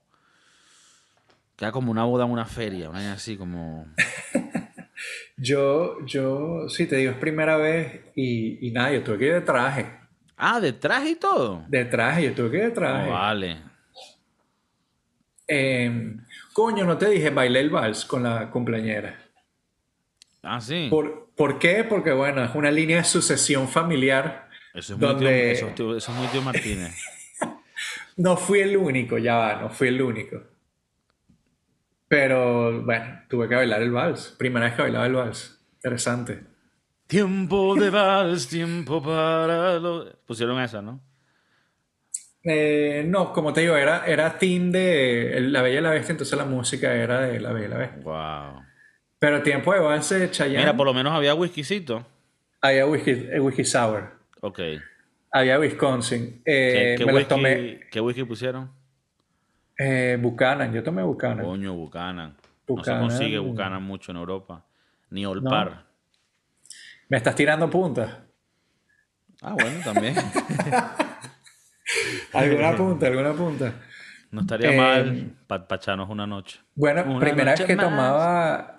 Queda 1.61 1.73
como 1.73 1.91
una 1.91 2.05
boda 2.05 2.25
en 2.25 2.31
una 2.31 2.47
feria, 2.47 2.89
una 2.89 3.13
así 3.13 3.37
como. 3.37 3.87
Yo, 5.37 5.97
yo, 6.07 6.69
sí, 6.69 6.87
te 6.87 6.97
digo, 6.97 7.13
es 7.13 7.17
primera 7.19 7.57
vez 7.57 8.01
y, 8.15 8.67
y 8.67 8.71
nada, 8.73 8.93
yo 8.93 9.03
tuve 9.03 9.17
que 9.19 9.27
ir 9.27 9.33
de 9.35 9.41
traje. 9.41 9.87
Ah, 10.37 10.61
de 10.61 10.73
traje 10.75 11.11
y 11.11 11.15
todo. 11.17 11.65
De 11.69 11.87
traje, 11.87 12.25
yo 12.25 12.35
tuve 12.35 12.51
que 12.51 12.57
ir 12.59 12.63
de 12.65 12.71
traje. 12.73 13.07
No 13.07 13.13
vale. 13.15 13.57
Eh, 15.49 16.17
coño, 16.53 16.85
no 16.85 16.99
te 16.99 17.09
dije, 17.09 17.31
bailé 17.31 17.61
el 17.61 17.71
vals 17.71 18.05
con 18.05 18.23
la 18.23 18.51
cumpleañera. 18.51 19.19
Ah, 20.43 20.61
sí. 20.61 20.89
¿Por, 20.91 21.31
¿por 21.35 21.59
qué? 21.59 21.85
Porque, 21.85 22.13
bueno, 22.13 22.45
es 22.45 22.55
una 22.55 22.71
línea 22.71 22.99
de 22.99 23.05
sucesión 23.05 23.67
familiar. 23.69 24.49
Eso 24.75 24.93
es 24.95 24.99
muy 24.99 25.09
tío, 25.09 25.15
donde- 25.15 25.53
eso 25.53 25.69
eso 25.97 25.97
es 25.97 26.09
muy 26.19 26.27
tío 26.29 26.43
Martínez. 26.43 26.95
No 28.17 28.37
fui 28.37 28.61
el 28.61 28.77
único, 28.77 29.17
ya 29.17 29.37
va, 29.37 29.63
no 29.63 29.71
fui 29.71 29.89
el 29.89 30.03
único. 30.03 30.43
Pero, 32.11 32.83
bueno, 32.83 33.21
tuve 33.29 33.49
que 33.49 33.55
bailar 33.55 33.81
el 33.83 33.93
vals. 33.93 34.35
Primera 34.37 34.67
vez 34.67 34.75
que 34.75 34.83
bailaba 34.83 35.07
el 35.07 35.13
vals. 35.15 35.61
Interesante. 35.77 36.41
tiempo 37.07 37.77
de 37.77 37.89
vals, 37.89 38.49
tiempo 38.49 39.01
para 39.01 39.79
lo... 39.79 40.13
Pusieron 40.27 40.61
esa, 40.61 40.83
¿no? 40.83 41.01
Eh, 42.43 43.05
no, 43.07 43.33
como 43.33 43.53
te 43.53 43.61
digo, 43.61 43.77
era, 43.77 44.05
era 44.07 44.37
team 44.39 44.73
de 44.73 45.37
La 45.51 45.63
Bella 45.63 45.79
y 45.79 45.83
la 45.83 45.91
Bestia, 45.91 46.13
entonces 46.13 46.37
la 46.37 46.45
música 46.47 46.93
era 46.93 47.21
de 47.21 47.39
La 47.39 47.53
Bella 47.53 47.67
y 47.67 47.71
la 47.71 47.77
Bestia. 47.79 48.03
Wow. 48.03 48.63
Pero 49.21 49.43
tiempo 49.43 49.73
de 49.73 49.79
vals 49.81 50.09
de 50.09 50.31
Chayanne, 50.33 50.59
Mira, 50.59 50.77
por 50.77 50.87
lo 50.87 50.95
menos 50.95 51.13
había 51.13 51.35
whiskycito. 51.35 52.05
había 52.61 52.87
whisky, 52.87 53.11
eh, 53.31 53.39
whisky 53.39 53.65
sour, 53.65 54.19
Ok. 54.41 54.59
había 55.31 55.61
Wisconsin. 55.61 56.43
¿Qué, 56.45 56.95
Eh, 56.95 56.95
qué 56.99 57.05
me 57.07 57.13
los 57.13 57.19
whisky, 57.21 57.29
tomé 57.29 57.81
qué 57.91 58.01
whisky 58.01 58.25
pusieron? 58.25 58.71
Eh, 59.83 60.19
Buchanan, 60.21 60.73
yo 60.73 60.83
tomé 60.83 61.03
Buchanan. 61.03 61.45
Coño, 61.45 61.75
Buchanan. 61.75 62.37
No 62.69 62.85
se 62.85 62.93
consigue 62.99 63.39
Buchanan 63.39 63.83
mucho 63.83 64.13
en 64.13 64.19
Europa. 64.19 64.65
Ni 65.11 65.27
Olpar. 65.27 65.85
Me 67.09 67.17
estás 67.17 67.35
tirando 67.35 67.69
puntas. 67.69 68.11
Ah, 69.43 69.55
bueno, 69.55 69.81
también. 69.83 70.15
¿Alguna 72.33 72.77
punta? 72.77 73.07
¿Alguna 73.07 73.33
punta? 73.33 73.73
No 74.31 74.43
estaría 74.43 74.73
Eh, 74.73 74.77
mal 74.77 75.33
para 75.47 75.67
echarnos 75.77 76.09
una 76.09 76.27
noche. 76.27 76.61
Bueno, 76.75 77.03
Una 77.05 77.21
primera 77.21 77.53
vez 77.53 77.65
que 77.65 77.75
más. 77.75 77.85
tomaba. 77.87 78.77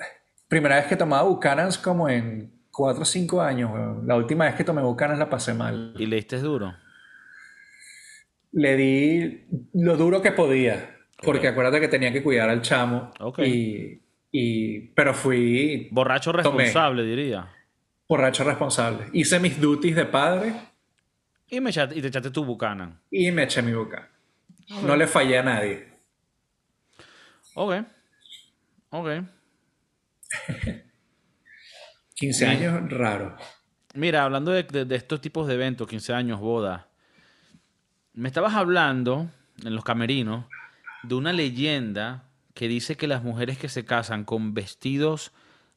Primera 0.48 0.76
vez 0.76 0.86
que 0.86 0.96
tomaba 0.96 1.24
Buchanan's 1.24 1.78
como 1.78 2.08
en 2.08 2.52
4 2.72 3.02
o 3.02 3.06
5 3.06 3.42
años, 3.42 3.72
weón. 3.74 4.08
La 4.08 4.16
última 4.16 4.46
vez 4.46 4.56
que 4.56 4.64
tomé 4.64 4.82
Buchanan's 4.82 5.20
la 5.20 5.30
pasé 5.30 5.54
mal. 5.54 5.94
¿Y 5.98 6.06
le 6.06 6.18
diste 6.18 6.38
duro? 6.40 6.74
Le 8.54 8.76
di 8.76 9.46
lo 9.74 9.96
duro 9.98 10.22
que 10.22 10.32
podía. 10.32 10.98
Porque 11.24 11.48
acuérdate 11.48 11.80
que 11.80 11.88
tenía 11.88 12.12
que 12.12 12.24
cuidar 12.24 12.50
al 12.50 12.62
chamo. 12.62 13.12
Ok. 13.20 13.40
Y, 13.40 14.02
y- 14.32 14.80
pero 14.96 15.14
fui 15.14 15.88
Borracho 15.92 16.32
Tomé. 16.32 16.44
responsable, 16.44 17.04
diría. 17.04 17.48
borracho 18.10 18.44
responsable. 18.44 19.06
Hice 19.14 19.40
mis 19.40 19.60
duties 19.62 19.96
de 19.96 20.06
padre 20.06 20.54
Y, 21.48 21.60
me 21.62 21.70
echaste- 21.70 21.96
y 21.96 22.02
te 22.02 22.08
echaste 22.08 22.32
tu 22.32 22.44
Buchanan. 22.44 23.00
y 23.12 23.32
me 23.32 23.44
eché 23.44 23.62
mi 23.62 23.72
boca. 23.74 24.10
No 24.84 24.96
le 24.96 25.06
fallé 25.08 25.38
a 25.38 25.44
nadie. 25.44 25.88
Ok. 27.56 27.74
Ok. 28.90 29.08
15 32.16 32.46
Bien. 32.46 32.58
años, 32.76 32.92
raro. 32.92 33.36
Mira, 33.96 34.24
hablando 34.24 34.52
de, 34.52 34.64
de- 34.64 34.86
de 34.86 34.96
estos 34.96 35.20
tipos 35.22 35.48
de 35.48 35.56
eventos, 35.56 35.88
15 35.88 36.14
años, 36.14 36.40
boda, 36.40 36.88
me 38.14 38.28
estabas 38.28 38.54
hablando 38.56 39.30
en 39.64 39.76
los 39.76 39.84
camerinos 39.84 40.46
de 41.04 41.16
una 41.16 41.34
leyenda 41.34 42.24
que 42.54 42.68
dice 42.68 42.98
que 42.98 43.08
las 43.08 43.24
mujeres 43.24 43.58
que 43.58 43.70
se 43.70 43.86
casan 43.86 44.26
con 44.26 44.54
vestidos 44.54 45.32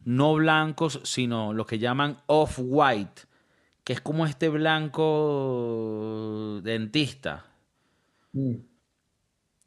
no 0.05 0.35
blancos, 0.35 1.01
sino 1.05 1.53
lo 1.53 1.67
que 1.67 1.79
llaman 1.79 2.19
off-white, 2.27 3.23
que 3.85 3.95
es 3.95 4.01
como 4.01 4.27
este 4.27 4.49
blanco 4.49 5.11
dentista, 6.63 7.47
Mm. 8.35 8.55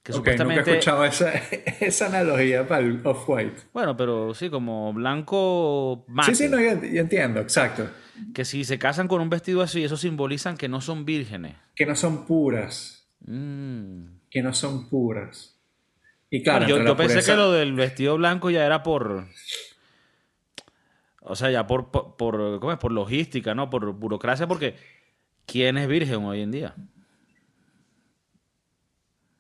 Que 0.08 0.36
nunca 0.38 0.56
he 0.56 0.60
escuchado 0.60 1.06
esa, 1.06 1.32
esa 1.80 2.08
analogía 2.08 2.68
para 2.68 2.86
el 2.86 3.02
off-white. 3.06 3.62
Bueno, 3.74 3.96
pero 3.98 4.34
sí, 4.34 4.50
como 4.50 4.94
blanco 4.94 6.06
mate. 6.08 6.36
Sí, 6.36 6.44
sí, 6.46 6.50
no, 6.50 6.60
yo, 6.60 6.82
yo 6.84 7.02
entiendo, 7.02 7.40
exacto. 7.40 7.90
Que 8.34 8.46
si 8.46 8.64
se 8.64 8.80
casan 8.80 9.08
con 9.08 9.22
un 9.22 9.30
vestido 9.30 9.62
así, 9.62 9.84
eso 9.84 9.98
simbolizan 9.98 10.58
que 10.58 10.68
no 10.68 10.82
son 10.82 11.06
vírgenes. 11.06 11.56
Que 11.76 11.86
no 11.86 11.96
son 11.96 12.26
puras. 12.26 13.08
Mm. 13.26 14.06
Que 14.30 14.42
no 14.42 14.54
son 14.54 14.90
puras. 14.90 15.58
Y 16.30 16.44
claro, 16.44 16.66
Bueno, 16.68 16.86
yo, 16.86 16.98
pensé 16.98 17.24
que 17.24 17.38
lo 17.38 17.52
del 17.52 17.74
vestido 17.74 18.18
blanco 18.18 18.50
ya 18.50 18.66
era 18.66 18.84
por. 18.84 19.28
O 21.22 21.36
sea, 21.36 21.52
ya 21.52 21.68
por, 21.68 21.92
por, 21.92 22.16
por- 22.16 22.60
¿cómo 22.60 22.72
es? 22.72 22.78
por 22.78 22.92
logística, 22.92 23.54
¿no? 23.54 23.70
Por 23.70 23.92
burocracia, 23.94 24.48
porque 24.48 24.76
¿quién 25.46 25.78
es 25.78 25.88
virgen 25.88 26.24
hoy 26.24 26.42
en 26.42 26.52
día? 26.52 26.76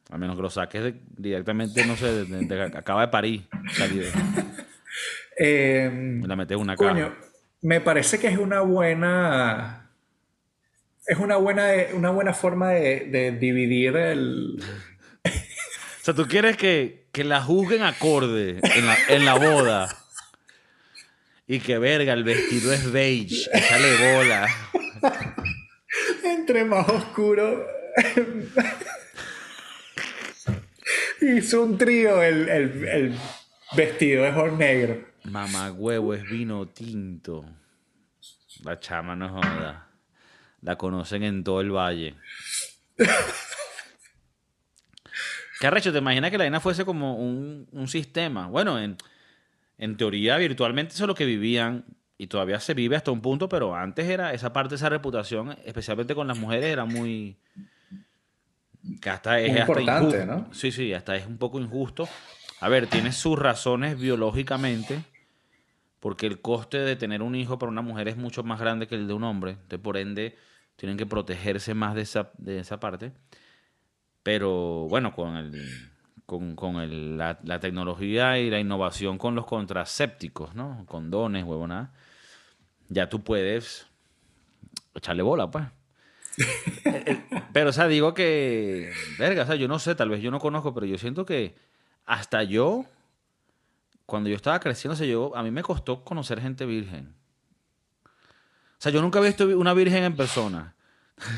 A 0.10 0.18
menos 0.18 0.36
que 0.36 0.42
lo 0.42 0.50
saques 0.50 0.84
de- 0.84 1.02
directamente, 1.18 1.86
no 1.86 1.96
sé, 1.98 2.06
de, 2.12 2.26
de- 2.26 2.46
de- 2.46 2.64
acaba 2.78 3.02
de 3.02 3.08
parir. 3.10 3.48
salir 3.74 4.06
Eh, 5.40 6.20
la 6.26 6.36
metes 6.36 6.58
una 6.58 6.76
coño, 6.76 7.10
caja. 7.10 7.22
me 7.62 7.80
parece 7.80 8.18
que 8.20 8.28
es 8.28 8.38
una 8.40 8.62
buena. 8.62 9.92
Es 11.06 11.20
una 11.20 11.36
buena, 11.38 11.68
una 11.94 12.10
buena 12.10 12.34
forma 12.34 12.72
de, 12.72 13.38
dividir 13.40 13.96
el. 13.98 14.64
O 15.24 16.04
sea, 16.04 16.16
tú 16.16 16.26
quieres 16.28 16.58
que, 16.58 17.06
que 17.12 17.24
la 17.24 17.42
juzguen 17.44 17.84
acorde 17.84 18.60
en 18.64 18.86
la, 18.88 18.98
en 19.10 19.26
la 19.26 19.36
boda. 19.36 19.88
Y 21.46 21.60
que 21.60 21.78
verga, 21.78 22.14
el 22.14 22.24
vestido 22.24 22.74
es 22.74 22.92
beige, 22.92 23.48
échale 23.54 24.16
bola. 24.16 24.48
Entre 26.24 26.66
más 26.66 26.90
oscuro. 26.90 27.64
Hizo 31.38 31.64
un 31.64 31.78
trío 31.78 32.22
el, 32.22 32.50
el, 32.50 32.88
el 32.88 33.16
vestido 33.76 34.26
es 34.26 34.54
negro. 34.54 35.06
Mamá 35.24 35.72
huevo 35.72 36.14
es 36.14 36.24
vino 36.24 36.68
tinto. 36.68 37.46
La 38.64 38.80
chama 38.80 39.16
no 39.16 39.30
joda. 39.30 39.90
La 40.62 40.78
conocen 40.78 41.24
en 41.24 41.44
todo 41.44 41.62
el 41.62 41.72
valle. 41.72 42.16
¿Qué 45.60 45.68
arrecho? 45.68 45.92
¿Te 45.92 45.98
imaginas 46.00 46.30
que 46.32 46.38
la 46.38 46.44
vaina 46.44 46.60
fuese 46.60 46.86
como 46.86 47.16
un, 47.16 47.68
un 47.72 47.88
sistema? 47.88 48.48
Bueno, 48.48 48.80
en, 48.80 48.96
en 49.78 49.98
teoría, 49.98 50.38
virtualmente 50.38 50.94
eso 50.94 51.04
es 51.06 51.08
lo 51.08 51.16
que 51.16 51.26
vivían 51.26 51.84
y 52.18 52.28
todavía 52.28 52.60
se 52.60 52.74
vive 52.74 52.96
hasta 52.96 53.12
un 53.12 53.22
punto, 53.22 53.50
pero 53.50 53.76
antes 53.76 54.08
era 54.08 54.34
esa 54.34 54.54
parte, 54.54 54.76
esa 54.76 54.90
reputación, 54.90 55.58
especialmente 55.66 56.16
con 56.16 56.28
las 56.28 56.38
mujeres, 56.38 56.66
era 56.66 56.86
muy. 56.86 57.38
Que 59.02 59.10
hasta 59.10 59.40
es 59.40 59.50
hasta 59.52 59.62
importante, 59.82 60.18
injusto. 60.18 60.26
¿no? 60.26 60.54
Sí, 60.54 60.72
sí, 60.72 60.94
hasta 60.94 61.16
es 61.16 61.26
un 61.28 61.38
poco 61.38 61.60
injusto. 61.60 62.08
A 62.60 62.70
ver, 62.70 62.88
tiene 62.88 63.12
sus 63.12 63.38
razones 63.38 64.00
biológicamente, 64.00 65.00
porque 66.00 66.26
el 66.28 66.42
coste 66.42 66.80
de 66.80 66.96
tener 66.96 67.22
un 67.22 67.36
hijo 67.36 67.58
para 67.60 67.72
una 67.72 67.82
mujer 67.82 68.08
es 68.08 68.18
mucho 68.18 68.44
más 68.44 68.60
grande 68.60 68.88
que 68.88 68.96
el 68.96 69.08
de 69.08 69.14
un 69.14 69.24
hombre. 69.24 69.52
Entonces, 69.52 69.80
por 69.80 69.98
ende, 69.98 70.36
tienen 70.76 70.98
que 70.98 71.06
protegerse 71.06 71.74
más 71.74 71.96
de 71.96 72.02
esa, 72.02 72.32
de 72.38 72.60
esa 72.60 72.80
parte. 72.80 73.12
Pero 74.24 74.88
bueno, 74.90 75.14
con, 75.14 75.36
el, 75.38 75.90
con, 76.26 76.56
con 76.56 76.78
el- 76.78 77.18
la, 77.18 77.40
la 77.44 77.60
tecnología 77.60 78.38
y 78.40 78.50
la 78.50 78.60
innovación 78.60 79.18
con 79.18 79.36
los 79.36 79.46
contrasépticos, 79.46 80.54
¿no? 80.56 80.84
Condones, 80.86 81.44
huevonada. 81.46 81.94
Ya 82.90 83.10
tú 83.10 83.24
puedes 83.24 83.88
echarle 84.96 85.24
bola, 85.24 85.50
pues. 85.50 85.66
Eh, 86.38 87.04
eh, 87.06 87.24
pero, 87.54 87.70
o 87.72 87.74
sea, 87.74 87.88
digo 87.88 88.14
que, 88.14 88.92
verga, 89.18 89.44
o 89.44 89.46
sea, 89.48 89.56
yo 89.56 89.68
no 89.68 89.80
sé, 89.80 89.96
tal 89.96 90.10
vez 90.10 90.22
yo 90.22 90.30
no 90.32 90.40
conozco, 90.40 90.74
pero 90.74 90.86
yo 90.86 90.98
siento 90.98 91.26
que 91.26 91.56
hasta 92.06 92.44
yo, 92.44 92.86
cuando 94.06 94.30
yo 94.30 94.36
estaba 94.36 94.60
creciendo, 94.60 94.94
o 94.94 94.98
sea, 94.98 95.08
yo, 95.08 95.36
a 95.36 95.44
mí 95.44 95.52
me 95.52 95.64
costó 95.64 96.04
conocer 96.04 96.40
gente 96.40 96.66
virgen. 96.66 97.14
sea, 98.78 98.92
yo 98.92 99.02
nunca 99.02 99.20
he 99.20 99.24
visto 99.24 99.46
una 99.58 99.74
virgen 99.74 100.04
en 100.04 100.16
persona. 100.16 100.76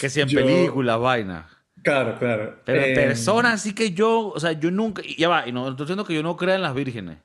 que 0.00 0.10
si 0.10 0.20
en 0.20 0.28
Yo- 0.28 0.40
películas, 0.40 0.98
vainas. 1.00 1.46
Claro, 1.82 2.18
claro. 2.18 2.60
Pero 2.64 2.82
en 2.82 2.90
Eh, 2.92 2.94
persona, 2.94 3.52
así 3.52 3.72
que 3.74 3.92
yo, 3.92 4.28
o 4.28 4.40
sea, 4.40 4.52
yo 4.52 4.70
nunca, 4.70 5.02
ya 5.16 5.28
va, 5.28 5.46
y 5.46 5.52
no 5.52 5.68
estoy 5.68 5.84
diciendo 5.86 6.04
que 6.04 6.14
yo 6.14 6.22
no 6.22 6.36
crea 6.36 6.56
en 6.56 6.62
las 6.62 6.74
vírgenes. 6.74 7.18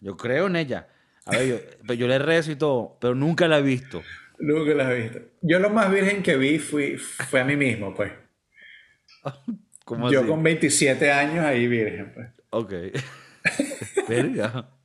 Yo 0.00 0.16
creo 0.16 0.46
en 0.48 0.56
ella. 0.56 0.88
A 1.28 1.32
ver, 1.32 1.78
yo, 1.86 1.94
yo 1.94 2.08
le 2.08 2.18
rezo 2.18 2.50
y 2.50 2.56
todo, 2.56 2.96
pero 3.00 3.14
nunca 3.14 3.46
la 3.48 3.58
he 3.58 3.62
visto. 3.62 4.02
Nunca 4.38 4.72
las 4.74 4.90
he 4.90 4.94
visto. 4.94 5.20
Yo 5.42 5.58
lo 5.58 5.68
más 5.68 5.90
virgen 5.92 6.22
que 6.22 6.36
vi 6.36 6.58
fui, 6.58 6.96
fue 6.96 7.40
a 7.40 7.44
mí 7.44 7.54
mismo, 7.54 7.94
pues. 7.94 8.12
¿Cómo 9.84 10.10
Yo 10.10 10.20
así? 10.20 10.28
con 10.28 10.42
27 10.42 11.12
años 11.12 11.44
ahí 11.44 11.66
virgen, 11.66 12.12
pues. 12.14 12.28
Ok. 12.50 12.72
Verga. 14.08 14.68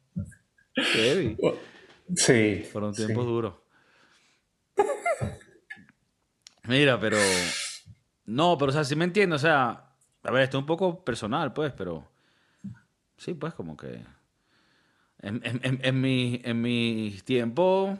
Sí. 2.15 2.67
Fueron 2.71 2.93
sí. 2.93 3.05
tiempos 3.05 3.25
duros. 3.25 3.53
Mira, 6.67 6.99
pero. 6.99 7.17
No, 8.25 8.57
pero 8.57 8.69
o 8.69 8.73
sea, 8.73 8.83
sí 8.83 8.95
me 8.95 9.05
entiendo. 9.05 9.35
O 9.35 9.39
sea, 9.39 9.89
a 10.23 10.31
ver, 10.31 10.43
esto 10.43 10.57
es 10.57 10.61
un 10.61 10.65
poco 10.65 11.03
personal, 11.03 11.53
pues, 11.53 11.73
pero. 11.73 12.07
Sí, 13.17 13.33
pues, 13.33 13.53
como 13.53 13.77
que. 13.77 14.01
En, 15.23 15.41
en, 15.43 15.59
en, 15.63 15.79
en 15.83 16.01
mi, 16.01 16.41
en 16.43 16.61
mis 16.61 17.23
tiempos, 17.23 17.97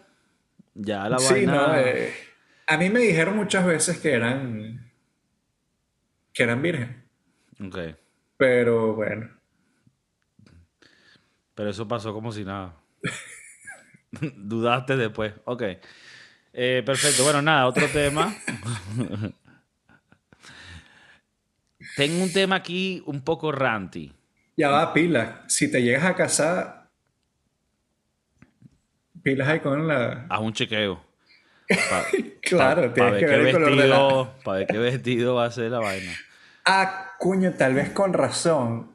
ya 0.76 1.10
la 1.10 1.18
Sí, 1.18 1.22
vaina. 1.22 1.46
no, 1.46 1.76
eh, 1.78 2.14
a 2.68 2.78
mí 2.78 2.90
me 2.90 3.00
dijeron 3.00 3.38
muchas 3.38 3.66
veces 3.66 3.98
que 4.00 4.12
eran 4.14 4.92
que 6.34 6.44
eran 6.44 6.62
virgen, 6.62 7.04
Ok. 7.60 7.78
pero 8.38 8.94
bueno, 8.96 9.30
Pero 11.56 11.70
eso 11.70 11.88
pasó 11.88 12.14
como 12.14 12.32
si 12.32 12.44
nada. 12.44 12.76
Dudaste 14.38 14.98
después. 14.98 15.34
Ok. 15.46 15.64
Eh, 16.54 16.84
perfecto. 16.86 17.24
Bueno, 17.24 17.42
nada, 17.42 17.68
otro 17.68 17.88
tema. 17.90 18.36
Tengo 21.96 22.24
un 22.24 22.32
tema 22.32 22.56
aquí 22.58 23.02
un 23.08 23.22
poco 23.24 23.52
ranty. 23.52 24.14
ya 24.58 24.70
va 24.70 24.94
pila. 24.94 25.44
Si 25.48 25.70
te 25.72 25.82
llegas 25.82 26.06
a 26.06 26.16
casar, 26.16 26.83
pilas 29.24 29.48
ahí 29.48 29.60
con 29.62 29.88
la. 29.88 30.26
Haz 30.30 30.40
un 30.42 30.54
chequeo. 30.54 31.02
Pa- 31.68 32.06
Claro, 32.42 32.90
pa- 32.90 32.94
tienes 32.94 33.12
ver 33.14 33.20
que 33.22 33.26
qué 33.26 33.38
ver 33.38 33.48
el 33.48 33.52
color 33.54 33.70
de 33.78 33.88
la. 33.88 33.98
vestido, 33.98 34.34
Para 34.44 34.58
ver 34.60 34.68
qué 34.68 34.78
vestido 34.78 35.36
va 35.36 35.46
a 35.46 35.52
ser 35.52 35.72
la 35.72 35.80
vaina. 35.80 36.12
Ah, 36.66 37.12
coño, 37.20 37.54
tal 37.54 37.74
vez 37.74 37.90
con 37.92 38.12
razón. 38.14 38.92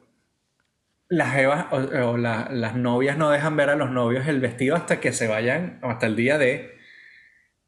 Las 1.09 1.35
evas 1.37 1.65
o, 1.71 1.77
o 2.11 2.17
la- 2.17 2.47
las 2.51 2.75
novias 2.75 3.17
no 3.17 3.31
dejan 3.31 3.55
ver 3.57 3.71
a 3.71 3.75
los 3.75 3.89
novios 3.89 4.27
el 4.27 4.39
vestido 4.39 4.75
hasta 4.75 4.99
que 4.99 5.11
se 5.11 5.27
vayan, 5.27 5.79
o 5.81 5.89
hasta 5.89 6.05
el 6.05 6.15
día 6.15 6.37
de. 6.37 6.77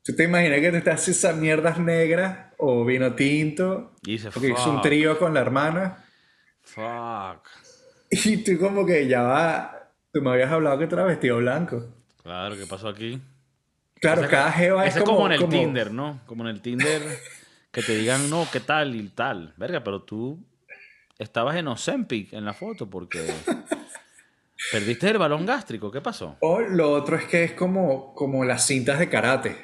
¿Tú 0.03 0.15
te 0.15 0.23
imaginas 0.23 0.59
que 0.59 0.71
te 0.71 0.77
estás 0.77 1.07
esas 1.07 1.35
mierdas 1.35 1.79
negras 1.79 2.53
o 2.57 2.85
vino 2.85 3.13
tinto? 3.15 3.95
Y 4.03 4.17
Porque 4.19 4.49
hizo 4.49 4.71
un 4.71 4.81
trío 4.81 5.17
con 5.17 5.33
la 5.33 5.41
hermana. 5.41 6.05
fuck. 6.61 7.47
Y 8.11 8.37
tú 8.43 8.59
como 8.59 8.85
que 8.85 9.07
ya 9.07 9.23
va. 9.23 9.89
Tú 10.13 10.21
me 10.21 10.31
habías 10.31 10.51
hablado 10.51 10.77
que 10.77 10.87
tú 10.87 10.95
eras 10.95 11.07
vestido 11.07 11.37
blanco. 11.37 11.85
Claro, 12.23 12.55
¿qué 12.57 12.65
pasó 12.67 12.87
aquí? 12.87 13.21
Claro, 13.99 14.21
O 14.21 14.23
sea 14.23 14.29
que 14.29 14.35
cada 14.35 14.51
jeva 14.51 14.85
es 14.85 14.95
como, 14.97 15.05
como 15.15 15.25
en 15.27 15.31
el 15.33 15.39
como- 15.39 15.51
Tinder, 15.51 15.91
¿no? 15.91 16.21
Como 16.25 16.43
en 16.43 16.49
el 16.55 16.61
Tinder 16.61 17.01
que 17.71 17.81
te 17.83 17.95
digan, 17.95 18.29
no, 18.29 18.47
¿qué 18.51 18.59
tal 18.59 18.95
y 18.95 19.07
tal? 19.09 19.53
Verga, 19.57 19.83
pero 19.83 20.01
tú 20.01 20.39
estabas 21.19 21.55
en 21.55 21.67
Ozempic 21.67 22.33
en 22.33 22.45
la 22.45 22.53
foto 22.53 22.89
porque 22.89 23.25
perdiste 24.71 25.09
el 25.09 25.17
balón 25.17 25.45
gástrico. 25.45 25.91
¿Qué 25.91 26.01
pasó? 26.01 26.37
O 26.41 26.59
lo 26.61 26.91
otro 26.91 27.15
es 27.15 27.25
que 27.25 27.43
es 27.43 27.51
como, 27.53 28.13
como 28.15 28.43
las 28.43 28.65
cintas 28.65 28.99
de 28.99 29.09
karate. 29.09 29.55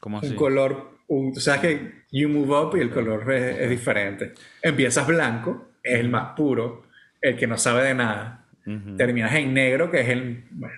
¿Cómo 0.00 0.18
Un 0.18 0.24
así? 0.24 0.34
color, 0.34 0.98
un, 1.08 1.32
o 1.36 1.40
sea 1.40 1.60
que 1.60 2.04
you 2.10 2.28
move 2.28 2.54
up 2.58 2.76
y 2.76 2.80
el 2.80 2.90
color 2.90 3.30
es, 3.32 3.58
es 3.60 3.70
diferente. 3.70 4.32
Empiezas 4.62 5.06
blanco, 5.06 5.68
es 5.82 6.00
el 6.00 6.08
más 6.08 6.34
puro, 6.34 6.84
el 7.20 7.36
que 7.36 7.46
no 7.46 7.58
sabe 7.58 7.84
de 7.84 7.94
nada. 7.94 8.46
Terminas 8.96 9.34
en 9.34 9.52
negro, 9.52 9.90
que 9.90 10.00
es 10.00 10.08
el, 10.10 10.46
bueno, 10.52 10.76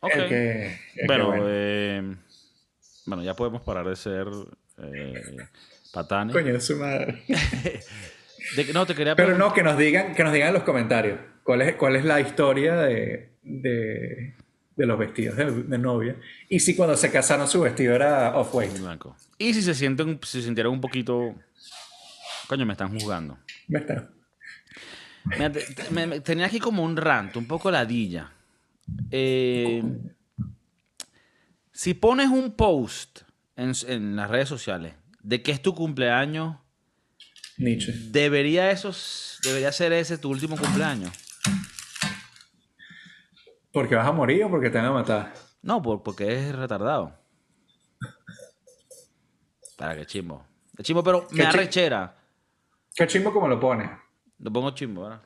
Ok. 0.00 0.12
el 0.14 0.28
que... 0.28 0.66
el 0.66 0.78
que 0.94 1.06
Bueno, 1.06 1.26
bueno. 1.28 1.44
eh, 1.48 2.16
bueno, 3.06 3.22
ya 3.22 3.34
podemos 3.34 3.62
parar 3.62 3.86
de 3.88 3.96
ser 3.96 4.26
eh, 4.78 5.36
patanes. 5.92 6.34
Coño, 6.34 6.54
es 6.56 6.64
su 6.64 6.76
madre. 6.76 7.22
De 8.56 8.64
no, 8.74 8.84
te 8.84 8.94
quería 8.94 9.16
Pero 9.16 9.38
no, 9.38 9.54
que 9.54 9.62
nos 9.62 9.78
digan, 9.78 10.14
que 10.14 10.22
nos 10.22 10.30
digan 10.32 10.48
en 10.48 10.54
los 10.54 10.64
comentarios 10.64 11.18
cuál 11.44 11.62
es, 11.62 11.76
cuál 11.76 11.96
es 11.96 12.04
la 12.04 12.20
historia 12.20 12.76
de, 12.76 13.30
de, 13.42 14.34
de 14.76 14.86
los 14.86 14.98
vestidos 14.98 15.36
de, 15.38 15.50
de 15.50 15.78
novia. 15.78 16.16
Y 16.50 16.60
si 16.60 16.76
cuando 16.76 16.94
se 16.94 17.10
casaron 17.10 17.48
su 17.48 17.62
vestido 17.62 17.94
era 17.94 18.36
off-white. 18.36 18.80
blanco. 18.80 19.16
Y 19.38 19.54
si 19.54 19.62
se 19.62 19.74
sienten, 19.74 20.20
si 20.22 20.40
se 20.40 20.42
sintieron 20.46 20.74
un 20.74 20.82
poquito, 20.82 21.34
coño, 22.46 22.66
me 22.66 22.72
están 22.74 22.90
juzgando. 22.90 23.38
Me- 25.90 26.06
me- 26.06 26.20
tenía 26.20 26.44
aquí 26.46 26.58
como 26.60 26.82
un 26.84 26.96
rant, 26.98 27.34
un 27.36 27.46
poco 27.46 27.70
ladilla. 27.70 28.30
Eh, 29.10 29.82
si 31.72 31.94
pones 31.94 32.28
un 32.28 32.52
post 32.52 33.22
en, 33.56 33.72
en 33.88 34.16
las 34.16 34.30
redes 34.30 34.48
sociales 34.48 34.94
de 35.22 35.42
que 35.42 35.52
es 35.52 35.62
tu 35.62 35.74
cumpleaños, 35.74 36.56
Nietzsche. 37.56 37.92
debería 38.10 38.70
eso, 38.70 38.90
s- 38.90 39.38
debería 39.42 39.72
ser 39.72 39.92
ese 39.92 40.18
tu 40.18 40.30
último 40.30 40.56
cumpleaños. 40.56 41.12
¿Porque 43.72 43.94
vas 43.96 44.06
a 44.06 44.12
morir 44.12 44.44
o 44.44 44.50
porque 44.50 44.70
te 44.70 44.78
van 44.78 44.86
a 44.86 44.92
matar? 44.92 45.32
No, 45.62 45.82
por- 45.82 46.02
porque 46.02 46.48
es 46.48 46.54
retardado. 46.54 47.18
Para 49.76 49.96
que 49.96 50.06
chimbo. 50.06 50.44
De 50.74 50.84
chimbo, 50.84 51.02
pero 51.02 51.22
me 51.30 51.38
¿Qué 51.38 51.42
chi- 51.42 51.46
arrechera. 51.48 52.16
Qué 52.94 53.06
chimbo 53.06 53.32
como 53.32 53.48
lo 53.48 53.58
pones. 53.58 53.90
Lo 54.38 54.52
pongo 54.52 54.70
chimbo, 54.72 55.02
¿verdad? 55.04 55.22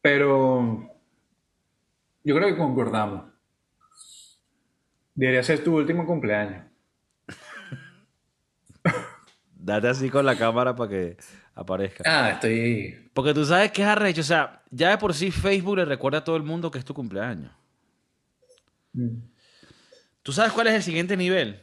Pero 0.00 0.93
yo 2.24 2.34
creo 2.34 2.48
que 2.48 2.56
concordamos. 2.56 3.34
Debería 5.14 5.42
ser 5.42 5.62
tu 5.62 5.76
último 5.76 6.06
cumpleaños. 6.06 6.64
Date 9.54 9.88
así 9.88 10.10
con 10.10 10.26
la 10.26 10.36
cámara 10.36 10.74
para 10.74 10.90
que 10.90 11.16
aparezca. 11.54 12.02
Ah, 12.04 12.30
estoy... 12.30 13.10
Porque 13.12 13.32
tú 13.32 13.44
sabes 13.44 13.70
que 13.70 13.82
es 13.82 13.88
arrecho. 13.88 14.22
O 14.22 14.24
sea, 14.24 14.62
ya 14.70 14.90
de 14.90 14.98
por 14.98 15.14
sí 15.14 15.30
Facebook 15.30 15.76
le 15.76 15.84
recuerda 15.84 16.18
a 16.18 16.24
todo 16.24 16.36
el 16.36 16.42
mundo 16.42 16.70
que 16.70 16.78
es 16.78 16.84
tu 16.84 16.94
cumpleaños. 16.94 17.52
Mm. 18.92 19.18
¿Tú 20.22 20.32
sabes 20.32 20.52
cuál 20.52 20.68
es 20.68 20.74
el 20.74 20.82
siguiente 20.82 21.16
nivel? 21.16 21.60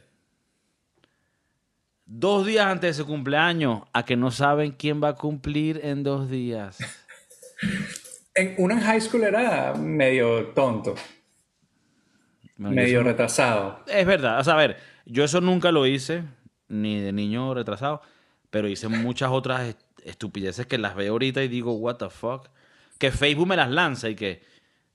Dos 2.06 2.46
días 2.46 2.66
antes 2.66 2.96
de 2.96 3.02
su 3.02 3.08
cumpleaños, 3.08 3.82
a 3.92 4.04
que 4.04 4.16
no 4.16 4.30
saben 4.30 4.72
quién 4.72 5.02
va 5.02 5.08
a 5.08 5.16
cumplir 5.16 5.80
en 5.82 6.02
dos 6.02 6.30
días. 6.30 6.78
En, 8.34 8.54
uno 8.58 8.74
en 8.74 8.80
high 8.80 9.00
school 9.00 9.24
era 9.24 9.74
medio 9.74 10.46
tonto, 10.48 10.94
Bueno, 12.56 12.74
medio 12.76 13.00
eso- 13.00 13.08
retrasado. 13.08 13.84
Es 13.86 14.06
verdad. 14.06 14.40
O 14.40 14.44
sea, 14.44 14.54
a 14.54 14.56
ver, 14.56 14.76
yo 15.04 15.24
eso 15.24 15.40
nunca 15.40 15.72
lo 15.72 15.86
hice, 15.86 16.24
ni 16.68 17.00
de 17.00 17.12
niño 17.12 17.52
retrasado, 17.54 18.00
pero 18.50 18.68
hice 18.68 18.88
muchas 18.88 19.30
otras 19.30 19.68
est- 19.68 19.80
estupideces 20.04 20.66
que 20.66 20.78
las 20.78 20.94
veo 20.94 21.12
ahorita 21.12 21.42
y 21.42 21.48
digo, 21.48 21.72
what 21.74 21.96
the 21.96 22.08
fuck. 22.10 22.48
Que 22.98 23.10
Facebook 23.10 23.48
me 23.48 23.56
las 23.56 23.70
lanza 23.70 24.08
y 24.08 24.14
que, 24.14 24.42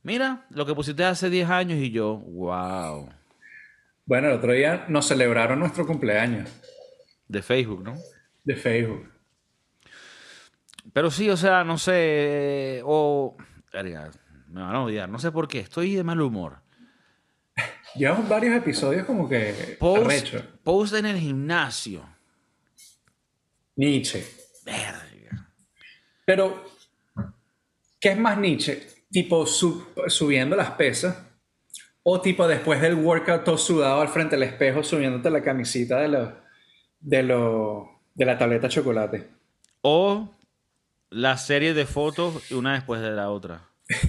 mira, 0.04 0.46
lo 0.50 0.66
que 0.66 0.74
pusiste 0.74 1.04
hace 1.04 1.30
10 1.30 1.50
años 1.50 1.78
y 1.80 1.92
yo, 1.92 2.16
wow. 2.18 3.10
Bueno, 4.06 4.28
el 4.30 4.34
otro 4.36 4.54
día 4.54 4.86
nos 4.88 5.08
celebraron 5.08 5.60
nuestro 5.60 5.86
cumpleaños 5.86 6.50
De 7.28 7.42
Facebook, 7.42 7.84
¿no? 7.84 7.96
de 8.46 8.56
Facebook. 8.56 9.10
Pero 10.94 11.12
sí, 11.12 11.30
o 11.30 11.38
sea, 11.38 11.64
no 11.64 11.78
sé, 11.78 12.82
o... 12.86 13.36
verga, 13.72 14.10
Me 14.50 14.62
van 14.62 14.76
a 14.76 14.84
odiar, 14.84 15.10
no 15.10 15.20
sé 15.20 15.32
por 15.32 15.48
qué, 15.48 15.60
estoy 15.60 15.96
de 15.96 16.04
mal 16.04 16.22
humor. 16.22 16.58
Llevamos 17.96 18.30
varios 18.30 18.56
episodios 18.56 19.06
como 19.06 19.28
que 19.28 19.76
Post, 19.80 20.06
arrecho. 20.06 20.44
post 20.64 20.94
en 20.96 21.06
el 21.08 21.18
gimnasio. 21.20 22.04
Nietzsche. 23.76 24.26
Verga. 24.66 25.50
Pero, 26.26 26.64
¿qué 28.00 28.10
es 28.10 28.18
más 28.18 28.38
Nietzsche? 28.38 28.88
Tipo 29.10 29.46
su- 29.46 29.88
subiendo 30.08 30.56
las 30.56 30.72
pesas 30.72 31.18
o 32.04 32.22
tipo 32.22 32.48
después 32.48 32.82
del 32.82 32.96
workout 32.96 33.44
todo 33.44 33.58
sudado 33.58 34.02
al 34.02 34.10
frente 34.10 34.36
del 34.36 34.44
espejo 34.48 34.84
subiéndote 34.84 35.30
la 35.30 35.42
camisita 35.44 36.00
de 36.00 36.08
lo, 36.10 36.36
de 37.00 37.24
lo, 37.24 38.02
de 38.14 38.26
la 38.26 38.38
tableta 38.38 38.68
de 38.68 38.74
chocolate. 38.74 39.30
O 39.82 40.36
la 41.10 41.38
serie 41.38 41.74
de 41.74 41.86
fotos 41.86 42.52
una 42.52 42.74
después 42.74 43.02
de 43.02 43.12
la 43.12 43.30
otra. 43.30 43.62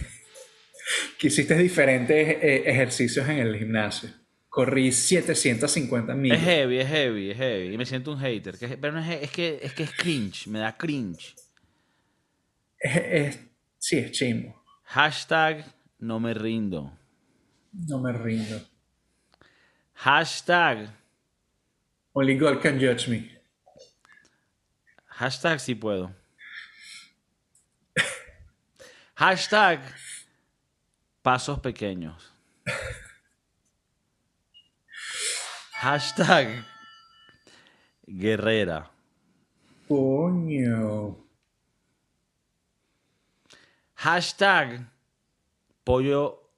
Que 1.19 1.27
hiciste 1.27 1.55
diferentes 1.59 2.29
eh, 2.43 2.63
ejercicios 2.65 3.29
en 3.29 3.39
el 3.41 3.59
gimnasio. 3.59 4.09
Corrí 4.49 4.91
750 4.93 6.13
Es 6.13 6.19
millas. 6.19 6.41
heavy, 6.41 6.79
es 6.79 6.89
heavy, 6.89 7.31
es 7.33 7.37
heavy. 7.37 7.75
Y 7.75 7.77
me 7.77 7.85
siento 7.85 8.13
un 8.13 8.19
hater. 8.21 8.57
que 8.57 8.65
es- 8.67 8.77
pero 8.77 8.93
no 8.95 9.01
es, 9.01 9.23
es 9.25 9.31
que, 9.31 9.59
es 9.63 9.75
que 9.75 9.83
es 9.83 9.93
cringe, 9.93 10.47
me 10.47 10.61
da 10.61 10.77
cringe. 10.77 11.35
Es- 12.79 12.97
es- 13.37 13.41
sí, 13.79 13.99
es 13.99 14.13
chimbo. 14.13 14.65
Hashtag 14.85 15.65
no 15.99 16.21
me 16.21 16.33
rindo. 16.33 16.97
No 17.73 17.99
me 17.99 18.13
rindo. 18.13 18.59
Hashtag, 19.95 20.89
Only 22.13 22.39
God 22.39 22.61
can 22.63 22.79
judge 22.79 23.09
me. 23.09 23.29
hashtag 25.07 25.61
si 25.61 25.75
puedo. 25.75 26.15
Hashtag, 29.19 29.81
pasos 31.23 31.59
pequeños. 31.59 32.33
Hashtag, 35.73 36.65
guerrera. 38.07 38.89
Coño. 39.89 41.17
Hashtag, 43.97 44.89
pollo, 45.83 46.53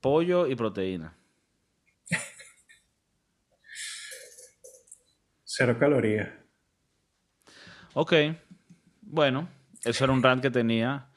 pollo 0.00 0.48
y 0.48 0.56
proteína. 0.56 1.16
Cero 5.44 5.78
calorías. 5.78 6.30
Ok, 7.94 8.12
bueno, 9.02 9.48
eso 9.84 10.02
era 10.02 10.12
un 10.12 10.20
rant 10.20 10.42
que 10.42 10.50
tenía. 10.50 11.11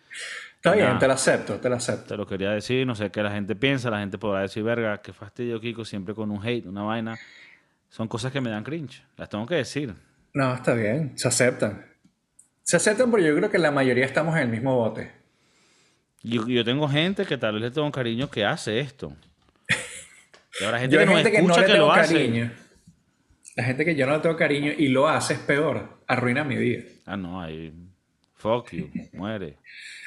Está 0.66 0.76
bien, 0.76 0.98
te 0.98 1.08
lo 1.08 1.14
acepto, 1.14 1.60
te 1.60 1.70
lo 1.70 1.76
acepto. 1.76 2.06
Te 2.06 2.18
lo 2.18 2.26
quería 2.26 2.50
decir, 2.50 2.88
no 2.88 2.96
sé 2.96 3.12
qué 3.12 3.22
la 3.22 3.30
gente 3.30 3.56
piensa, 3.56 3.92
la 3.92 4.00
gente 4.00 4.18
podrá 4.18 4.42
decir, 4.42 4.64
verga, 4.64 5.00
qué 5.00 5.14
fastidio, 5.14 5.62
Kiko, 5.62 5.86
siempre 5.86 6.16
con 6.16 6.32
un 6.32 6.44
hate, 6.44 6.66
una 6.66 6.82
vaina. 6.82 7.20
Son 7.88 8.08
cosas 8.08 8.32
que 8.32 8.42
me 8.42 8.50
dan 8.50 8.64
cringe, 8.64 9.04
las 9.16 9.30
tengo 9.30 9.46
que 9.46 9.54
decir. 9.56 9.94
No, 10.34 10.56
está 10.56 10.74
bien, 10.74 11.16
se 11.16 11.28
aceptan. 11.28 11.86
Se 12.64 12.78
aceptan 12.78 13.12
porque 13.12 13.28
yo 13.28 13.36
creo 13.36 13.52
que 13.52 13.60
la 13.60 13.70
mayoría 13.70 14.06
estamos 14.06 14.36
en 14.38 14.42
el 14.42 14.50
mismo 14.50 14.76
bote. 14.76 15.12
Yo, 16.24 16.48
yo 16.48 16.66
tengo 16.66 16.90
gente 16.90 17.28
que 17.28 17.38
tal 17.38 17.54
vez 17.54 17.62
le 17.62 17.70
tengo 17.70 17.92
cariño 17.92 18.32
que 18.32 18.44
hace 18.44 18.80
esto. 18.80 19.14
Y 20.60 20.64
habrá 20.64 20.80
gente 20.80 20.96
Yo 20.96 21.00
que 21.00 21.08
gente 21.08 21.32
que 21.32 21.38
escucha 21.38 21.62
no 21.62 21.62
que, 21.62 21.68
le 21.68 21.74
tengo 21.74 21.86
lo 21.86 21.94
hace. 21.94 22.52
La 23.56 23.64
gente 23.66 23.86
que 23.86 23.96
yo 23.96 24.08
no 24.08 24.14
le 24.14 24.20
tengo 24.20 24.36
cariño 24.36 24.72
y 24.76 24.88
lo 24.88 25.08
hace 25.08 25.36
es 25.36 25.40
peor. 25.42 26.02
Arruina 26.08 26.44
mi 26.44 26.56
vida. 26.56 26.84
Ah, 27.06 27.18
no, 27.18 27.40
ahí. 27.40 27.72
Fuck 28.36 28.72
you, 28.72 28.90
muere. 29.14 29.58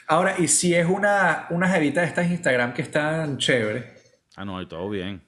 Ahora, 0.06 0.36
y 0.38 0.48
si 0.48 0.74
es 0.74 0.86
una, 0.86 1.46
una 1.50 1.68
jevita 1.68 2.00
de 2.02 2.06
estas 2.06 2.30
Instagram 2.30 2.72
que 2.72 2.82
están 2.82 3.38
chéveres, 3.38 3.84
Ah, 4.36 4.44
no, 4.44 4.56
ahí 4.58 4.66
todo 4.66 4.88
bien. 4.88 5.20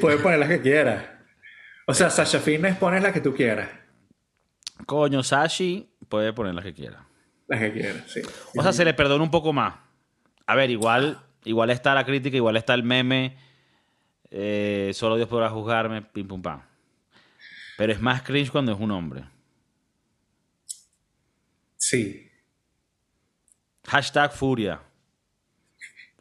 puedes 0.00 0.20
poner 0.20 0.38
las 0.38 0.48
que 0.48 0.60
quieras. 0.60 1.04
O 1.86 1.94
sea, 1.94 2.08
Sasha 2.10 2.38
Fitness 2.38 2.76
pones 2.76 3.02
la 3.02 3.12
que 3.12 3.20
tú 3.20 3.34
quieras. 3.34 3.68
Coño, 4.86 5.22
Sashi 5.22 5.88
puede 6.08 6.32
poner 6.32 6.54
la 6.54 6.62
que 6.62 6.72
quiera. 6.74 7.04
Las 7.48 7.60
que 7.60 7.72
quieras, 7.72 8.04
sí. 8.06 8.20
O 8.56 8.62
sea, 8.62 8.72
se 8.72 8.84
le 8.84 8.94
perdona 8.94 9.24
un 9.24 9.30
poco 9.30 9.52
más. 9.52 9.74
A 10.46 10.54
ver, 10.54 10.70
igual, 10.70 11.18
igual 11.44 11.70
está 11.70 11.94
la 11.94 12.04
crítica, 12.04 12.36
igual 12.36 12.56
está 12.56 12.74
el 12.74 12.82
meme. 12.84 13.36
eh, 14.30 14.90
solo 14.94 15.16
Dios 15.16 15.28
podrá 15.28 15.48
juzgarme, 15.50 16.02
pim 16.02 16.28
pum 16.28 16.42
pam. 16.42 16.62
Pero 17.76 17.92
es 17.92 18.00
más 18.00 18.22
cringe 18.22 18.50
cuando 18.50 18.72
es 18.72 18.78
un 18.78 18.90
hombre. 18.92 19.24
Sí. 21.88 22.28
Hashtag 23.84 24.32
furia. 24.32 24.80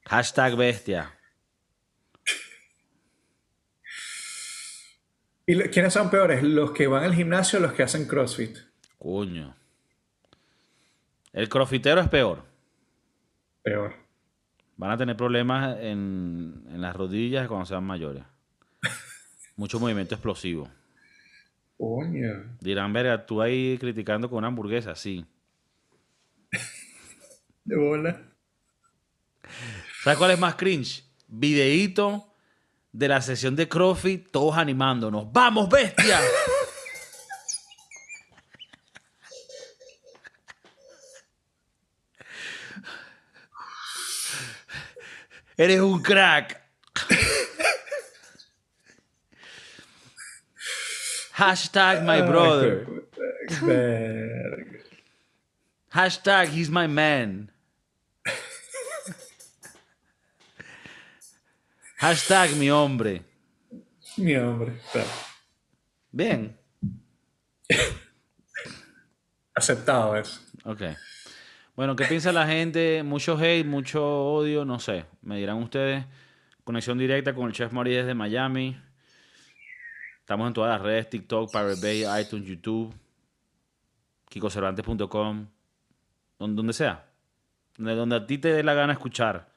Hashtag 0.06 0.56
bestia. 0.56 1.12
¿Y 5.48 5.56
lo- 5.56 5.66
quiénes 5.72 5.94
son 5.94 6.12
peores? 6.12 6.44
¿Los 6.44 6.72
que 6.72 6.86
van 6.86 7.04
al 7.04 7.16
gimnasio 7.16 7.58
o 7.58 7.62
los 7.64 7.74
que 7.74 7.82
hacen 7.82 8.08
CrossFit? 8.08 8.58
Coño. 9.00 9.56
El 11.34 11.50
crofitero 11.50 12.00
es 12.02 12.10
peor. 12.10 12.44
Peor. 13.64 13.96
Van 14.78 14.92
a 14.92 14.98
tener 14.98 15.18
problemas 15.18 15.78
en, 15.80 16.64
en 16.70 16.80
las 16.82 16.96
rodillas 16.96 17.48
cuando 17.48 17.66
sean 17.66 17.84
mayores. 17.84 18.24
Mucho 19.56 19.80
movimiento 19.80 20.14
explosivo. 20.14 20.70
Coño. 21.78 22.56
Dirán, 22.62 22.94
verga, 22.94 23.26
tú 23.26 23.42
ahí 23.42 23.78
criticando 23.80 24.30
con 24.30 24.38
una 24.40 24.48
hamburguesa, 24.48 24.94
sí. 24.96 25.26
De 27.66 27.76
bola. 27.76 28.22
¿Sabes 30.04 30.18
cuál 30.20 30.32
es 30.32 30.40
más 30.40 30.56
cringe? 30.56 31.04
Videíto 31.28 32.32
de 32.92 33.08
la 33.08 33.22
sesión 33.22 33.56
de 33.56 33.68
CrossFit, 33.68 34.32
todos 34.32 34.56
animándonos. 34.56 35.32
¡Vamos, 35.32 35.68
bestia! 35.68 36.22
Eres 45.58 45.80
un 45.80 46.02
crack. 46.04 46.62
Hashtag 51.34 52.04
my 52.04 52.22
brother. 52.22 52.86
Hashtag 55.90 56.50
he's 56.50 56.70
my 56.70 56.88
man. 56.88 57.52
Hashtag 62.06 62.56
mi 62.58 62.70
hombre. 62.70 63.24
Mi 64.18 64.36
hombre. 64.36 64.80
Claro. 64.92 65.10
Bien. 66.12 66.56
Aceptado 69.56 70.16
eso. 70.16 70.40
Ok. 70.66 70.84
Bueno, 71.76 71.96
¿qué 71.96 72.06
piensa 72.06 72.32
la 72.32 72.46
gente? 72.46 73.02
Mucho 73.02 73.36
hate, 73.40 73.66
mucho 73.66 74.06
odio, 74.06 74.66
no 74.66 74.78
sé. 74.80 75.08
Me 75.24 75.38
dirán 75.38 75.58
ustedes. 75.58 76.06
Conexión 76.64 77.00
directa 77.00 77.34
con 77.34 77.48
el 77.48 77.54
Chef 77.54 77.72
Mori 77.74 77.96
desde 77.96 78.14
Miami. 78.14 78.80
Estamos 80.20 80.46
en 80.46 80.54
todas 80.54 80.74
las 80.74 80.84
redes, 80.84 81.10
TikTok, 81.10 81.52
Pirate 81.52 81.82
Bay, 81.82 82.22
iTunes, 82.22 82.48
YouTube, 82.48 82.94
kikocervantes.com, 84.30 85.48
donde, 86.38 86.56
donde 86.56 86.74
sea. 86.74 87.04
Donde, 87.76 87.96
donde 87.96 88.16
a 88.16 88.28
ti 88.28 88.38
te 88.38 88.54
dé 88.54 88.62
la 88.62 88.76
gana 88.76 88.94
escuchar. 88.94 89.55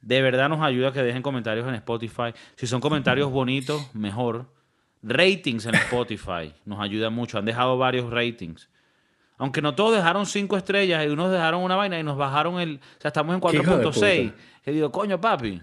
De 0.00 0.22
verdad 0.22 0.48
nos 0.48 0.62
ayuda 0.62 0.92
que 0.92 1.02
dejen 1.02 1.22
comentarios 1.22 1.66
en 1.68 1.74
Spotify. 1.74 2.32
Si 2.56 2.66
son 2.66 2.80
comentarios 2.80 3.30
bonitos, 3.30 3.94
mejor. 3.94 4.46
Ratings 5.02 5.64
en 5.66 5.74
Spotify 5.76 6.52
nos 6.66 6.78
ayuda 6.80 7.08
mucho. 7.10 7.38
Han 7.38 7.44
dejado 7.46 7.78
varios 7.78 8.10
ratings. 8.10 8.68
Aunque 9.38 9.62
no 9.62 9.74
todos 9.74 9.94
dejaron 9.96 10.26
cinco 10.26 10.56
estrellas 10.58 11.04
y 11.06 11.08
unos 11.08 11.30
dejaron 11.32 11.62
una 11.62 11.74
vaina 11.76 11.98
y 11.98 12.02
nos 12.02 12.18
bajaron 12.18 12.60
el. 12.60 12.76
O 12.76 13.00
sea, 13.00 13.08
estamos 13.08 13.34
en 13.34 13.40
Qué 13.40 13.56
hijo 13.56 13.78
de 13.78 13.84
4.6. 13.86 14.30
puta. 14.30 14.42
Que 14.62 14.70
digo, 14.72 14.92
coño, 14.92 15.18
papi. 15.20 15.62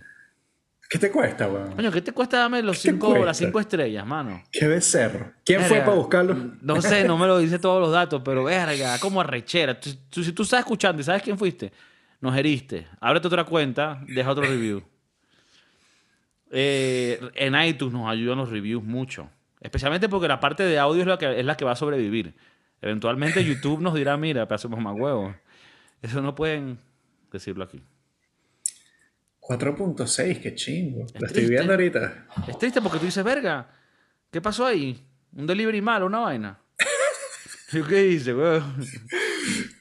¿Qué 0.90 0.98
te 0.98 1.12
cuesta, 1.12 1.48
weón? 1.50 1.74
Coño, 1.76 1.92
¿qué 1.92 2.02
te 2.02 2.14
cuesta 2.14 2.38
darme 2.40 2.62
los 2.64 2.78
¿Qué 2.82 2.88
te 2.88 2.94
cinco, 2.94 3.18
las 3.26 3.38
cinco 3.38 3.60
estrellas, 3.60 4.06
mano? 4.08 4.42
Qué 4.52 4.68
becerro. 4.68 5.34
¿Quién 5.44 5.62
fue 5.62 5.82
para 5.82 5.94
buscarlo? 5.96 6.36
No 6.62 6.82
sé, 6.82 7.04
no 7.04 7.18
me 7.18 7.28
lo 7.28 7.38
dice 7.40 7.60
todos 7.60 7.82
los 7.82 7.92
datos, 7.92 8.22
pero 8.24 8.46
verga, 8.46 8.98
como 9.00 9.20
arrechera. 9.22 9.78
Tú- 9.80 9.90
tú- 10.10 10.24
si 10.24 10.32
tú 10.32 10.44
estás 10.44 10.60
escuchando 10.62 11.02
y 11.02 11.04
sabes 11.06 11.22
quién 11.22 11.38
fuiste, 11.38 11.72
nos 12.20 12.36
heriste. 12.36 12.88
Ábrete 13.00 13.28
otra 13.28 13.44
cuenta, 13.46 14.04
deja 14.08 14.32
otro 14.32 14.44
review. 14.44 14.84
Eh, 16.52 17.20
en 17.36 17.56
iTunes 17.62 17.94
nos 17.94 18.10
ayudan 18.10 18.38
los 18.38 18.50
reviews 18.50 18.84
mucho. 18.84 19.30
Especialmente 19.60 20.08
porque 20.08 20.28
la 20.28 20.40
parte 20.40 20.64
de 20.64 20.80
audio 20.80 21.02
es 21.02 21.08
la 21.08 21.18
que, 21.18 21.40
es 21.40 21.46
la 21.46 21.58
que 21.58 21.66
va 21.66 21.72
a 21.72 21.76
sobrevivir. 21.76 22.36
Eventualmente 22.82 23.44
YouTube 23.44 23.82
nos 23.82 23.94
dirá, 23.96 24.18
mira, 24.18 24.44
hacemos 24.44 24.80
más 24.80 24.96
huevos. 24.96 25.36
Eso 26.02 26.22
no 26.22 26.36
pueden 26.36 26.80
decirlo 27.32 27.64
aquí. 27.64 27.82
4.6, 29.42 30.42
qué 30.42 30.56
chingo. 30.56 31.00
Lo 31.00 31.06
estoy 31.06 31.28
triste. 31.30 31.50
viendo 31.50 31.72
ahorita. 31.72 32.28
Es 32.48 32.58
triste 32.58 32.82
porque 32.82 33.00
tú 33.00 33.06
dices, 33.06 33.24
verga, 33.24 33.70
¿qué 34.30 34.42
pasó 34.42 34.66
ahí? 34.66 35.06
¿Un 35.34 35.48
delivery 35.48 35.82
malo, 35.82 36.06
una 36.06 36.20
vaina? 36.20 36.60
¿Yo 37.72 37.88
qué 37.88 38.08
hice, 38.08 38.34
weón? 38.34 38.64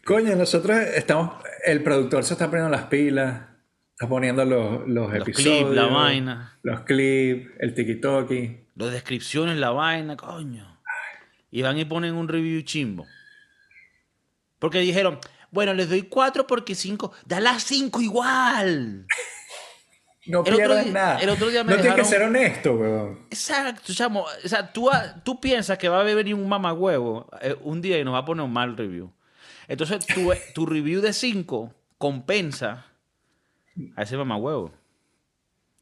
Coño, 0.06 0.36
nosotros 0.36 0.76
estamos. 0.94 1.34
El 1.64 1.82
productor 1.82 2.24
se 2.24 2.34
está 2.34 2.46
poniendo 2.48 2.70
las 2.70 2.84
pilas, 2.84 3.42
está 3.90 4.08
poniendo 4.08 4.44
los, 4.44 4.86
los, 4.88 5.12
Los 5.12 5.14
episodios. 5.14 5.58
clips, 5.70 5.74
la 5.74 5.86
vaina. 5.86 6.58
Los 6.62 6.80
clips, 6.82 7.50
el 7.58 7.74
tiki-toki. 7.74 8.66
Las 8.76 8.92
descripciones, 8.92 9.56
la 9.56 9.70
vaina, 9.70 10.16
coño. 10.16 10.80
Y 11.50 11.62
van 11.62 11.78
y 11.78 11.84
ponen 11.84 12.14
un 12.14 12.28
review 12.28 12.62
chimbo. 12.62 13.06
Porque 14.58 14.78
dijeron, 14.78 15.18
bueno, 15.50 15.74
les 15.74 15.88
doy 15.88 16.02
cuatro 16.02 16.46
porque 16.46 16.74
cinco. 16.74 17.12
Da 17.24 17.40
las 17.40 17.62
cinco 17.64 18.00
igual. 18.00 19.06
No 20.28 20.42
pierdas 20.42 20.84
nada. 20.88 21.20
el 21.20 21.28
otro 21.28 21.46
día 21.50 21.62
me 21.62 21.76
no 21.76 21.80
tienes 21.80 21.94
que 21.94 22.02
dejaron- 22.02 22.10
ser 22.10 22.22
honesto, 22.22 22.74
weón. 22.74 23.26
Exacto, 23.30 23.94
chamo. 23.94 24.22
O 24.44 24.48
sea, 24.48 24.72
tú, 24.72 24.90
tú 25.22 25.40
piensas 25.40 25.78
que 25.78 25.88
va 25.88 26.00
a 26.00 26.02
venir 26.02 26.34
un 26.34 26.48
mamagüevo 26.48 27.30
eh, 27.40 27.54
un 27.62 27.80
día 27.80 27.96
y 28.00 28.04
nos 28.04 28.12
va 28.14 28.18
a 28.18 28.24
poner 28.24 28.44
un 28.44 28.52
mal 28.52 28.76
review. 28.76 29.12
Entonces, 29.68 30.06
tu, 30.06 30.32
tu 30.54 30.66
review 30.66 31.00
de 31.00 31.12
5 31.12 31.72
compensa 31.98 32.86
a 33.96 34.02
ese 34.02 34.16
mamagüevo. 34.16 34.72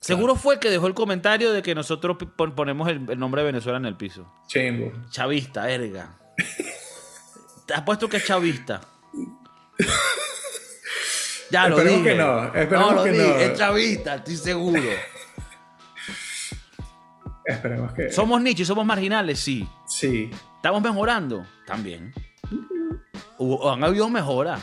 Seguro 0.00 0.34
fue 0.36 0.58
que 0.60 0.68
dejó 0.70 0.86
el 0.86 0.94
comentario 0.94 1.52
de 1.52 1.62
que 1.62 1.74
nosotros 1.74 2.16
pon- 2.36 2.54
ponemos 2.54 2.88
el, 2.88 3.08
el 3.10 3.18
nombre 3.18 3.40
de 3.42 3.46
Venezuela 3.46 3.78
en 3.78 3.86
el 3.86 3.96
piso. 3.96 4.30
Chimbo. 4.48 4.92
Chavista, 5.10 5.70
erga. 5.70 6.18
Te 7.66 7.74
apuesto 7.74 8.08
que 8.08 8.18
es 8.18 8.26
chavista. 8.26 8.82
Ya 11.50 11.68
lo 11.68 11.76
Esperemos 11.78 12.02
dije. 12.04 12.16
que 12.16 12.22
no, 12.22 12.44
esperemos 12.54 12.94
lo 12.94 13.04
que 13.04 13.12
dije. 13.12 13.28
no. 13.28 13.36
Es 13.36 13.58
chavista, 13.58 14.14
estoy 14.16 14.36
seguro. 14.36 14.82
Esperemos 17.44 17.92
que. 17.92 18.10
¿Somos 18.10 18.40
nichos 18.42 18.60
y 18.60 18.64
somos 18.64 18.84
marginales? 18.86 19.38
Sí. 19.40 19.68
Sí. 19.86 20.30
¿Estamos 20.56 20.82
mejorando? 20.82 21.46
También. 21.66 22.12
Hubo- 23.38 23.72
han 23.72 23.82
habido 23.84 24.08
mejoras. 24.08 24.62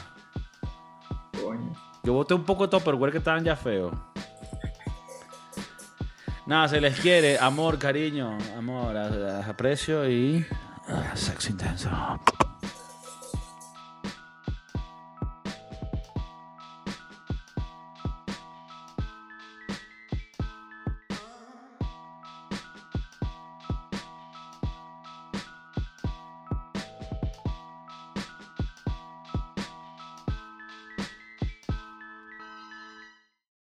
Coño. 1.41 1.73
Yo 2.03 2.13
boté 2.13 2.33
un 2.33 2.43
poco 2.43 2.67
de 2.67 2.71
Tupperware 2.77 3.11
que 3.11 3.17
estaban 3.19 3.43
ya 3.43 3.55
feos. 3.55 3.93
Nada, 6.45 6.67
se 6.67 6.81
les 6.81 6.99
quiere. 6.99 7.37
Amor, 7.37 7.77
cariño, 7.77 8.37
amor, 8.57 8.97
aprecio 8.97 10.09
y... 10.09 10.45
ah, 10.87 11.15
sexo 11.15 11.51
intenso. 11.51 11.89